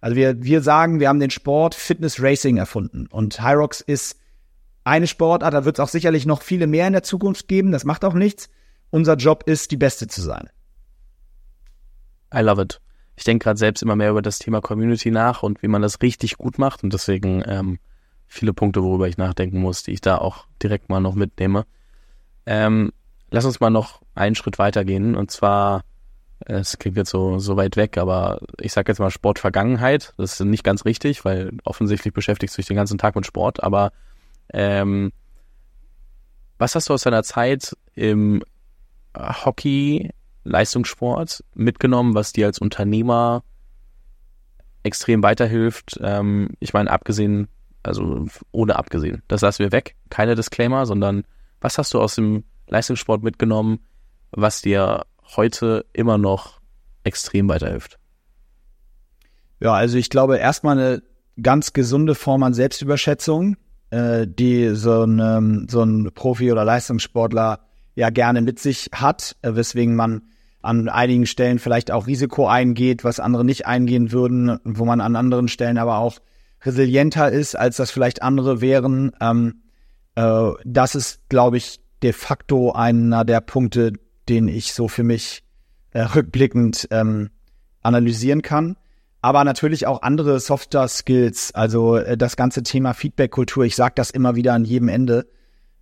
Also 0.00 0.16
wir, 0.16 0.42
wir 0.42 0.60
sagen, 0.60 1.00
wir 1.00 1.08
haben 1.08 1.20
den 1.20 1.30
Sport 1.30 1.74
Fitness 1.74 2.20
Racing 2.20 2.56
erfunden. 2.56 3.06
Und 3.06 3.42
Hyrox 3.42 3.80
ist 3.80 4.18
eine 4.84 5.06
Sportart, 5.06 5.54
da 5.54 5.64
wird 5.64 5.78
es 5.78 5.80
auch 5.80 5.88
sicherlich 5.88 6.26
noch 6.26 6.42
viele 6.42 6.66
mehr 6.66 6.86
in 6.86 6.92
der 6.92 7.02
Zukunft 7.02 7.48
geben. 7.48 7.72
Das 7.72 7.84
macht 7.84 8.04
auch 8.04 8.12
nichts. 8.12 8.50
Unser 8.90 9.16
Job 9.16 9.44
ist, 9.46 9.70
die 9.70 9.76
Beste 9.76 10.06
zu 10.06 10.20
sein. 10.20 10.50
I 12.34 12.40
love 12.40 12.60
it. 12.60 12.80
Ich 13.16 13.24
denke 13.24 13.44
gerade 13.44 13.58
selbst 13.58 13.82
immer 13.82 13.96
mehr 13.96 14.10
über 14.10 14.22
das 14.22 14.38
Thema 14.38 14.60
Community 14.60 15.10
nach 15.10 15.42
und 15.42 15.62
wie 15.62 15.68
man 15.68 15.82
das 15.82 16.02
richtig 16.02 16.36
gut 16.36 16.58
macht. 16.58 16.82
Und 16.82 16.92
deswegen 16.92 17.42
ähm, 17.46 17.78
viele 18.26 18.52
Punkte, 18.52 18.82
worüber 18.82 19.08
ich 19.08 19.16
nachdenken 19.16 19.60
muss, 19.60 19.82
die 19.82 19.92
ich 19.92 20.00
da 20.00 20.18
auch 20.18 20.46
direkt 20.62 20.88
mal 20.88 21.00
noch 21.00 21.14
mitnehme. 21.14 21.66
Ähm, 22.46 22.92
lass 23.30 23.44
uns 23.44 23.60
mal 23.60 23.70
noch 23.70 24.02
einen 24.14 24.34
Schritt 24.34 24.58
weitergehen 24.58 25.14
und 25.14 25.30
zwar, 25.30 25.82
es 26.40 26.78
klingt 26.78 26.96
jetzt 26.96 27.10
so, 27.10 27.38
so 27.38 27.56
weit 27.56 27.76
weg, 27.76 27.96
aber 27.96 28.40
ich 28.60 28.72
sage 28.72 28.90
jetzt 28.90 28.98
mal 28.98 29.10
Sportvergangenheit. 29.10 30.12
Das 30.16 30.40
ist 30.40 30.46
nicht 30.46 30.64
ganz 30.64 30.84
richtig, 30.84 31.24
weil 31.24 31.52
offensichtlich 31.64 32.12
beschäftigst 32.12 32.56
du 32.56 32.60
dich 32.60 32.66
den 32.66 32.76
ganzen 32.76 32.98
Tag 32.98 33.14
mit 33.14 33.26
Sport, 33.26 33.62
aber 33.62 33.92
ähm, 34.52 35.12
was 36.58 36.74
hast 36.74 36.88
du 36.88 36.94
aus 36.94 37.02
deiner 37.02 37.22
Zeit 37.22 37.76
im 37.94 38.42
Hockey, 39.16 40.10
Leistungssport 40.44 41.42
mitgenommen, 41.54 42.14
was 42.14 42.32
dir 42.32 42.46
als 42.46 42.58
Unternehmer 42.58 43.42
extrem 44.82 45.22
weiterhilft? 45.22 45.98
Ähm, 46.02 46.50
ich 46.60 46.72
meine, 46.72 46.90
abgesehen 46.90 47.48
also 47.84 48.26
ohne 48.50 48.76
abgesehen. 48.76 49.22
Das 49.28 49.42
lassen 49.42 49.60
wir 49.60 49.72
weg. 49.72 49.94
Keine 50.10 50.34
Disclaimer, 50.34 50.86
sondern 50.86 51.24
was 51.60 51.78
hast 51.78 51.94
du 51.94 52.00
aus 52.00 52.16
dem 52.16 52.44
Leistungssport 52.68 53.22
mitgenommen, 53.22 53.80
was 54.32 54.62
dir 54.62 55.04
heute 55.36 55.84
immer 55.92 56.18
noch 56.18 56.60
extrem 57.04 57.48
weiterhilft? 57.48 57.98
Ja, 59.60 59.74
also 59.74 59.96
ich 59.96 60.10
glaube 60.10 60.38
erstmal 60.38 60.78
eine 60.78 61.02
ganz 61.40 61.72
gesunde 61.72 62.14
Form 62.14 62.42
an 62.42 62.54
Selbstüberschätzung, 62.54 63.56
äh, 63.90 64.26
die 64.26 64.74
so 64.74 65.02
ein, 65.02 65.20
ähm, 65.20 65.66
so 65.70 65.82
ein 65.82 66.10
Profi 66.14 66.50
oder 66.52 66.64
Leistungssportler 66.64 67.60
ja 67.94 68.10
gerne 68.10 68.42
mit 68.42 68.58
sich 68.58 68.90
hat, 68.92 69.36
äh, 69.42 69.54
weswegen 69.54 69.94
man 69.94 70.22
an 70.62 70.88
einigen 70.88 71.26
Stellen 71.26 71.58
vielleicht 71.58 71.90
auch 71.90 72.06
Risiko 72.06 72.46
eingeht, 72.46 73.04
was 73.04 73.20
andere 73.20 73.44
nicht 73.44 73.66
eingehen 73.66 74.12
würden, 74.12 74.58
wo 74.64 74.84
man 74.84 75.00
an 75.00 75.14
anderen 75.14 75.48
Stellen 75.48 75.76
aber 75.76 75.98
auch 75.98 76.18
resilienter 76.64 77.30
ist, 77.30 77.56
als 77.56 77.76
das 77.76 77.90
vielleicht 77.90 78.22
andere 78.22 78.60
wären. 78.60 79.12
Ähm, 79.20 79.62
äh, 80.14 80.50
das 80.64 80.94
ist, 80.94 81.28
glaube 81.28 81.56
ich, 81.56 81.80
de 82.02 82.12
facto 82.12 82.72
einer 82.72 83.24
der 83.24 83.40
Punkte, 83.40 83.92
den 84.28 84.48
ich 84.48 84.74
so 84.74 84.88
für 84.88 85.04
mich 85.04 85.42
äh, 85.92 86.00
rückblickend 86.00 86.88
ähm, 86.90 87.30
analysieren 87.82 88.42
kann. 88.42 88.76
Aber 89.22 89.42
natürlich 89.44 89.86
auch 89.86 90.02
andere 90.02 90.38
Softer 90.38 90.86
Skills, 90.86 91.54
also 91.54 91.96
äh, 91.96 92.16
das 92.16 92.36
ganze 92.36 92.62
Thema 92.62 92.92
Feedback-Kultur. 92.92 93.64
Ich 93.64 93.76
sage 93.76 93.94
das 93.96 94.10
immer 94.10 94.36
wieder 94.36 94.52
an 94.52 94.64
jedem 94.64 94.88
Ende. 94.88 95.26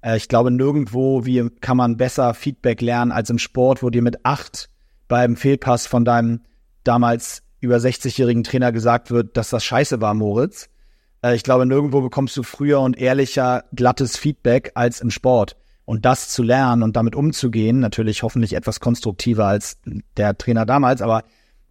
Äh, 0.01 0.17
ich 0.17 0.29
glaube, 0.29 0.51
nirgendwo 0.51 1.25
wie 1.25 1.49
kann 1.61 1.77
man 1.77 1.97
besser 1.97 2.35
Feedback 2.35 2.81
lernen 2.81 3.11
als 3.11 3.31
im 3.31 3.39
Sport, 3.39 3.83
wo 3.83 3.91
dir 3.91 4.03
mit 4.03 4.25
acht 4.25 4.69
beim 5.09 5.37
Fehlpass 5.37 5.87
von 5.87 6.05
deinem 6.05 6.43
damals 6.85 7.43
über 7.63 7.77
60-jährigen 7.77 8.43
Trainer 8.43 8.73
gesagt 8.73 9.11
wird, 9.11 9.37
dass 9.37 9.51
das 9.51 9.65
scheiße 9.65 10.01
war, 10.01 10.13
Moritz. 10.15 10.69
Äh, 11.23 11.37
ich 11.37 11.45
glaube, 11.45 11.65
nirgendwo 11.65 12.03
bekommst 12.03 12.37
du 12.37 12.43
früher 12.43 12.81
und 12.81 12.99
ehrlicher 12.99 13.65
glattes 13.75 14.17
Feedback 14.17 14.73
als 14.75 15.01
im 15.01 15.11
Sport. 15.11 15.57
Und 15.85 16.05
das 16.05 16.29
zu 16.29 16.43
lernen 16.43 16.83
und 16.83 16.97
damit 16.97 17.15
umzugehen, 17.15 17.81
natürlich 17.81 18.23
hoffentlich 18.23 18.55
etwas 18.55 18.81
konstruktiver 18.81 19.47
als 19.47 19.79
der 20.17 20.37
Trainer 20.37 20.67
damals, 20.67 21.03
aber 21.03 21.23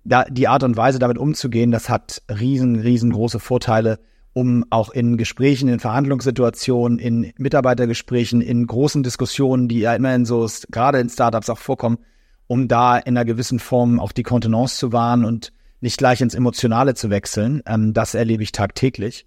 da, 0.03 0.23
die 0.23 0.47
Art 0.47 0.63
und 0.63 0.77
Weise, 0.77 0.99
damit 0.99 1.17
umzugehen, 1.17 1.71
das 1.71 1.89
hat 1.89 2.21
riesen, 2.27 2.79
riesengroße 2.79 3.39
Vorteile, 3.39 3.99
um 4.33 4.65
auch 4.69 4.89
in 4.89 5.17
Gesprächen, 5.17 5.69
in 5.69 5.79
Verhandlungssituationen, 5.79 6.99
in 6.99 7.33
Mitarbeitergesprächen, 7.37 8.41
in 8.41 8.65
großen 8.65 9.03
Diskussionen, 9.03 9.67
die 9.67 9.79
ja 9.79 9.93
immerhin 9.93 10.25
so 10.25 10.47
gerade 10.71 10.99
in 10.99 11.09
Startups 11.09 11.49
auch 11.49 11.57
vorkommen, 11.57 11.99
um 12.47 12.67
da 12.67 12.97
in 12.97 13.15
einer 13.15 13.25
gewissen 13.25 13.59
Form 13.59 13.99
auch 13.99 14.11
die 14.11 14.23
Kontenance 14.23 14.77
zu 14.77 14.91
wahren 14.91 15.25
und 15.25 15.51
nicht 15.82 15.97
gleich 15.97 16.21
ins 16.21 16.36
Emotionale 16.36 16.93
zu 16.93 17.09
wechseln. 17.09 17.61
Ähm, 17.65 17.93
das 17.93 18.13
erlebe 18.13 18.43
ich 18.43 18.51
tagtäglich. 18.51 19.25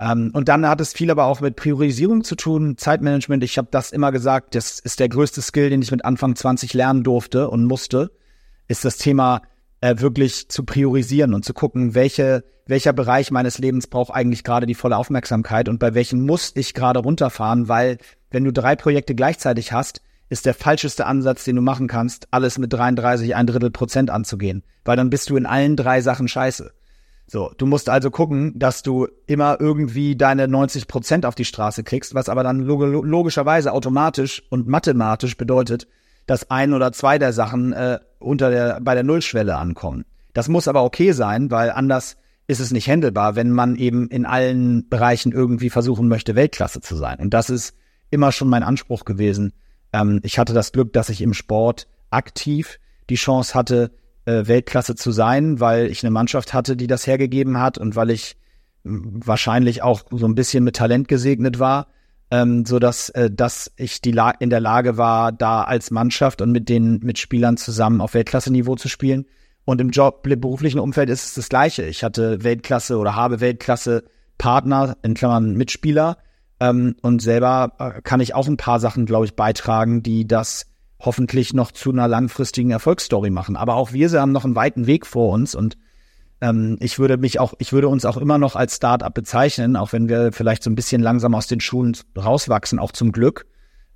Ähm, 0.00 0.30
und 0.34 0.48
dann 0.48 0.66
hat 0.68 0.80
es 0.80 0.92
viel 0.92 1.10
aber 1.10 1.24
auch 1.24 1.40
mit 1.40 1.56
Priorisierung 1.56 2.24
zu 2.24 2.34
tun, 2.34 2.76
Zeitmanagement. 2.76 3.42
Ich 3.44 3.58
habe 3.58 3.68
das 3.70 3.92
immer 3.92 4.12
gesagt, 4.12 4.54
das 4.54 4.80
ist 4.80 5.00
der 5.00 5.08
größte 5.08 5.40
Skill, 5.40 5.70
den 5.70 5.82
ich 5.82 5.90
mit 5.90 6.04
Anfang 6.04 6.34
20 6.34 6.74
lernen 6.74 7.04
durfte 7.04 7.48
und 7.48 7.64
musste, 7.64 8.10
ist 8.66 8.84
das 8.84 8.98
Thema 8.98 9.42
äh, 9.80 9.94
wirklich 9.98 10.48
zu 10.48 10.64
priorisieren 10.64 11.34
und 11.34 11.44
zu 11.44 11.54
gucken, 11.54 11.94
welche, 11.94 12.44
welcher 12.66 12.92
Bereich 12.92 13.30
meines 13.30 13.58
Lebens 13.58 13.86
braucht 13.86 14.12
eigentlich 14.12 14.42
gerade 14.42 14.66
die 14.66 14.74
volle 14.74 14.96
Aufmerksamkeit 14.96 15.68
und 15.68 15.78
bei 15.78 15.94
welchen 15.94 16.24
muss 16.24 16.52
ich 16.54 16.74
gerade 16.74 17.00
runterfahren, 17.00 17.68
weil 17.68 17.98
wenn 18.30 18.44
du 18.44 18.52
drei 18.52 18.74
Projekte 18.76 19.14
gleichzeitig 19.14 19.72
hast, 19.72 20.00
ist 20.34 20.46
der 20.46 20.54
falscheste 20.54 21.06
Ansatz, 21.06 21.44
den 21.44 21.54
du 21.54 21.62
machen 21.62 21.86
kannst, 21.86 22.26
alles 22.32 22.58
mit 22.58 22.72
33, 22.72 23.36
ein 23.36 23.46
Drittel 23.46 23.70
Prozent 23.70 24.10
anzugehen, 24.10 24.64
weil 24.84 24.96
dann 24.96 25.08
bist 25.08 25.30
du 25.30 25.36
in 25.36 25.46
allen 25.46 25.76
drei 25.76 26.00
Sachen 26.00 26.26
scheiße. 26.26 26.72
So, 27.28 27.52
du 27.56 27.66
musst 27.66 27.88
also 27.88 28.10
gucken, 28.10 28.52
dass 28.58 28.82
du 28.82 29.06
immer 29.28 29.60
irgendwie 29.60 30.16
deine 30.16 30.48
90 30.48 30.88
Prozent 30.88 31.24
auf 31.24 31.36
die 31.36 31.44
Straße 31.44 31.84
kriegst, 31.84 32.16
was 32.16 32.28
aber 32.28 32.42
dann 32.42 32.58
log 32.58 32.82
logischerweise 32.82 33.70
automatisch 33.70 34.42
und 34.50 34.66
mathematisch 34.66 35.36
bedeutet, 35.36 35.86
dass 36.26 36.50
ein 36.50 36.74
oder 36.74 36.90
zwei 36.90 37.16
der 37.16 37.32
Sachen 37.32 37.72
äh, 37.72 38.00
unter 38.18 38.50
der 38.50 38.80
bei 38.80 38.94
der 38.94 39.04
Nullschwelle 39.04 39.56
ankommen. 39.56 40.04
Das 40.32 40.48
muss 40.48 40.66
aber 40.66 40.82
okay 40.82 41.12
sein, 41.12 41.52
weil 41.52 41.70
anders 41.70 42.16
ist 42.48 42.58
es 42.58 42.72
nicht 42.72 42.88
händelbar, 42.88 43.36
wenn 43.36 43.52
man 43.52 43.76
eben 43.76 44.08
in 44.08 44.26
allen 44.26 44.88
Bereichen 44.88 45.30
irgendwie 45.30 45.70
versuchen 45.70 46.08
möchte, 46.08 46.34
Weltklasse 46.34 46.80
zu 46.80 46.96
sein. 46.96 47.20
Und 47.20 47.32
das 47.32 47.50
ist 47.50 47.74
immer 48.10 48.32
schon 48.32 48.48
mein 48.48 48.64
Anspruch 48.64 49.04
gewesen. 49.04 49.52
Ähm, 49.94 50.20
ich 50.24 50.38
hatte 50.38 50.52
das 50.52 50.72
Glück, 50.72 50.92
dass 50.92 51.08
ich 51.08 51.22
im 51.22 51.32
Sport 51.32 51.86
aktiv 52.10 52.80
die 53.08 53.14
Chance 53.14 53.54
hatte, 53.54 53.92
äh, 54.24 54.46
Weltklasse 54.46 54.96
zu 54.96 55.12
sein, 55.12 55.60
weil 55.60 55.86
ich 55.86 56.02
eine 56.02 56.10
Mannschaft 56.10 56.52
hatte, 56.52 56.76
die 56.76 56.88
das 56.88 57.06
hergegeben 57.06 57.60
hat 57.60 57.78
und 57.78 57.94
weil 57.94 58.10
ich 58.10 58.36
wahrscheinlich 58.82 59.82
auch 59.82 60.02
so 60.10 60.26
ein 60.26 60.34
bisschen 60.34 60.64
mit 60.64 60.76
Talent 60.76 61.08
gesegnet 61.08 61.58
war, 61.58 61.86
ähm, 62.30 62.66
so 62.66 62.78
dass 62.78 63.08
äh, 63.10 63.30
dass 63.30 63.72
ich 63.76 64.00
die 64.00 64.10
La 64.10 64.30
in 64.30 64.50
der 64.50 64.60
Lage 64.60 64.98
war, 64.98 65.30
da 65.30 65.62
als 65.62 65.90
Mannschaft 65.90 66.42
und 66.42 66.50
mit 66.50 66.68
den 66.68 66.98
Mitspielern 66.98 67.56
zusammen 67.56 68.00
auf 68.00 68.14
Weltklasse-Niveau 68.14 68.74
zu 68.76 68.88
spielen. 68.88 69.26
Und 69.64 69.80
im 69.80 69.90
Job, 69.90 70.24
beruflichen 70.24 70.80
Umfeld 70.80 71.08
ist 71.08 71.24
es 71.24 71.34
das 71.34 71.48
Gleiche. 71.48 71.84
Ich 71.84 72.04
hatte 72.04 72.42
Weltklasse 72.42 72.98
oder 72.98 73.14
habe 73.14 73.40
Weltklasse 73.40 74.04
Partner, 74.36 74.96
in 75.02 75.14
Klammern 75.14 75.54
Mitspieler. 75.54 76.18
Ähm, 76.68 76.96
und 77.02 77.22
selber 77.22 77.72
äh, 77.78 78.02
kann 78.02 78.20
ich 78.20 78.34
auch 78.34 78.48
ein 78.48 78.56
paar 78.56 78.80
Sachen, 78.80 79.06
glaube 79.06 79.26
ich, 79.26 79.36
beitragen, 79.36 80.02
die 80.02 80.26
das 80.26 80.66
hoffentlich 80.98 81.52
noch 81.52 81.72
zu 81.72 81.90
einer 81.90 82.08
langfristigen 82.08 82.70
Erfolgsstory 82.70 83.30
machen. 83.30 83.56
Aber 83.56 83.74
auch 83.74 83.92
wir 83.92 84.10
haben 84.12 84.32
noch 84.32 84.44
einen 84.44 84.56
weiten 84.56 84.86
Weg 84.86 85.06
vor 85.06 85.32
uns 85.32 85.54
und 85.54 85.76
Ähm, 86.40 86.76
ich 86.80 86.98
würde 86.98 87.16
mich 87.16 87.38
auch, 87.38 87.54
ich 87.58 87.72
würde 87.72 87.88
uns 87.88 88.04
auch 88.04 88.16
immer 88.16 88.38
noch 88.38 88.56
als 88.56 88.74
Start-up 88.76 89.14
bezeichnen, 89.14 89.76
auch 89.76 89.92
wenn 89.92 90.08
wir 90.08 90.32
vielleicht 90.32 90.64
so 90.64 90.70
ein 90.70 90.74
bisschen 90.74 91.00
langsam 91.00 91.32
aus 91.34 91.46
den 91.46 91.60
Schulen 91.60 91.96
rauswachsen, 92.16 92.80
auch 92.80 92.92
zum 92.92 93.12
Glück. 93.12 93.46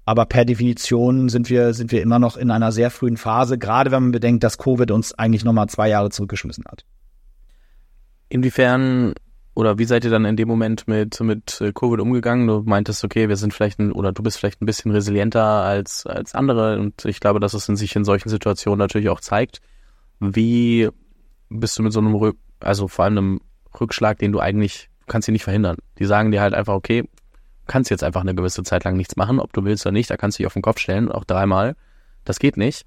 Aber 0.04 0.24
per 0.24 0.44
Definition 0.44 1.28
sind 1.28 1.50
wir, 1.50 1.74
sind 1.74 1.90
wir 1.90 2.00
immer 2.00 2.18
noch 2.20 2.36
in 2.36 2.50
einer 2.50 2.70
sehr 2.70 2.90
frühen 2.90 3.16
Phase, 3.16 3.58
gerade 3.58 3.90
wenn 3.90 4.04
man 4.04 4.12
bedenkt, 4.12 4.44
dass 4.44 4.56
Covid 4.56 4.90
uns 4.92 5.12
eigentlich 5.18 5.44
nochmal 5.44 5.68
zwei 5.68 5.88
Jahre 5.88 6.10
zurückgeschmissen 6.10 6.64
hat. 6.64 6.84
Inwiefern 8.30 9.14
oder 9.58 9.76
wie 9.76 9.86
seid 9.86 10.04
ihr 10.04 10.10
dann 10.12 10.24
in 10.24 10.36
dem 10.36 10.46
Moment 10.46 10.86
mit, 10.86 11.18
mit 11.18 11.60
äh, 11.60 11.72
Covid 11.72 11.98
umgegangen? 11.98 12.46
Du 12.46 12.62
meintest, 12.64 13.02
okay, 13.02 13.28
wir 13.28 13.34
sind 13.34 13.52
vielleicht 13.52 13.80
ein, 13.80 13.90
oder 13.90 14.12
du 14.12 14.22
bist 14.22 14.38
vielleicht 14.38 14.62
ein 14.62 14.66
bisschen 14.66 14.92
resilienter 14.92 15.42
als, 15.42 16.06
als 16.06 16.32
andere 16.36 16.78
und 16.78 17.04
ich 17.04 17.18
glaube, 17.18 17.40
dass 17.40 17.54
es 17.54 17.68
in 17.68 17.74
sich 17.74 17.96
in 17.96 18.04
solchen 18.04 18.28
Situationen 18.28 18.78
natürlich 18.78 19.08
auch 19.08 19.18
zeigt. 19.20 19.60
Wie 20.20 20.88
bist 21.48 21.76
du 21.76 21.82
mit 21.82 21.92
so 21.92 21.98
einem, 21.98 22.14
Rück, 22.14 22.36
also 22.60 22.86
vor 22.86 23.04
allem 23.04 23.18
einem 23.18 23.40
Rückschlag, 23.80 24.20
den 24.20 24.30
du 24.30 24.38
eigentlich, 24.38 24.90
du 25.00 25.06
kannst 25.08 25.26
ihn 25.26 25.32
nicht 25.32 25.42
verhindern. 25.42 25.78
Die 25.98 26.04
sagen 26.04 26.30
dir 26.30 26.40
halt 26.40 26.54
einfach, 26.54 26.74
okay, 26.74 27.08
kannst 27.66 27.90
jetzt 27.90 28.04
einfach 28.04 28.20
eine 28.20 28.36
gewisse 28.36 28.62
Zeit 28.62 28.84
lang 28.84 28.96
nichts 28.96 29.16
machen, 29.16 29.40
ob 29.40 29.52
du 29.52 29.64
willst 29.64 29.84
oder 29.84 29.92
nicht, 29.92 30.08
da 30.08 30.16
kannst 30.16 30.38
du 30.38 30.42
dich 30.44 30.46
auf 30.46 30.52
den 30.52 30.62
Kopf 30.62 30.78
stellen, 30.78 31.10
auch 31.10 31.24
dreimal. 31.24 31.74
Das 32.24 32.38
geht 32.38 32.56
nicht. 32.58 32.86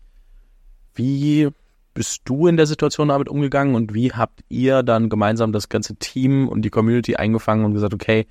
Wie 0.95 1.49
bist 1.94 2.22
du 2.26 2.48
in 2.48 2.58
der 2.58 2.68
Situation 2.68 3.10
damit 3.10 3.30
umgegangen 3.30 3.76
und 3.76 3.94
wie 3.94 4.12
habt 4.12 4.42
ihr 4.50 4.84
dann 4.84 5.10
gemeinsam 5.10 5.52
das 5.52 5.70
ganze 5.70 5.96
Team 5.96 6.48
und 6.48 6.64
die 6.64 6.70
Community 6.70 7.16
eingefangen 7.16 7.66
und 7.66 7.74
gesagt, 7.74 7.94
okay, 7.94 8.28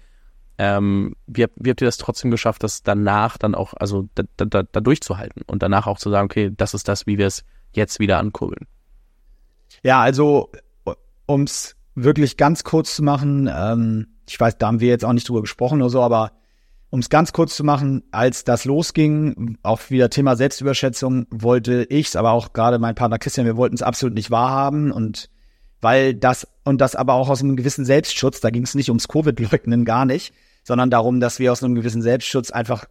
ähm, 0.59 1.15
wie, 1.27 1.47
wie 1.57 1.71
habt 1.71 1.81
ihr 1.81 1.87
das 1.87 1.97
trotzdem 1.97 2.31
geschafft, 2.31 2.63
das 2.63 2.83
danach 2.83 3.39
dann 3.39 3.55
auch, 3.55 3.75
also 3.75 4.09
da, 4.15 4.25
da, 4.37 4.63
da 4.63 4.81
durchzuhalten 4.81 5.43
und 5.47 5.63
danach 5.63 5.87
auch 5.87 5.99
zu 5.99 6.11
sagen, 6.11 6.27
okay, 6.27 6.53
das 6.55 6.75
ist 6.75 6.89
das, 6.89 7.07
wie 7.07 7.19
wir 7.19 7.27
es 7.27 7.45
jetzt 7.73 7.99
wieder 7.99 8.19
ankurbeln? 8.19 8.67
Ja, 9.83 10.01
also 10.01 10.51
um 11.27 11.43
es 11.43 11.77
wirklich 11.95 12.37
ganz 12.37 12.65
kurz 12.65 12.97
zu 12.97 13.03
machen, 13.03 13.49
ähm, 13.53 14.09
ich 14.29 14.39
weiß, 14.39 14.59
da 14.59 14.67
haben 14.67 14.81
wir 14.81 14.89
jetzt 14.89 15.05
auch 15.05 15.13
nicht 15.13 15.29
drüber 15.29 15.41
gesprochen 15.41 15.81
oder 15.81 15.91
so, 15.91 16.03
aber 16.03 16.33
um 16.91 16.99
es 16.99 17.09
ganz 17.09 17.33
kurz 17.33 17.55
zu 17.55 17.63
machen, 17.65 18.03
als 18.11 18.45
das 18.45 18.65
losging, 18.65 19.57
auch 19.63 19.81
wieder 19.91 20.11
Thema 20.11 20.35
Selbstüberschätzung, 20.35 21.27
wollte 21.31 21.87
ich's, 21.89 22.17
aber 22.17 22.33
auch 22.33 22.53
gerade 22.53 22.79
mein 22.79 22.97
Partner 22.97 23.19
Christian, 23.19 23.47
wir 23.47 23.57
wollten 23.57 23.77
es 23.77 23.83
absolut 23.83 24.15
nicht 24.15 24.31
wahrhaben 24.31 24.91
und 24.91 25.31
weil 25.81 26.15
das 26.15 26.47
und 26.65 26.81
das 26.81 26.97
aber 26.97 27.15
auch 27.15 27.31
aus 27.31 27.43
einem 27.43 27.57
gewissen 27.57 27.85
Selbstschutz, 27.85 28.41
da 28.41 28.51
ging 28.51 28.65
es 28.65 28.75
nicht 28.75 28.91
ums 28.91 29.09
Covid-Leugnen 29.09 29.85
gar 29.85 30.05
nicht, 30.05 30.35
sondern 30.65 30.91
darum, 30.91 31.21
dass 31.21 31.39
wir 31.39 31.53
aus 31.53 31.63
einem 31.63 31.75
gewissen 31.75 32.03
Selbstschutz 32.03 32.51
einfach 32.51 32.85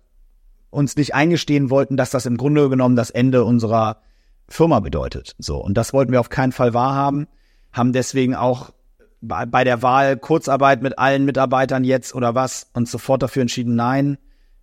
uns 0.72 0.96
nicht 0.96 1.14
eingestehen 1.14 1.70
wollten, 1.70 1.98
dass 1.98 2.10
das 2.10 2.26
im 2.26 2.38
Grunde 2.38 2.70
genommen 2.70 2.96
das 2.96 3.10
Ende 3.10 3.44
unserer 3.44 4.02
Firma 4.48 4.80
bedeutet. 4.80 5.36
So 5.38 5.58
und 5.58 5.76
das 5.76 5.94
wollten 5.94 6.12
wir 6.12 6.22
auf 6.22 6.30
keinen 6.30 6.54
Fall 6.54 6.74
wahrhaben, 6.74 7.28
haben 7.74 7.92
deswegen 7.94 8.34
auch 8.34 8.72
bei, 9.22 9.46
bei 9.46 9.64
der 9.64 9.82
Wahl 9.82 10.18
Kurzarbeit 10.18 10.82
mit 10.82 10.98
allen 10.98 11.26
Mitarbeitern 11.26 11.84
jetzt 11.84 12.16
oder 12.16 12.36
was 12.36 12.68
und 12.74 12.88
sofort 12.88 13.22
dafür 13.24 13.42
entschieden, 13.42 13.76
nein. 13.76 14.18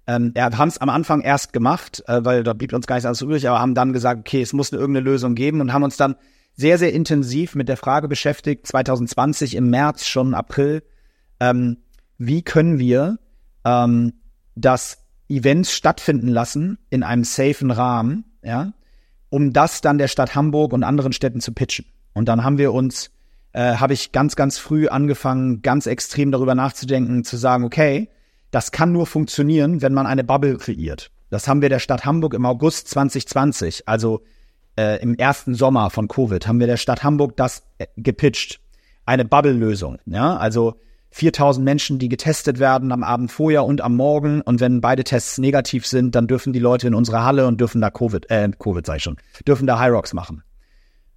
Ähm, 0.06 0.32
ja, 0.36 0.56
haben 0.56 0.68
es 0.68 0.78
am 0.78 0.88
Anfang 0.88 1.20
erst 1.20 1.52
gemacht, 1.52 2.02
äh, 2.06 2.24
weil 2.24 2.44
da 2.44 2.52
blieb 2.52 2.72
uns 2.72 2.86
gar 2.86 2.94
nichts 2.94 3.06
anderes 3.06 3.22
übrig, 3.22 3.48
aber 3.48 3.58
haben 3.58 3.74
dann 3.74 3.92
gesagt, 3.92 4.20
okay, 4.20 4.40
es 4.40 4.52
muss 4.52 4.72
eine 4.72 4.80
irgendeine 4.80 5.04
Lösung 5.04 5.34
geben 5.34 5.60
und 5.60 5.72
haben 5.72 5.82
uns 5.82 5.96
dann 5.96 6.14
sehr, 6.54 6.78
sehr 6.78 6.92
intensiv 6.92 7.54
mit 7.54 7.68
der 7.68 7.76
Frage 7.76 8.08
beschäftigt, 8.08 8.66
2020 8.66 9.56
im 9.56 9.68
März, 9.68 10.06
schon 10.06 10.32
April, 10.32 10.82
ähm, 11.40 11.78
wie 12.18 12.42
können 12.42 12.78
wir 12.78 13.18
ähm, 13.64 14.14
das 14.54 14.98
Events 15.28 15.72
stattfinden 15.72 16.28
lassen 16.28 16.78
in 16.88 17.02
einem 17.02 17.24
safen 17.24 17.70
Rahmen, 17.70 18.24
ja, 18.42 18.72
um 19.28 19.52
das 19.52 19.80
dann 19.80 19.98
der 19.98 20.08
Stadt 20.08 20.34
Hamburg 20.34 20.72
und 20.72 20.84
anderen 20.84 21.12
Städten 21.12 21.40
zu 21.40 21.52
pitchen. 21.52 21.84
Und 22.14 22.26
dann 22.28 22.44
haben 22.44 22.58
wir 22.58 22.72
uns 22.72 23.10
äh, 23.56 23.76
habe 23.76 23.94
ich 23.94 24.12
ganz, 24.12 24.36
ganz 24.36 24.58
früh 24.58 24.86
angefangen, 24.88 25.62
ganz 25.62 25.86
extrem 25.86 26.30
darüber 26.30 26.54
nachzudenken, 26.54 27.24
zu 27.24 27.38
sagen, 27.38 27.64
okay, 27.64 28.10
das 28.50 28.70
kann 28.70 28.92
nur 28.92 29.06
funktionieren, 29.06 29.80
wenn 29.80 29.94
man 29.94 30.06
eine 30.06 30.24
Bubble 30.24 30.58
kreiert. 30.58 31.10
Das 31.30 31.48
haben 31.48 31.62
wir 31.62 31.70
der 31.70 31.78
Stadt 31.78 32.04
Hamburg 32.04 32.34
im 32.34 32.44
August 32.44 32.88
2020, 32.88 33.88
also 33.88 34.20
äh, 34.78 35.00
im 35.00 35.14
ersten 35.14 35.54
Sommer 35.54 35.88
von 35.88 36.06
Covid, 36.06 36.46
haben 36.46 36.60
wir 36.60 36.66
der 36.66 36.76
Stadt 36.76 37.02
Hamburg 37.02 37.34
das 37.38 37.62
äh, 37.78 37.86
gepitcht. 37.96 38.60
Eine 39.06 39.24
Bubble-Lösung, 39.24 39.98
ja, 40.04 40.36
also 40.36 40.74
4000 41.12 41.64
Menschen, 41.64 41.98
die 41.98 42.10
getestet 42.10 42.58
werden 42.58 42.92
am 42.92 43.02
Abend 43.02 43.32
vorher 43.32 43.64
und 43.64 43.80
am 43.80 43.96
Morgen. 43.96 44.42
Und 44.42 44.60
wenn 44.60 44.82
beide 44.82 45.02
Tests 45.02 45.38
negativ 45.38 45.86
sind, 45.86 46.14
dann 46.14 46.26
dürfen 46.26 46.52
die 46.52 46.58
Leute 46.58 46.88
in 46.88 46.94
unsere 46.94 47.24
Halle 47.24 47.46
und 47.46 47.58
dürfen 47.58 47.80
da 47.80 47.90
Covid, 47.90 48.28
äh, 48.28 48.50
Covid 48.58 48.84
sei 48.84 48.98
schon, 48.98 49.16
dürfen 49.48 49.66
da 49.66 49.78
High 49.78 49.92
Rocks 49.92 50.12
machen. 50.12 50.42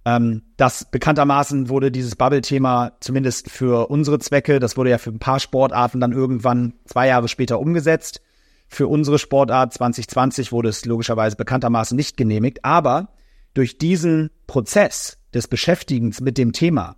Ähm, 0.04 0.42
das 0.56 0.90
bekanntermaßen 0.90 1.68
wurde 1.68 1.90
dieses 1.90 2.16
Bubble-Thema 2.16 2.92
zumindest 3.00 3.50
für 3.50 3.90
unsere 3.90 4.18
Zwecke, 4.18 4.58
das 4.58 4.76
wurde 4.76 4.90
ja 4.90 4.98
für 4.98 5.10
ein 5.10 5.18
paar 5.18 5.40
Sportarten 5.40 6.00
dann 6.00 6.12
irgendwann 6.12 6.74
zwei 6.86 7.08
Jahre 7.08 7.28
später 7.28 7.60
umgesetzt. 7.60 8.22
Für 8.68 8.86
unsere 8.86 9.18
Sportart 9.18 9.74
2020 9.74 10.52
wurde 10.52 10.68
es 10.68 10.84
logischerweise 10.84 11.36
bekanntermaßen 11.36 11.96
nicht 11.96 12.16
genehmigt, 12.16 12.64
aber 12.64 13.08
durch 13.52 13.78
diesen 13.78 14.30
Prozess 14.46 15.18
des 15.34 15.48
Beschäftigens 15.48 16.20
mit 16.20 16.38
dem 16.38 16.52
Thema 16.52 16.96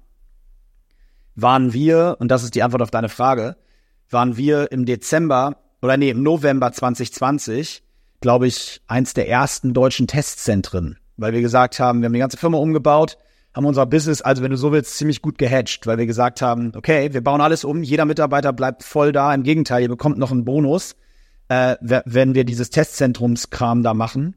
waren 1.34 1.72
wir, 1.72 2.16
und 2.20 2.28
das 2.28 2.44
ist 2.44 2.55
die 2.55 2.62
Antwort 2.62 2.82
auf 2.82 2.90
deine 2.90 3.09
Frage, 3.09 3.57
waren 4.11 4.36
wir 4.36 4.70
im 4.70 4.84
Dezember 4.84 5.57
oder 5.80 5.96
nee, 5.96 6.11
im 6.11 6.22
November 6.22 6.70
2020, 6.70 7.82
glaube 8.20 8.46
ich, 8.46 8.82
eins 8.86 9.14
der 9.14 9.28
ersten 9.28 9.72
deutschen 9.72 10.07
Testzentren 10.07 10.98
weil 11.22 11.32
wir 11.32 11.40
gesagt 11.40 11.80
haben, 11.80 12.02
wir 12.02 12.06
haben 12.06 12.12
die 12.12 12.18
ganze 12.18 12.36
Firma 12.36 12.58
umgebaut, 12.58 13.16
haben 13.54 13.64
unser 13.64 13.86
Business, 13.86 14.20
also 14.20 14.42
wenn 14.42 14.50
du 14.50 14.56
so 14.56 14.72
willst, 14.72 14.96
ziemlich 14.96 15.22
gut 15.22 15.38
gehatcht, 15.38 15.86
weil 15.86 15.98
wir 15.98 16.06
gesagt 16.06 16.42
haben, 16.42 16.72
okay, 16.74 17.12
wir 17.12 17.22
bauen 17.22 17.40
alles 17.40 17.64
um, 17.64 17.82
jeder 17.82 18.04
Mitarbeiter 18.04 18.52
bleibt 18.52 18.82
voll 18.82 19.12
da, 19.12 19.32
im 19.32 19.42
Gegenteil, 19.42 19.82
ihr 19.82 19.88
bekommt 19.88 20.18
noch 20.18 20.32
einen 20.32 20.44
Bonus, 20.44 20.96
äh, 21.48 21.76
wenn 21.80 22.34
wir 22.34 22.44
dieses 22.44 22.70
Testzentrumskram 22.70 23.82
da 23.82 23.94
machen. 23.94 24.36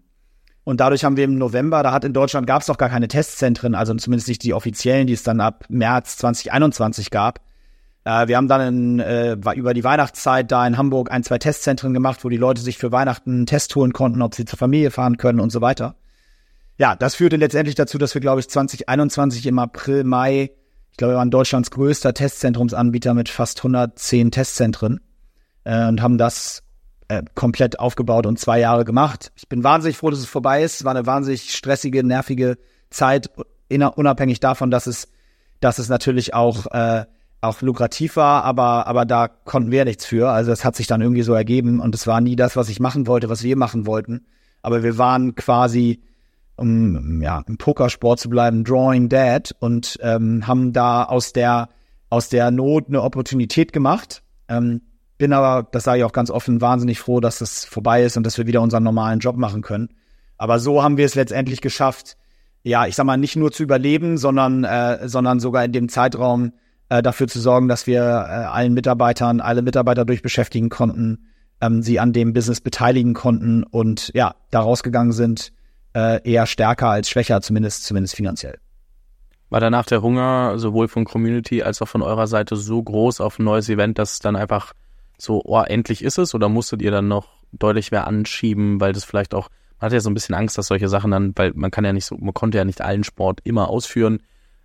Und 0.64 0.80
dadurch 0.80 1.04
haben 1.04 1.16
wir 1.16 1.26
im 1.26 1.38
November, 1.38 1.84
da 1.84 1.92
hat 1.92 2.04
in 2.06 2.14
Deutschland 2.14 2.48
gab 2.48 2.62
es 2.62 2.68
noch 2.68 2.78
gar 2.78 2.90
keine 2.90 3.08
Testzentren, 3.08 3.76
also 3.76 3.94
zumindest 3.96 4.28
nicht 4.28 4.44
die 4.44 4.54
offiziellen, 4.54 5.08
die 5.08 5.14
es 5.14 5.24
dann 5.24 5.40
ab 5.40 5.66
März 5.70 6.18
2021 6.18 7.12
gab. 7.12 7.40
Äh, 8.04 8.28
wir 8.28 8.38
haben 8.38 8.48
dann 8.48 8.62
in, 8.62 9.00
äh, 9.00 9.34
über 9.34 9.74
die 9.74 9.84
Weihnachtszeit 9.84 10.52
da 10.52 10.68
in 10.68 10.78
Hamburg 10.78 11.12
ein, 11.12 11.24
zwei 11.24 11.38
Testzentren 11.38 11.94
gemacht, 11.94 12.24
wo 12.24 12.30
die 12.30 12.38
Leute 12.38 12.62
sich 12.62 12.78
für 12.78 12.92
Weihnachten 12.92 13.32
einen 13.32 13.46
Test 13.46 13.76
holen 13.76 13.94
konnten, 13.94 14.22
ob 14.22 14.36
sie 14.36 14.46
zur 14.46 14.60
Familie 14.60 14.92
fahren 14.92 15.18
können 15.18 15.40
und 15.40 15.52
so 15.52 15.62
weiter 15.62 15.96
ja, 16.78 16.96
das 16.96 17.16
führte 17.16 17.38
letztendlich 17.38 17.76
dazu, 17.76 17.98
dass 17.98 18.14
wir, 18.14 18.22
glaube 18.22 18.42
ich, 18.42 18.50
2021 18.50 19.46
im 19.48 19.60
April, 19.60 20.04
Mai, 20.04 20.52
ich 20.92 20.98
glaube, 20.98 21.14
wir 21.14 21.18
waren 21.18 21.32
Deutschlands 21.32 21.72
größter 21.72 22.14
Testzentrumsanbieter 22.14 23.14
mit 23.14 23.30
fast 23.30 23.60
110 23.60 24.32
Testzentren 24.32 25.02
äh, 25.64 25.88
und 25.88 26.02
haben 26.02 26.18
das 26.18 26.64
äh, 27.08 27.24
komplett 27.36 27.80
aufgebaut 27.80 28.26
und 28.26 28.40
zwei 28.40 28.60
Jahre 28.60 28.86
gemacht. 28.86 29.32
Ich 29.36 29.50
bin 29.50 29.64
wahnsinnig 29.64 29.98
froh, 29.98 30.10
dass 30.10 30.20
es 30.20 30.26
vorbei 30.26 30.64
ist. 30.64 30.76
Es 30.76 30.86
war 30.86 30.96
eine 30.96 31.06
wahnsinnig 31.06 31.54
stressige, 31.54 32.04
nervige 32.04 32.58
Zeit, 32.90 33.30
unabhängig 33.70 34.40
davon, 34.40 34.72
dass 34.72 34.88
es, 34.88 35.10
dass 35.60 35.80
es 35.80 35.90
natürlich 35.90 36.34
auch 36.34 36.66
äh, 36.68 37.06
auch 37.42 37.62
lukrativ 37.62 38.16
war, 38.16 38.44
aber 38.44 38.88
aber 38.88 39.06
da 39.06 39.28
konnten 39.28 39.72
wir 39.72 39.86
nichts 39.86 40.06
für. 40.06 40.30
Also 40.30 40.52
es 40.52 40.66
hat 40.66 40.76
sich 40.76 40.88
dann 40.88 41.02
irgendwie 41.02 41.22
so 41.22 41.34
ergeben 41.34 41.80
und 41.80 41.94
es 41.94 42.08
war 42.08 42.22
nie 42.22 42.36
das, 42.36 42.56
was 42.56 42.70
ich 42.70 42.80
machen 42.80 43.08
wollte, 43.08 43.30
was 43.30 43.44
wir 43.44 43.56
machen 43.56 43.86
wollten. 43.86 44.26
Aber 44.62 44.84
wir 44.84 44.98
waren 44.98 45.36
quasi 45.36 46.02
um 46.56 47.22
ja 47.22 47.44
im 47.48 47.58
Pokersport 47.58 48.20
zu 48.20 48.30
bleiben, 48.30 48.64
Drawing 48.64 49.10
Dead 49.10 49.54
und 49.60 49.98
ähm, 50.02 50.48
haben 50.48 50.74
da 50.74 51.04
aus 51.04 51.34
der 51.34 51.70
aus 52.10 52.30
der 52.30 52.52
Not 52.52 52.86
eine 52.88 53.02
Opportunität 53.02 53.74
gemacht. 53.74 54.24
Ähm, 54.48 54.82
bin 55.18 55.34
aber, 55.34 55.68
das 55.72 55.84
sage 55.84 56.00
ich 56.00 56.04
auch 56.04 56.12
ganz 56.12 56.30
offen, 56.30 56.62
wahnsinnig 56.62 57.00
froh, 57.00 57.20
dass 57.20 57.40
das 57.40 57.66
vorbei 57.66 58.04
ist 58.04 58.18
und 58.18 58.26
dass 58.26 58.38
wir 58.38 58.48
wieder 58.48 58.62
unseren 58.62 58.84
normalen 58.84 59.20
Job 59.20 59.38
machen 59.38 59.62
können. 59.62 59.90
Aber 60.38 60.60
so 60.60 60.84
haben 60.84 60.98
wir 60.98 61.06
es 61.06 61.16
letztendlich 61.16 61.62
geschafft, 61.62 62.18
ja, 62.64 62.86
ich 62.88 62.96
sag 62.96 63.06
mal, 63.06 63.18
nicht 63.18 63.36
nur 63.36 63.52
zu 63.52 63.64
überleben, 63.64 64.18
sondern, 64.18 64.64
äh, 64.64 65.08
sondern 65.08 65.40
sogar 65.40 65.64
in 65.64 65.72
dem 65.72 65.88
Zeitraum 65.88 66.52
äh, 66.90 67.02
dafür 67.02 67.28
zu 67.28 67.40
sorgen, 67.40 67.68
dass 67.68 67.88
wir 67.88 68.02
äh, 68.02 68.46
allen 68.46 68.74
Mitarbeitern, 68.74 69.40
alle 69.40 69.62
Mitarbeiter 69.62 70.04
durchbeschäftigen 70.04 70.70
konnten, 70.70 71.28
ähm, 71.62 71.82
sie 71.82 72.00
an 72.00 72.12
dem 72.12 72.34
Business 72.34 72.62
beteiligen 72.62 73.14
konnten 73.14 73.64
und 73.64 74.12
ja, 74.14 74.36
da 74.52 74.62
rausgegangen 74.62 75.14
sind 75.14 75.54
äh, 75.96 76.22
eher 76.30 76.46
stärker 76.46 76.90
als 76.90 77.10
schwächer, 77.10 77.42
zumindest, 77.42 77.86
zumindest 77.86 78.16
finanziell. 78.16 78.60
War 79.50 79.62
danach 79.62 79.86
der 79.86 80.02
Hunger 80.02 80.60
sowohl 80.60 80.90
von 80.90 81.06
Community 81.06 81.64
als 81.64 81.82
auch 81.82 81.88
von 81.88 82.02
eurer 82.02 82.28
Seite 82.28 82.58
so 82.58 82.84
groß 82.84 83.22
auf 83.22 83.40
ein 83.40 83.46
neues 83.46 83.70
Event, 83.70 83.98
dass 83.98 84.14
es 84.14 84.20
dann 84.20 84.36
einfach 84.36 84.74
so, 85.18 85.42
oh, 85.46 85.62
endlich 85.62 86.04
ist 86.04 86.18
es? 86.18 86.36
Oder 86.36 86.50
musstet 86.50 86.82
ihr 86.82 86.92
dann 86.92 87.08
noch 87.08 87.30
deutlich 87.54 87.92
mehr 87.92 88.08
anschieben, 88.08 88.82
weil 88.82 88.92
das 88.92 89.06
vielleicht 89.06 89.34
auch, 89.34 89.50
man 89.80 89.86
hat 89.86 89.94
ja 89.94 90.02
so 90.02 90.10
ein 90.10 90.14
bisschen 90.14 90.36
Angst, 90.36 90.58
dass 90.58 90.68
solche 90.68 90.90
Sachen 90.90 91.12
dann, 91.12 91.32
weil 91.36 91.54
man 91.56 91.72
kann 91.72 91.86
ja 91.86 91.94
nicht 91.94 92.06
so, 92.06 92.18
man 92.18 92.34
konnte 92.34 92.58
ja 92.58 92.66
nicht 92.66 92.82
allen 92.82 93.06
Sport 93.06 93.40
immer 93.46 93.70
ausführen. 93.70 94.22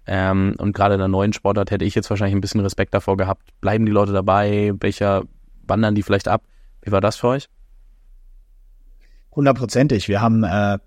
Ähm, 0.06 0.56
und 0.58 0.72
gerade 0.72 0.94
in 0.94 0.98
der 0.98 1.08
neuen 1.08 1.32
Sportart 1.32 1.70
hätte 1.70 1.84
ich 1.84 1.94
jetzt 1.94 2.10
wahrscheinlich 2.10 2.34
ein 2.34 2.40
bisschen 2.40 2.60
Respekt 2.60 2.92
davor 2.94 3.16
gehabt. 3.16 3.50
Bleiben 3.60 3.86
die 3.86 3.92
Leute 3.92 4.12
dabei? 4.12 4.72
Welcher 4.80 5.22
wandern 5.68 5.94
die 5.94 6.02
vielleicht 6.02 6.26
ab? 6.26 6.42
Wie 6.82 6.90
war 6.90 7.00
das 7.00 7.16
für 7.16 7.28
euch? 7.28 7.48
Hundertprozentig. 9.30 10.08
Wir 10.08 10.20
haben 10.20 10.42
äh, 10.42 10.78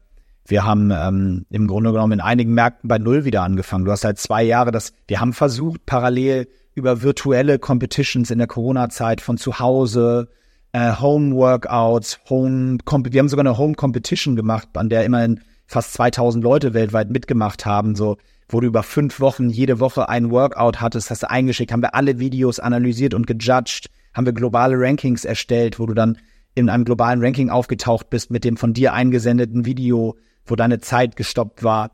Wir 0.46 0.66
haben 0.66 0.92
ähm, 0.92 1.46
im 1.50 1.68
Grunde 1.68 1.92
genommen 1.92 2.14
in 2.14 2.22
einigen 2.22 2.54
Märkten 2.54 2.88
bei 2.88 2.98
Null 2.98 3.24
wieder 3.26 3.44
angefangen. 3.44 3.86
Du 3.86 3.92
hast 3.92 4.04
halt 4.04 4.18
zwei 4.18 4.44
Jahre 4.44 4.72
das, 4.72 4.94
wir 5.08 5.22
haben 5.22 5.34
versucht, 5.34 5.86
parallel 5.86 6.48
über 6.76 7.02
virtuelle 7.02 7.60
Competitions 7.60 8.32
in 8.32 8.40
der 8.40 8.48
Corona-Zeit 8.48 9.22
von 9.22 9.38
zu 9.38 9.60
Hause, 9.60 10.28
äh, 10.74 10.94
Home 11.00 11.36
Workouts, 11.36 12.20
Home, 12.30 12.80
wir 12.86 13.20
haben 13.20 13.30
sogar 13.30 13.46
eine 13.46 13.58
Home 13.58 13.76
Competition 13.76 14.36
gemacht, 14.36 14.70
an 14.74 14.90
der 14.90 15.06
immerhin 15.06 15.40
fast 15.68 15.94
2000 15.94 16.44
Leute 16.44 16.74
weltweit 16.74 17.10
mitgemacht 17.10 17.66
haben, 17.66 17.96
so, 17.96 18.18
wo 18.50 18.60
du 18.60 18.68
über 18.68 18.84
fünf 18.84 19.20
Wochen 19.20 19.50
jede 19.50 19.80
Woche 19.80 20.10
ein 20.10 20.30
Workout 20.32 20.82
hattest, 20.82 21.10
hast 21.10 21.24
du 21.24 21.30
eingeschickt, 21.30 21.72
haben 21.72 21.82
wir 21.82 21.96
alle 21.96 22.20
Videos 22.20 22.60
analysiert 22.60 23.14
und 23.14 23.28
gejudged, 23.28 23.90
haben 24.14 24.26
wir 24.26 24.34
globale 24.34 24.76
Rankings 24.78 25.26
erstellt, 25.26 25.80
wo 25.80 25.86
du 25.86 25.94
dann 25.94 26.18
in 26.56 26.70
einem 26.70 26.86
globalen 26.86 27.24
Ranking 27.24 27.50
aufgetaucht 27.50 28.10
bist 28.10 28.30
mit 28.30 28.44
dem 28.44 28.58
von 28.58 28.74
dir 28.74 28.94
eingesendeten 28.94 29.66
Video, 29.66 30.18
wo 30.46 30.56
deine 30.56 30.80
Zeit 30.80 31.16
gestoppt 31.16 31.64
war. 31.64 31.92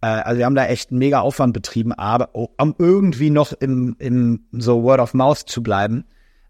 Äh, 0.00 0.06
also 0.06 0.38
wir 0.38 0.46
haben 0.46 0.54
da 0.54 0.66
echt 0.66 0.90
einen 0.90 0.98
mega 0.98 1.20
Aufwand 1.20 1.52
betrieben, 1.52 1.92
aber 1.92 2.34
um 2.34 2.74
irgendwie 2.78 3.30
noch 3.30 3.52
im, 3.52 3.96
im 3.98 4.46
so 4.52 4.82
Word 4.82 5.00
of 5.00 5.14
Mouth 5.14 5.38
zu 5.38 5.62
bleiben. 5.62 6.04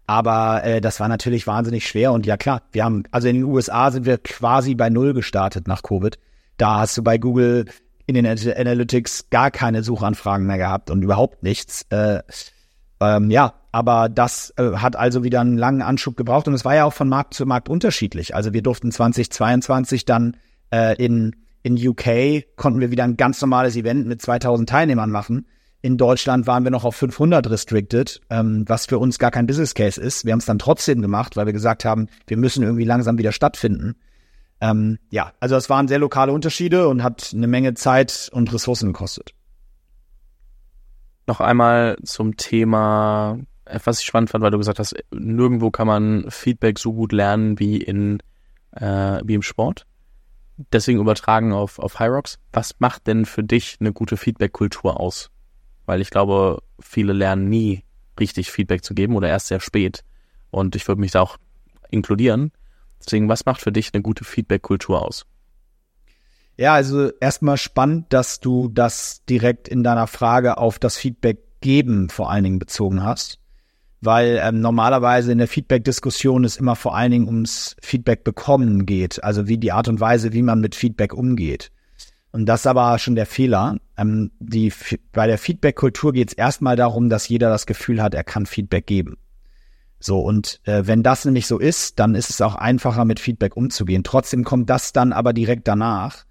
Aber 0.05 0.63
äh, 0.63 0.81
das 0.81 0.99
war 0.99 1.07
natürlich 1.07 1.47
wahnsinnig 1.47 1.87
schwer 1.87 2.11
und 2.11 2.25
ja 2.25 2.35
klar, 2.35 2.61
wir 2.71 2.83
haben, 2.83 3.03
also 3.11 3.29
in 3.29 3.35
den 3.35 3.43
USA 3.45 3.89
sind 3.89 4.05
wir 4.05 4.17
quasi 4.17 4.75
bei 4.75 4.89
Null 4.89 5.13
gestartet 5.13 5.67
nach 5.67 5.81
Covid. 5.81 6.19
Da 6.57 6.79
hast 6.79 6.97
du 6.97 7.03
bei 7.03 7.17
Google 7.17 7.65
in 8.05 8.15
den 8.15 8.25
Analytics 8.25 9.29
gar 9.29 9.49
keine 9.49 9.81
Suchanfragen 9.81 10.45
mehr 10.45 10.57
gehabt 10.57 10.89
und 10.89 11.03
überhaupt 11.03 11.41
nichts. 11.41 11.85
Äh, 11.89 12.21
ähm, 12.99 13.31
ja, 13.31 13.53
aber 13.71 14.09
das 14.09 14.53
äh, 14.57 14.73
hat 14.73 14.95
also 14.95 15.23
wieder 15.23 15.41
einen 15.41 15.57
langen 15.57 15.81
Anschub 15.81 16.17
gebraucht 16.17 16.47
und 16.47 16.53
es 16.53 16.65
war 16.65 16.75
ja 16.75 16.83
auch 16.85 16.93
von 16.93 17.07
Markt 17.07 17.33
zu 17.33 17.45
Markt 17.45 17.69
unterschiedlich. 17.69 18.35
Also 18.35 18.53
wir 18.53 18.61
durften 18.61 18.91
2022 18.91 20.05
dann 20.05 20.37
äh, 20.71 20.95
in 21.03 21.35
in 21.63 21.75
UK 21.75 22.45
konnten 22.57 22.81
wir 22.81 22.91
wieder 22.91 23.05
ein 23.05 23.17
ganz 23.17 23.41
normales 23.41 23.75
Event 23.75 24.05
mit 24.05 24.21
2000 24.21 24.69
Teilnehmern 24.69 25.09
machen. 25.09 25.47
In 25.81 25.97
Deutschland 25.97 26.45
waren 26.45 26.63
wir 26.63 26.71
noch 26.71 26.83
auf 26.83 26.95
500 26.95 27.49
restricted, 27.49 28.21
ähm, 28.29 28.63
was 28.67 28.85
für 28.85 28.99
uns 28.99 29.17
gar 29.17 29.31
kein 29.31 29.47
Business 29.47 29.73
Case 29.73 29.99
ist. 29.99 30.25
Wir 30.25 30.33
haben 30.33 30.39
es 30.39 30.45
dann 30.45 30.59
trotzdem 30.59 31.01
gemacht, 31.01 31.35
weil 31.35 31.45
wir 31.45 31.53
gesagt 31.53 31.83
haben, 31.83 32.07
wir 32.27 32.37
müssen 32.37 32.63
irgendwie 32.63 32.85
langsam 32.85 33.17
wieder 33.17 33.31
stattfinden. 33.31 33.95
Ähm, 34.61 34.99
ja, 35.09 35.33
also 35.39 35.55
es 35.55 35.69
waren 35.69 35.87
sehr 35.87 35.99
lokale 35.99 36.31
Unterschiede 36.31 36.87
und 36.87 37.01
hat 37.01 37.31
eine 37.33 37.47
Menge 37.47 37.73
Zeit 37.73 38.29
und 38.31 38.53
Ressourcen 38.53 38.87
gekostet. 38.87 39.33
Noch 41.27 41.41
einmal 41.41 41.97
zum 42.03 42.37
Thema, 42.37 43.39
was 43.83 43.99
ich 43.99 44.05
spannend 44.05 44.29
fand, 44.29 44.43
weil 44.43 44.51
du 44.51 44.57
gesagt 44.57 44.79
hast, 44.79 44.95
nirgendwo 45.13 45.71
kann 45.71 45.87
man 45.87 46.25
Feedback 46.29 46.79
so 46.79 46.93
gut 46.93 47.13
lernen 47.13 47.59
wie 47.59 47.77
in 47.77 48.19
äh, 48.71 49.19
wie 49.23 49.35
im 49.35 49.41
Sport 49.41 49.85
deswegen 50.57 50.99
übertragen 50.99 51.53
auf, 51.53 51.79
auf 51.79 51.99
Hyrox. 51.99 52.39
Was 52.51 52.75
macht 52.79 53.07
denn 53.07 53.25
für 53.25 53.43
dich 53.43 53.77
eine 53.79 53.93
gute 53.93 54.17
Feedback-Kultur 54.17 54.99
aus? 54.99 55.29
Weil 55.85 56.01
ich 56.01 56.09
glaube, 56.09 56.61
viele 56.79 57.13
lernen 57.13 57.49
nie 57.49 57.83
richtig 58.19 58.51
Feedback 58.51 58.83
zu 58.83 58.93
geben 58.93 59.15
oder 59.15 59.29
erst 59.29 59.47
sehr 59.47 59.59
spät. 59.59 60.03
Und 60.51 60.75
ich 60.75 60.87
würde 60.87 61.01
mich 61.01 61.11
da 61.11 61.21
auch 61.21 61.37
inkludieren. 61.89 62.51
Deswegen, 63.03 63.27
was 63.27 63.45
macht 63.45 63.61
für 63.61 63.71
dich 63.71 63.91
eine 63.93 64.01
gute 64.01 64.23
Feedback-Kultur 64.23 65.01
aus? 65.01 65.25
Ja, 66.55 66.73
also 66.73 67.09
erstmal 67.19 67.57
spannend, 67.57 68.13
dass 68.13 68.39
du 68.39 68.69
das 68.69 69.25
direkt 69.25 69.67
in 69.67 69.83
deiner 69.83 70.07
Frage 70.07 70.57
auf 70.57 70.77
das 70.77 70.97
Feedback 70.97 71.39
geben 71.61 72.09
vor 72.09 72.29
allen 72.29 72.43
Dingen 72.43 72.59
bezogen 72.59 73.03
hast 73.03 73.39
weil 74.05 74.39
ähm, 74.43 74.59
normalerweise 74.61 75.31
in 75.31 75.37
der 75.37 75.47
Feedback-Diskussion 75.47 76.43
es 76.43 76.57
immer 76.57 76.75
vor 76.75 76.95
allen 76.95 77.11
Dingen 77.11 77.27
ums 77.27 77.75
Feedback 77.81 78.23
bekommen 78.23 78.85
geht, 78.85 79.23
also 79.23 79.47
wie 79.47 79.57
die 79.57 79.71
Art 79.71 79.87
und 79.87 79.99
Weise, 79.99 80.33
wie 80.33 80.41
man 80.41 80.59
mit 80.61 80.75
Feedback 80.75 81.13
umgeht. 81.13 81.71
Und 82.31 82.47
das 82.47 82.61
ist 82.61 82.67
aber 82.67 82.97
schon 82.97 83.15
der 83.15 83.27
Fehler. 83.27 83.77
Ähm, 83.95 84.31
die, 84.39 84.73
bei 85.11 85.27
der 85.27 85.37
Feedback-Kultur 85.37 86.13
geht 86.13 86.29
es 86.29 86.33
erstmal 86.33 86.75
darum, 86.75 87.09
dass 87.09 87.27
jeder 87.27 87.49
das 87.49 87.65
Gefühl 87.65 88.01
hat, 88.01 88.15
er 88.15 88.23
kann 88.23 88.45
Feedback 88.45 88.87
geben. 88.87 89.17
So, 89.99 90.19
und 90.19 90.59
äh, 90.65 90.85
wenn 90.85 91.01
das 91.03 91.23
nämlich 91.23 91.47
so 91.47 91.59
ist, 91.59 91.99
dann 91.99 92.15
ist 92.15 92.29
es 92.29 92.41
auch 92.41 92.55
einfacher, 92.55 93.05
mit 93.05 93.19
Feedback 93.21 93.55
umzugehen. 93.55 94.03
Trotzdem 94.03 94.43
kommt 94.43 94.69
das 94.69 94.91
dann 94.91 95.13
aber 95.13 95.31
direkt 95.31 95.67
danach, 95.67 96.25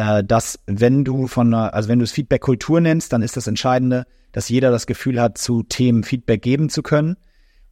äh, 0.00 0.24
dass 0.24 0.58
wenn 0.66 1.04
du 1.04 1.26
von, 1.26 1.52
also 1.52 1.88
wenn 1.90 1.98
du 1.98 2.04
es 2.04 2.12
Feedback-Kultur 2.12 2.80
nennst, 2.80 3.12
dann 3.12 3.20
ist 3.20 3.36
das 3.36 3.46
Entscheidende, 3.46 4.06
dass 4.32 4.48
jeder 4.48 4.70
das 4.70 4.86
Gefühl 4.86 5.20
hat, 5.20 5.36
zu 5.36 5.62
Themen 5.62 6.04
Feedback 6.04 6.40
geben 6.40 6.70
zu 6.70 6.82
können. 6.82 7.16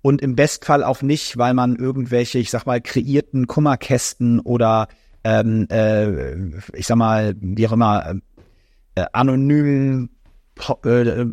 Und 0.02 0.20
im 0.20 0.36
Bestfall 0.36 0.84
auch 0.84 1.00
nicht, 1.00 1.38
weil 1.38 1.54
man 1.54 1.76
irgendwelche, 1.76 2.38
ich 2.38 2.50
sag 2.50 2.66
mal, 2.66 2.80
kreierten 2.80 3.46
Kummerkästen 3.46 4.40
oder 4.40 4.88
ähm, 5.24 5.66
äh, 5.70 6.34
ich 6.76 6.86
sag 6.86 6.96
mal, 6.96 7.34
wie 7.40 7.66
auch 7.66 7.72
immer, 7.72 8.14
äh, 8.94 9.06
anonymen 9.12 10.10
äh, 10.84 11.24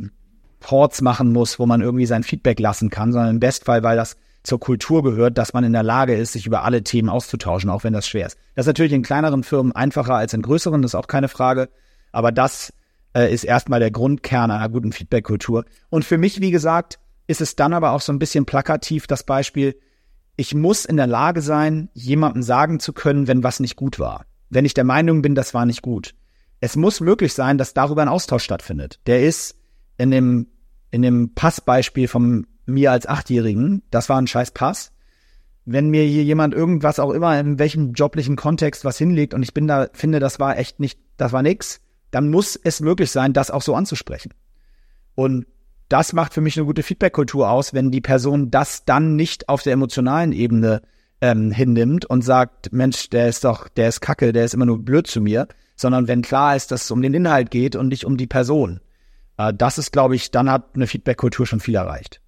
Ports 0.62 1.02
machen 1.02 1.32
muss, 1.32 1.60
wo 1.60 1.66
man 1.66 1.82
irgendwie 1.82 2.06
sein 2.06 2.24
Feedback 2.24 2.60
lassen 2.60 2.90
kann, 2.90 3.12
sondern 3.12 3.36
im 3.36 3.40
Bestfall, 3.40 3.84
weil 3.84 3.98
das 3.98 4.16
zur 4.46 4.60
Kultur 4.60 5.04
gehört, 5.04 5.38
dass 5.38 5.54
man 5.54 5.64
in 5.64 5.74
der 5.74 5.84
Lage 5.84 6.16
ist, 6.16 6.34
sich 6.34 6.46
über 6.46 6.64
alle 6.64 6.84
Themen 6.84 7.10
auszutauschen, 7.10 7.70
auch 7.70 7.84
wenn 7.84 7.94
das 7.94 8.08
schwer 8.08 8.28
ist. 8.28 8.38
Das 8.56 8.64
ist 8.64 8.68
natürlich 8.68 8.94
in 8.94 9.04
kleineren 9.04 9.44
Firmen 9.44 9.72
einfacher 9.74 10.16
als 10.16 10.34
in 10.34 10.42
größeren, 10.42 10.82
das 10.82 10.92
ist 10.92 10.96
auch 10.96 11.08
keine 11.08 11.28
Frage. 11.28 11.70
Aber 12.12 12.32
das 12.32 12.74
äh, 13.16 13.34
ist 13.34 13.44
erstmal 13.44 13.80
der 13.80 13.92
Grundkern 13.92 14.52
einer 14.52 14.70
guten 14.70 14.92
Feedback-Kultur. 14.92 15.66
Und 15.90 16.06
für 16.06 16.18
mich, 16.18 16.42
wie 16.42 16.52
gesagt, 16.52 17.00
ist 17.28 17.42
es 17.42 17.56
dann 17.56 17.74
aber 17.74 17.92
auch 17.92 18.02
so 18.02 18.14
ein 18.14 18.20
bisschen 18.20 18.46
plakativ 18.46 19.08
das 19.08 19.24
Beispiel, 19.24 19.80
ich 20.38 20.54
muss 20.54 20.86
in 20.86 20.98
der 20.98 21.08
Lage 21.08 21.42
sein, 21.42 21.90
jemandem 21.94 22.44
sagen 22.44 22.80
zu 22.80 22.94
können, 22.94 23.28
wenn 23.28 23.44
was 23.44 23.60
nicht 23.60 23.76
gut 23.76 24.00
war. 24.00 24.26
Wenn 24.50 24.66
ich 24.66 24.74
der 24.74 24.84
Meinung 24.84 25.22
bin, 25.22 25.34
das 25.34 25.54
war 25.54 25.66
nicht 25.66 25.82
gut. 25.82 26.14
Es 26.60 26.76
muss 26.76 27.00
möglich 27.00 27.34
sein, 27.34 27.58
dass 27.58 27.74
darüber 27.74 28.02
ein 28.02 28.10
Austausch 28.10 28.44
stattfindet. 28.44 29.00
Der 29.08 29.24
ist 29.24 29.56
in 29.98 30.12
dem, 30.12 30.48
in 30.92 31.02
dem 31.02 31.34
Passbeispiel 31.34 32.08
von 32.08 32.48
mir 32.66 32.92
als 32.92 33.08
Achtjährigen, 33.08 33.84
das 33.92 34.10
war 34.10 34.18
ein 34.18 34.28
scheiß 34.28 34.52
Pass. 34.52 34.92
Wenn 35.66 35.90
mir 35.90 36.04
hier 36.04 36.24
jemand 36.24 36.54
irgendwas 36.54 37.00
auch 37.00 37.12
immer 37.12 37.40
in 37.40 37.58
welchem 37.58 37.94
joblichen 37.94 38.36
Kontext 38.36 38.86
was 38.86 38.98
hinlegt 38.98 39.34
und 39.34 39.44
ich 39.44 39.54
bin 39.54 39.68
da, 39.68 39.88
finde, 39.94 40.20
das 40.20 40.40
war 40.40 40.58
echt 40.58 40.80
nicht, 40.80 41.00
das 41.18 41.32
war 41.32 41.42
nix, 41.42 41.82
dann 42.12 42.30
muss 42.30 42.56
es 42.56 42.82
möglich 42.82 43.12
sein, 43.12 43.34
das 43.34 43.52
auch 43.52 43.62
so 43.62 43.76
anzusprechen. 43.76 44.32
Und 45.16 45.48
das 45.90 46.14
macht 46.14 46.34
für 46.34 46.42
mich 46.42 46.58
eine 46.58 46.66
gute 46.66 46.84
Feedback-Kultur 46.84 47.50
aus, 47.50 47.74
wenn 47.74 47.92
die 47.92 48.02
Person 48.02 48.52
das 48.52 48.86
dann 48.86 49.16
nicht 49.16 49.50
auf 49.50 49.64
der 49.64 49.74
emotionalen 49.74 50.32
Ebene 50.32 50.82
ähm, 51.22 51.52
hinnimmt 51.52 52.06
und 52.06 52.22
sagt, 52.24 52.72
Mensch, 52.74 53.10
der 53.10 53.30
ist 53.30 53.44
doch, 53.44 53.68
der 53.68 53.90
ist 53.90 54.02
kacke, 54.02 54.34
der 54.34 54.46
ist 54.46 54.54
immer 54.54 54.66
nur 54.66 54.84
blöd 54.84 55.08
zu 55.08 55.22
mir, 55.22 55.48
sondern 55.76 56.08
wenn 56.08 56.22
klar 56.22 56.56
ist, 56.56 56.72
dass 56.72 56.86
es 56.86 56.92
um 56.92 57.02
den 57.02 57.14
Inhalt 57.14 57.52
geht 57.52 57.76
und 57.76 57.88
nicht 57.88 58.06
um 58.06 58.18
die 58.18 58.28
Person. 58.28 58.80
Äh, 59.38 59.54
das 59.54 59.78
ist, 59.78 59.92
glaube 59.92 60.16
ich, 60.16 60.32
dann 60.32 60.50
hat 60.50 60.76
eine 60.76 60.88
Feedback-Kultur 60.88 61.46
schon 61.46 61.60
viel 61.60 61.76
erreicht. 61.76 62.22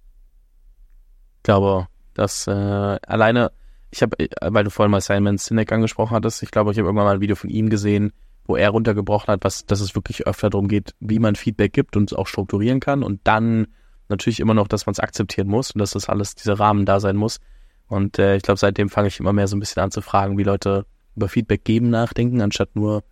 Ich 1.38 1.42
glaube, 1.44 1.88
dass 2.14 2.46
äh, 2.46 2.50
alleine, 2.52 3.52
ich 3.90 4.02
habe, 4.02 4.18
äh, 4.18 4.28
weil 4.40 4.64
du 4.64 4.70
vorhin 4.70 4.90
mal 4.90 5.00
Simon 5.00 5.38
Sinek 5.38 5.72
angesprochen 5.72 6.14
hattest, 6.14 6.42
ich 6.42 6.50
glaube, 6.50 6.72
ich 6.72 6.78
habe 6.78 6.88
irgendwann 6.88 7.06
mal 7.06 7.14
ein 7.14 7.20
Video 7.20 7.36
von 7.36 7.50
ihm 7.50 7.70
gesehen, 7.70 8.12
wo 8.44 8.56
er 8.56 8.70
runtergebrochen 8.70 9.32
hat, 9.32 9.44
was, 9.44 9.66
dass 9.66 9.80
es 9.80 9.94
wirklich 9.94 10.26
öfter 10.26 10.50
darum 10.50 10.68
geht, 10.68 10.94
wie 11.00 11.18
man 11.18 11.36
Feedback 11.36 11.72
gibt 11.72 11.96
und 11.96 12.16
auch 12.16 12.26
strukturieren 12.26 12.80
kann 12.80 13.02
und 13.02 13.20
dann 13.24 13.68
natürlich 14.08 14.40
immer 14.40 14.54
noch, 14.54 14.68
dass 14.68 14.86
man 14.86 14.92
es 14.92 15.00
akzeptieren 15.00 15.48
muss 15.48 15.70
und 15.70 15.80
dass 15.80 15.92
das 15.92 16.08
alles, 16.08 16.34
dieser 16.34 16.58
Rahmen 16.58 16.86
da 16.86 16.98
sein 16.98 17.16
muss. 17.16 17.40
Und 17.88 18.18
äh, 18.18 18.36
ich 18.36 18.42
glaube, 18.42 18.58
seitdem 18.58 18.88
fange 18.88 19.08
ich 19.08 19.20
immer 19.20 19.32
mehr 19.32 19.48
so 19.48 19.56
ein 19.56 19.60
bisschen 19.60 19.82
an 19.82 19.90
zu 19.90 20.00
fragen, 20.00 20.38
wie 20.38 20.44
Leute 20.44 20.86
über 21.16 21.28
Feedback 21.28 21.64
geben 21.64 21.90
nachdenken, 21.90 22.40
anstatt 22.40 22.74
nur 22.74 23.02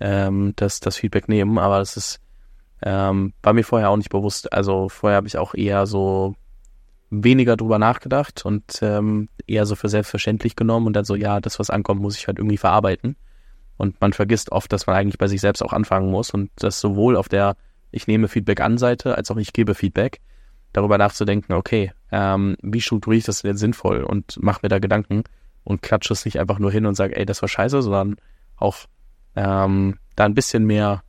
ähm, 0.00 0.54
das, 0.56 0.80
das 0.80 0.96
Feedback 0.96 1.28
nehmen. 1.28 1.58
Aber 1.58 1.78
das 1.78 1.96
ist, 1.96 2.20
ähm, 2.82 3.32
war 3.42 3.52
mir 3.52 3.64
vorher 3.64 3.90
auch 3.90 3.96
nicht 3.96 4.10
bewusst. 4.10 4.52
Also 4.52 4.88
vorher 4.88 5.16
habe 5.16 5.28
ich 5.28 5.38
auch 5.38 5.54
eher 5.54 5.86
so 5.86 6.34
weniger 7.10 7.56
drüber 7.56 7.78
nachgedacht 7.78 8.44
und 8.44 8.78
ähm, 8.82 9.28
eher 9.46 9.66
so 9.66 9.74
für 9.74 9.88
selbstverständlich 9.88 10.56
genommen 10.56 10.86
und 10.86 10.94
dann 10.94 11.04
so, 11.04 11.16
ja, 11.16 11.40
das, 11.40 11.58
was 11.58 11.70
ankommt, 11.70 12.00
muss 12.00 12.16
ich 12.16 12.26
halt 12.26 12.38
irgendwie 12.38 12.56
verarbeiten. 12.56 13.16
Und 13.76 14.00
man 14.00 14.12
vergisst 14.12 14.52
oft, 14.52 14.72
dass 14.72 14.86
man 14.86 14.96
eigentlich 14.96 15.18
bei 15.18 15.26
sich 15.26 15.40
selbst 15.40 15.62
auch 15.62 15.72
anfangen 15.72 16.10
muss 16.10 16.30
und 16.30 16.50
das 16.56 16.80
sowohl 16.80 17.16
auf 17.16 17.28
der 17.28 17.56
ich 17.90 18.06
nehme 18.06 18.28
Feedback 18.28 18.60
an 18.60 18.78
Seite 18.78 19.16
als 19.16 19.30
auch 19.30 19.36
ich 19.36 19.52
gebe 19.52 19.74
Feedback, 19.74 20.20
darüber 20.72 20.98
nachzudenken, 20.98 21.54
okay, 21.54 21.92
ähm, 22.12 22.56
wie 22.62 22.80
strukturiere 22.80 23.18
ich 23.18 23.24
das 23.24 23.42
denn 23.42 23.56
sinnvoll 23.56 24.04
und 24.04 24.40
mache 24.40 24.60
mir 24.62 24.68
da 24.68 24.78
Gedanken 24.78 25.24
und 25.64 25.82
klatsche 25.82 26.12
es 26.12 26.24
nicht 26.24 26.38
einfach 26.38 26.58
nur 26.58 26.70
hin 26.70 26.86
und 26.86 26.94
sage, 26.94 27.16
ey, 27.16 27.26
das 27.26 27.42
war 27.42 27.48
scheiße, 27.48 27.82
sondern 27.82 28.16
auch 28.56 28.76
ähm, 29.34 29.98
da 30.16 30.24
ein 30.24 30.34
bisschen 30.34 30.64
mehr 30.64 31.02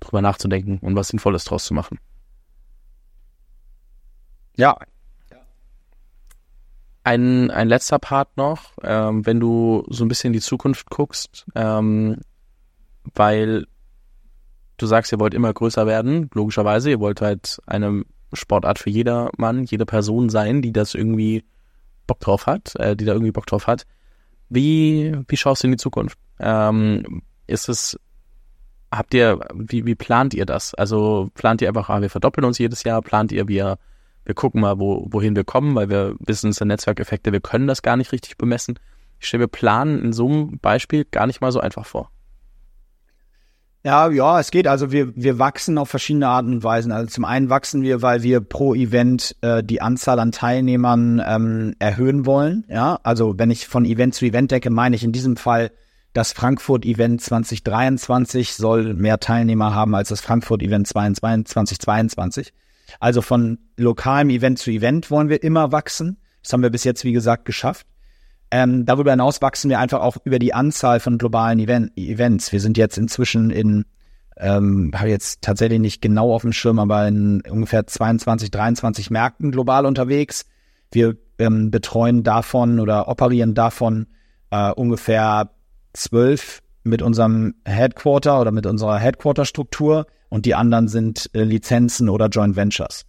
drüber 0.00 0.20
nachzudenken 0.20 0.78
und 0.78 0.96
was 0.96 1.08
Sinnvolles 1.08 1.44
draus 1.44 1.64
zu 1.64 1.74
machen. 1.74 1.98
Ja, 4.56 4.76
ein, 7.04 7.50
ein 7.50 7.68
letzter 7.68 7.98
Part 7.98 8.36
noch, 8.36 8.72
ähm, 8.82 9.24
wenn 9.26 9.40
du 9.40 9.84
so 9.88 10.04
ein 10.04 10.08
bisschen 10.08 10.28
in 10.28 10.32
die 10.34 10.40
Zukunft 10.40 10.90
guckst, 10.90 11.46
ähm, 11.54 12.18
weil 13.14 13.66
du 14.76 14.86
sagst, 14.86 15.12
ihr 15.12 15.20
wollt 15.20 15.34
immer 15.34 15.52
größer 15.52 15.86
werden, 15.86 16.30
logischerweise, 16.34 16.90
ihr 16.90 17.00
wollt 17.00 17.20
halt 17.20 17.60
eine 17.66 18.04
Sportart 18.32 18.78
für 18.78 18.90
jeder 18.90 19.30
Mann, 19.36 19.64
jede 19.64 19.86
Person 19.86 20.28
sein, 20.28 20.62
die 20.62 20.72
das 20.72 20.94
irgendwie 20.94 21.44
Bock 22.06 22.20
drauf 22.20 22.46
hat, 22.46 22.76
äh, 22.76 22.96
die 22.96 23.04
da 23.04 23.12
irgendwie 23.12 23.32
Bock 23.32 23.46
drauf 23.46 23.66
hat. 23.66 23.86
Wie, 24.48 25.16
wie 25.28 25.36
schaust 25.36 25.62
du 25.62 25.68
in 25.68 25.72
die 25.72 25.78
Zukunft? 25.78 26.18
Ähm, 26.38 27.22
ist 27.46 27.68
es, 27.68 27.98
habt 28.90 29.14
ihr, 29.14 29.40
wie, 29.54 29.86
wie 29.86 29.94
plant 29.94 30.34
ihr 30.34 30.46
das? 30.46 30.74
Also 30.74 31.30
plant 31.34 31.62
ihr 31.62 31.68
einfach, 31.68 31.88
ah, 31.88 32.00
wir 32.02 32.10
verdoppeln 32.10 32.44
uns 32.44 32.58
jedes 32.58 32.82
Jahr, 32.84 33.00
plant 33.02 33.32
ihr, 33.32 33.48
wir, 33.48 33.78
wir 34.24 34.34
gucken 34.34 34.60
mal, 34.60 34.78
wo, 34.78 35.06
wohin 35.10 35.36
wir 35.36 35.44
kommen, 35.44 35.74
weil 35.74 35.88
wir 35.88 36.14
wissen, 36.20 36.50
es 36.50 36.56
sind 36.56 36.68
Netzwerkeffekte, 36.68 37.32
wir 37.32 37.40
können 37.40 37.66
das 37.66 37.82
gar 37.82 37.96
nicht 37.96 38.12
richtig 38.12 38.36
bemessen. 38.36 38.78
Ich 39.18 39.28
stelle 39.28 39.44
mir 39.44 39.48
Planen 39.48 40.02
in 40.02 40.12
so 40.12 40.26
einem 40.26 40.58
Beispiel 40.58 41.04
gar 41.04 41.26
nicht 41.26 41.40
mal 41.40 41.52
so 41.52 41.60
einfach 41.60 41.86
vor. 41.86 42.10
Ja, 43.82 44.10
ja, 44.10 44.38
es 44.38 44.50
geht. 44.50 44.66
Also 44.66 44.92
wir, 44.92 45.16
wir 45.16 45.38
wachsen 45.38 45.78
auf 45.78 45.88
verschiedene 45.88 46.28
Arten 46.28 46.52
und 46.52 46.64
Weisen. 46.64 46.92
Also 46.92 47.08
zum 47.08 47.24
einen 47.24 47.48
wachsen 47.48 47.82
wir, 47.82 48.02
weil 48.02 48.22
wir 48.22 48.42
pro 48.42 48.74
Event 48.74 49.36
äh, 49.40 49.64
die 49.64 49.80
Anzahl 49.80 50.18
an 50.18 50.32
Teilnehmern 50.32 51.22
ähm, 51.26 51.74
erhöhen 51.78 52.26
wollen. 52.26 52.64
Ja, 52.68 53.00
also 53.02 53.38
wenn 53.38 53.50
ich 53.50 53.68
von 53.68 53.86
Event 53.86 54.14
zu 54.14 54.26
Event 54.26 54.50
denke, 54.50 54.68
meine 54.68 54.96
ich 54.96 55.04
in 55.04 55.12
diesem 55.12 55.36
Fall 55.36 55.70
das 56.12 56.32
Frankfurt-Event 56.32 57.22
2023 57.22 58.54
soll 58.54 58.94
mehr 58.94 59.20
Teilnehmer 59.20 59.74
haben 59.74 59.94
als 59.94 60.08
das 60.08 60.20
Frankfurt-Event 60.20 60.86
2022. 60.86 62.52
Also 62.98 63.22
von 63.22 63.58
lokalem 63.76 64.30
Event 64.30 64.58
zu 64.58 64.70
Event 64.70 65.10
wollen 65.10 65.28
wir 65.28 65.42
immer 65.42 65.72
wachsen. 65.72 66.18
Das 66.42 66.52
haben 66.52 66.62
wir 66.62 66.70
bis 66.70 66.84
jetzt, 66.84 67.04
wie 67.04 67.12
gesagt, 67.12 67.44
geschafft. 67.44 67.86
Ähm, 68.50 68.84
darüber 68.84 69.12
hinaus 69.12 69.40
wachsen 69.42 69.70
wir 69.70 69.78
einfach 69.78 70.00
auch 70.00 70.16
über 70.24 70.38
die 70.38 70.54
Anzahl 70.54 70.98
von 70.98 71.18
globalen 71.18 71.58
Event 71.60 71.96
Events. 71.96 72.50
Wir 72.50 72.60
sind 72.60 72.76
jetzt 72.76 72.98
inzwischen 72.98 73.50
in, 73.50 73.84
ähm, 74.36 74.90
habe 74.94 75.08
jetzt 75.08 75.42
tatsächlich 75.42 75.78
nicht 75.78 76.02
genau 76.02 76.34
auf 76.34 76.42
dem 76.42 76.52
Schirm, 76.52 76.78
aber 76.80 77.06
in 77.06 77.42
ungefähr 77.42 77.86
22, 77.86 78.50
23 78.50 79.10
Märkten 79.10 79.52
global 79.52 79.86
unterwegs. 79.86 80.46
Wir 80.90 81.16
ähm, 81.38 81.70
betreuen 81.70 82.24
davon 82.24 82.80
oder 82.80 83.06
operieren 83.06 83.54
davon 83.54 84.08
äh, 84.50 84.72
ungefähr 84.72 85.50
zwölf 85.92 86.60
mit 86.82 87.02
unserem 87.02 87.54
Headquarter 87.64 88.40
oder 88.40 88.50
mit 88.50 88.66
unserer 88.66 88.98
Headquarter-Struktur 88.98 90.06
und 90.30 90.46
die 90.46 90.54
anderen 90.54 90.88
sind 90.88 91.28
äh, 91.34 91.42
Lizenzen 91.42 92.08
oder 92.08 92.28
Joint 92.28 92.56
Ventures. 92.56 93.04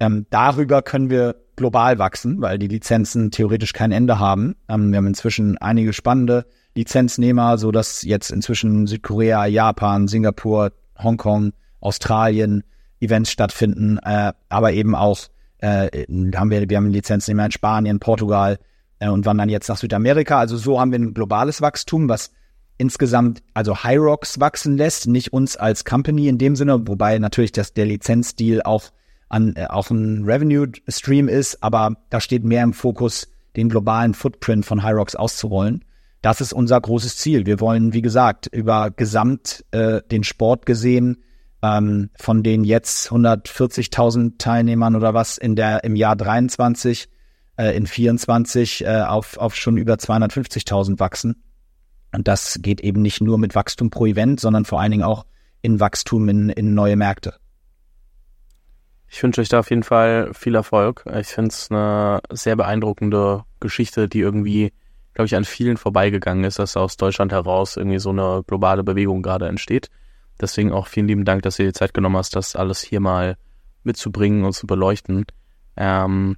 Ähm, 0.00 0.26
darüber 0.30 0.80
können 0.80 1.10
wir 1.10 1.36
global 1.56 1.98
wachsen, 1.98 2.40
weil 2.40 2.58
die 2.58 2.68
Lizenzen 2.68 3.30
theoretisch 3.30 3.74
kein 3.74 3.92
Ende 3.92 4.18
haben. 4.18 4.56
Ähm, 4.68 4.90
wir 4.90 4.96
haben 4.96 5.06
inzwischen 5.06 5.58
einige 5.58 5.92
spannende 5.92 6.46
Lizenznehmer, 6.74 7.58
so 7.58 7.70
dass 7.70 8.02
jetzt 8.02 8.30
inzwischen 8.30 8.86
Südkorea, 8.86 9.44
Japan, 9.46 10.08
Singapur, 10.08 10.72
Hongkong, 10.98 11.52
Australien 11.80 12.64
Events 13.00 13.30
stattfinden, 13.30 13.98
äh, 13.98 14.32
aber 14.48 14.72
eben 14.72 14.94
auch 14.94 15.18
äh, 15.58 16.06
haben 16.34 16.50
wir, 16.50 16.68
wir 16.68 16.76
haben 16.76 16.90
Lizenznehmer 16.90 17.46
in 17.46 17.52
Spanien, 17.52 17.98
Portugal 17.98 18.58
äh, 18.98 19.08
und 19.08 19.26
wandern 19.26 19.48
jetzt 19.48 19.68
nach 19.68 19.76
Südamerika. 19.76 20.38
Also 20.38 20.56
so 20.56 20.80
haben 20.80 20.92
wir 20.92 20.98
ein 20.98 21.14
globales 21.14 21.60
Wachstum, 21.60 22.08
was 22.08 22.30
insgesamt 22.80 23.42
also 23.54 23.84
High 23.84 23.98
Rocks 23.98 24.40
wachsen 24.40 24.76
lässt, 24.76 25.06
nicht 25.06 25.32
uns 25.32 25.56
als 25.56 25.84
Company 25.84 26.28
in 26.28 26.38
dem 26.38 26.56
Sinne, 26.56 26.88
wobei 26.88 27.18
natürlich 27.18 27.52
das 27.52 27.74
der 27.74 27.86
Lizenzdeal 27.86 28.62
auch 28.62 28.90
an 29.28 29.54
äh, 29.54 29.66
auch 29.66 29.90
ein 29.90 30.24
Revenue 30.24 30.66
Stream 30.88 31.28
ist, 31.28 31.62
aber 31.62 31.94
da 32.08 32.20
steht 32.20 32.42
mehr 32.42 32.64
im 32.64 32.72
Fokus, 32.72 33.28
den 33.56 33.68
globalen 33.68 34.14
Footprint 34.14 34.64
von 34.64 34.84
Hyrox 34.84 35.14
auszurollen. 35.14 35.84
Das 36.22 36.40
ist 36.40 36.52
unser 36.52 36.80
großes 36.80 37.16
Ziel. 37.16 37.46
Wir 37.46 37.60
wollen, 37.60 37.92
wie 37.92 38.02
gesagt, 38.02 38.46
über 38.46 38.90
gesamt 38.90 39.64
äh, 39.70 40.02
den 40.10 40.24
Sport 40.24 40.66
gesehen 40.66 41.22
ähm, 41.62 42.10
von 42.16 42.42
den 42.42 42.64
jetzt 42.64 43.10
140.000 43.10 44.38
Teilnehmern 44.38 44.96
oder 44.96 45.14
was 45.14 45.38
in 45.38 45.56
der 45.56 45.84
im 45.84 45.96
Jahr 45.96 46.16
23 46.16 47.08
äh, 47.56 47.76
in 47.76 47.86
24 47.86 48.84
äh, 48.84 49.02
auf 49.02 49.36
auf 49.38 49.56
schon 49.56 49.76
über 49.76 49.94
250.000 49.94 50.98
wachsen. 50.98 51.42
Und 52.12 52.28
das 52.28 52.58
geht 52.60 52.80
eben 52.80 53.02
nicht 53.02 53.20
nur 53.20 53.38
mit 53.38 53.54
Wachstum 53.54 53.90
pro 53.90 54.06
Event, 54.06 54.40
sondern 54.40 54.64
vor 54.64 54.80
allen 54.80 54.90
Dingen 54.90 55.04
auch 55.04 55.26
in 55.62 55.80
Wachstum 55.80 56.28
in, 56.28 56.48
in 56.50 56.74
neue 56.74 56.96
Märkte. 56.96 57.34
Ich 59.08 59.22
wünsche 59.22 59.40
euch 59.40 59.48
da 59.48 59.58
auf 59.58 59.70
jeden 59.70 59.82
Fall 59.82 60.32
viel 60.34 60.54
Erfolg. 60.54 61.04
Ich 61.18 61.28
finde 61.28 61.48
es 61.48 61.70
eine 61.70 62.20
sehr 62.30 62.56
beeindruckende 62.56 63.44
Geschichte, 63.58 64.08
die 64.08 64.20
irgendwie, 64.20 64.72
glaube 65.14 65.26
ich, 65.26 65.34
an 65.34 65.44
vielen 65.44 65.76
vorbeigegangen 65.76 66.44
ist, 66.44 66.60
dass 66.60 66.76
aus 66.76 66.96
Deutschland 66.96 67.32
heraus 67.32 67.76
irgendwie 67.76 67.98
so 67.98 68.10
eine 68.10 68.44
globale 68.46 68.84
Bewegung 68.84 69.22
gerade 69.22 69.48
entsteht. 69.48 69.90
Deswegen 70.40 70.72
auch 70.72 70.86
vielen 70.86 71.08
lieben 71.08 71.24
Dank, 71.24 71.42
dass 71.42 71.58
ihr 71.58 71.66
die 71.66 71.72
Zeit 71.72 71.92
genommen 71.92 72.16
hast, 72.16 72.36
das 72.36 72.56
alles 72.56 72.80
hier 72.80 73.00
mal 73.00 73.36
mitzubringen 73.82 74.44
und 74.44 74.52
zu 74.52 74.66
beleuchten. 74.66 75.26
Ähm, 75.76 76.36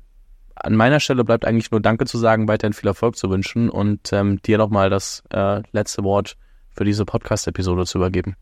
an 0.63 0.77
meiner 0.77 1.01
Stelle 1.01 1.25
bleibt 1.25 1.45
eigentlich 1.45 1.71
nur 1.71 1.81
Danke 1.81 2.05
zu 2.05 2.19
sagen, 2.19 2.47
weiterhin 2.47 2.73
viel 2.73 2.89
Erfolg 2.89 3.17
zu 3.17 3.29
wünschen 3.31 3.69
und 3.69 4.13
ähm, 4.13 4.41
dir 4.43 4.59
nochmal 4.59 4.91
das 4.91 5.25
äh, 5.31 5.63
letzte 5.73 6.05
Wort 6.05 6.37
für 6.71 6.85
diese 6.85 7.05
Podcast-Episode 7.05 7.85
zu 7.85 7.99
übergeben. 7.99 8.37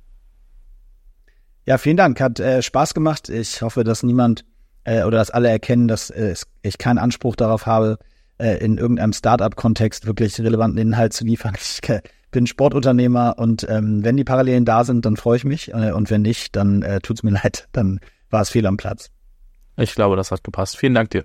Ja, 1.66 1.78
vielen 1.78 1.96
Dank. 1.96 2.20
Hat 2.20 2.38
äh, 2.38 2.62
Spaß 2.62 2.94
gemacht. 2.94 3.28
Ich 3.28 3.62
hoffe, 3.62 3.84
dass 3.84 4.02
niemand 4.02 4.44
äh, 4.84 5.04
oder 5.04 5.18
dass 5.18 5.30
alle 5.30 5.48
erkennen, 5.48 5.88
dass 5.88 6.10
äh, 6.10 6.34
ich 6.62 6.78
keinen 6.78 6.98
Anspruch 6.98 7.36
darauf 7.36 7.64
habe, 7.66 7.98
äh, 8.38 8.56
in 8.58 8.76
irgendeinem 8.76 9.12
Startup-Kontext 9.12 10.06
wirklich 10.06 10.38
relevanten 10.40 10.78
Inhalt 10.78 11.12
zu 11.12 11.24
liefern. 11.24 11.54
Ich 11.58 11.88
äh, 11.88 12.02
bin 12.30 12.46
Sportunternehmer 12.46 13.36
und 13.38 13.66
ähm, 13.68 14.04
wenn 14.04 14.16
die 14.16 14.24
Parallelen 14.24 14.64
da 14.64 14.84
sind, 14.84 15.06
dann 15.06 15.16
freue 15.16 15.38
ich 15.38 15.44
mich. 15.44 15.72
Und 15.74 16.10
wenn 16.10 16.22
nicht, 16.22 16.54
dann 16.54 16.82
äh, 16.82 17.00
tut's 17.00 17.22
mir 17.22 17.30
leid. 17.42 17.66
Dann 17.72 18.00
war 18.28 18.42
es 18.42 18.50
fehl 18.50 18.66
am 18.66 18.76
Platz. 18.76 19.10
Ich 19.76 19.94
glaube, 19.94 20.16
das 20.16 20.30
hat 20.30 20.44
gepasst. 20.44 20.76
Vielen 20.76 20.94
Dank 20.94 21.10
dir. 21.10 21.24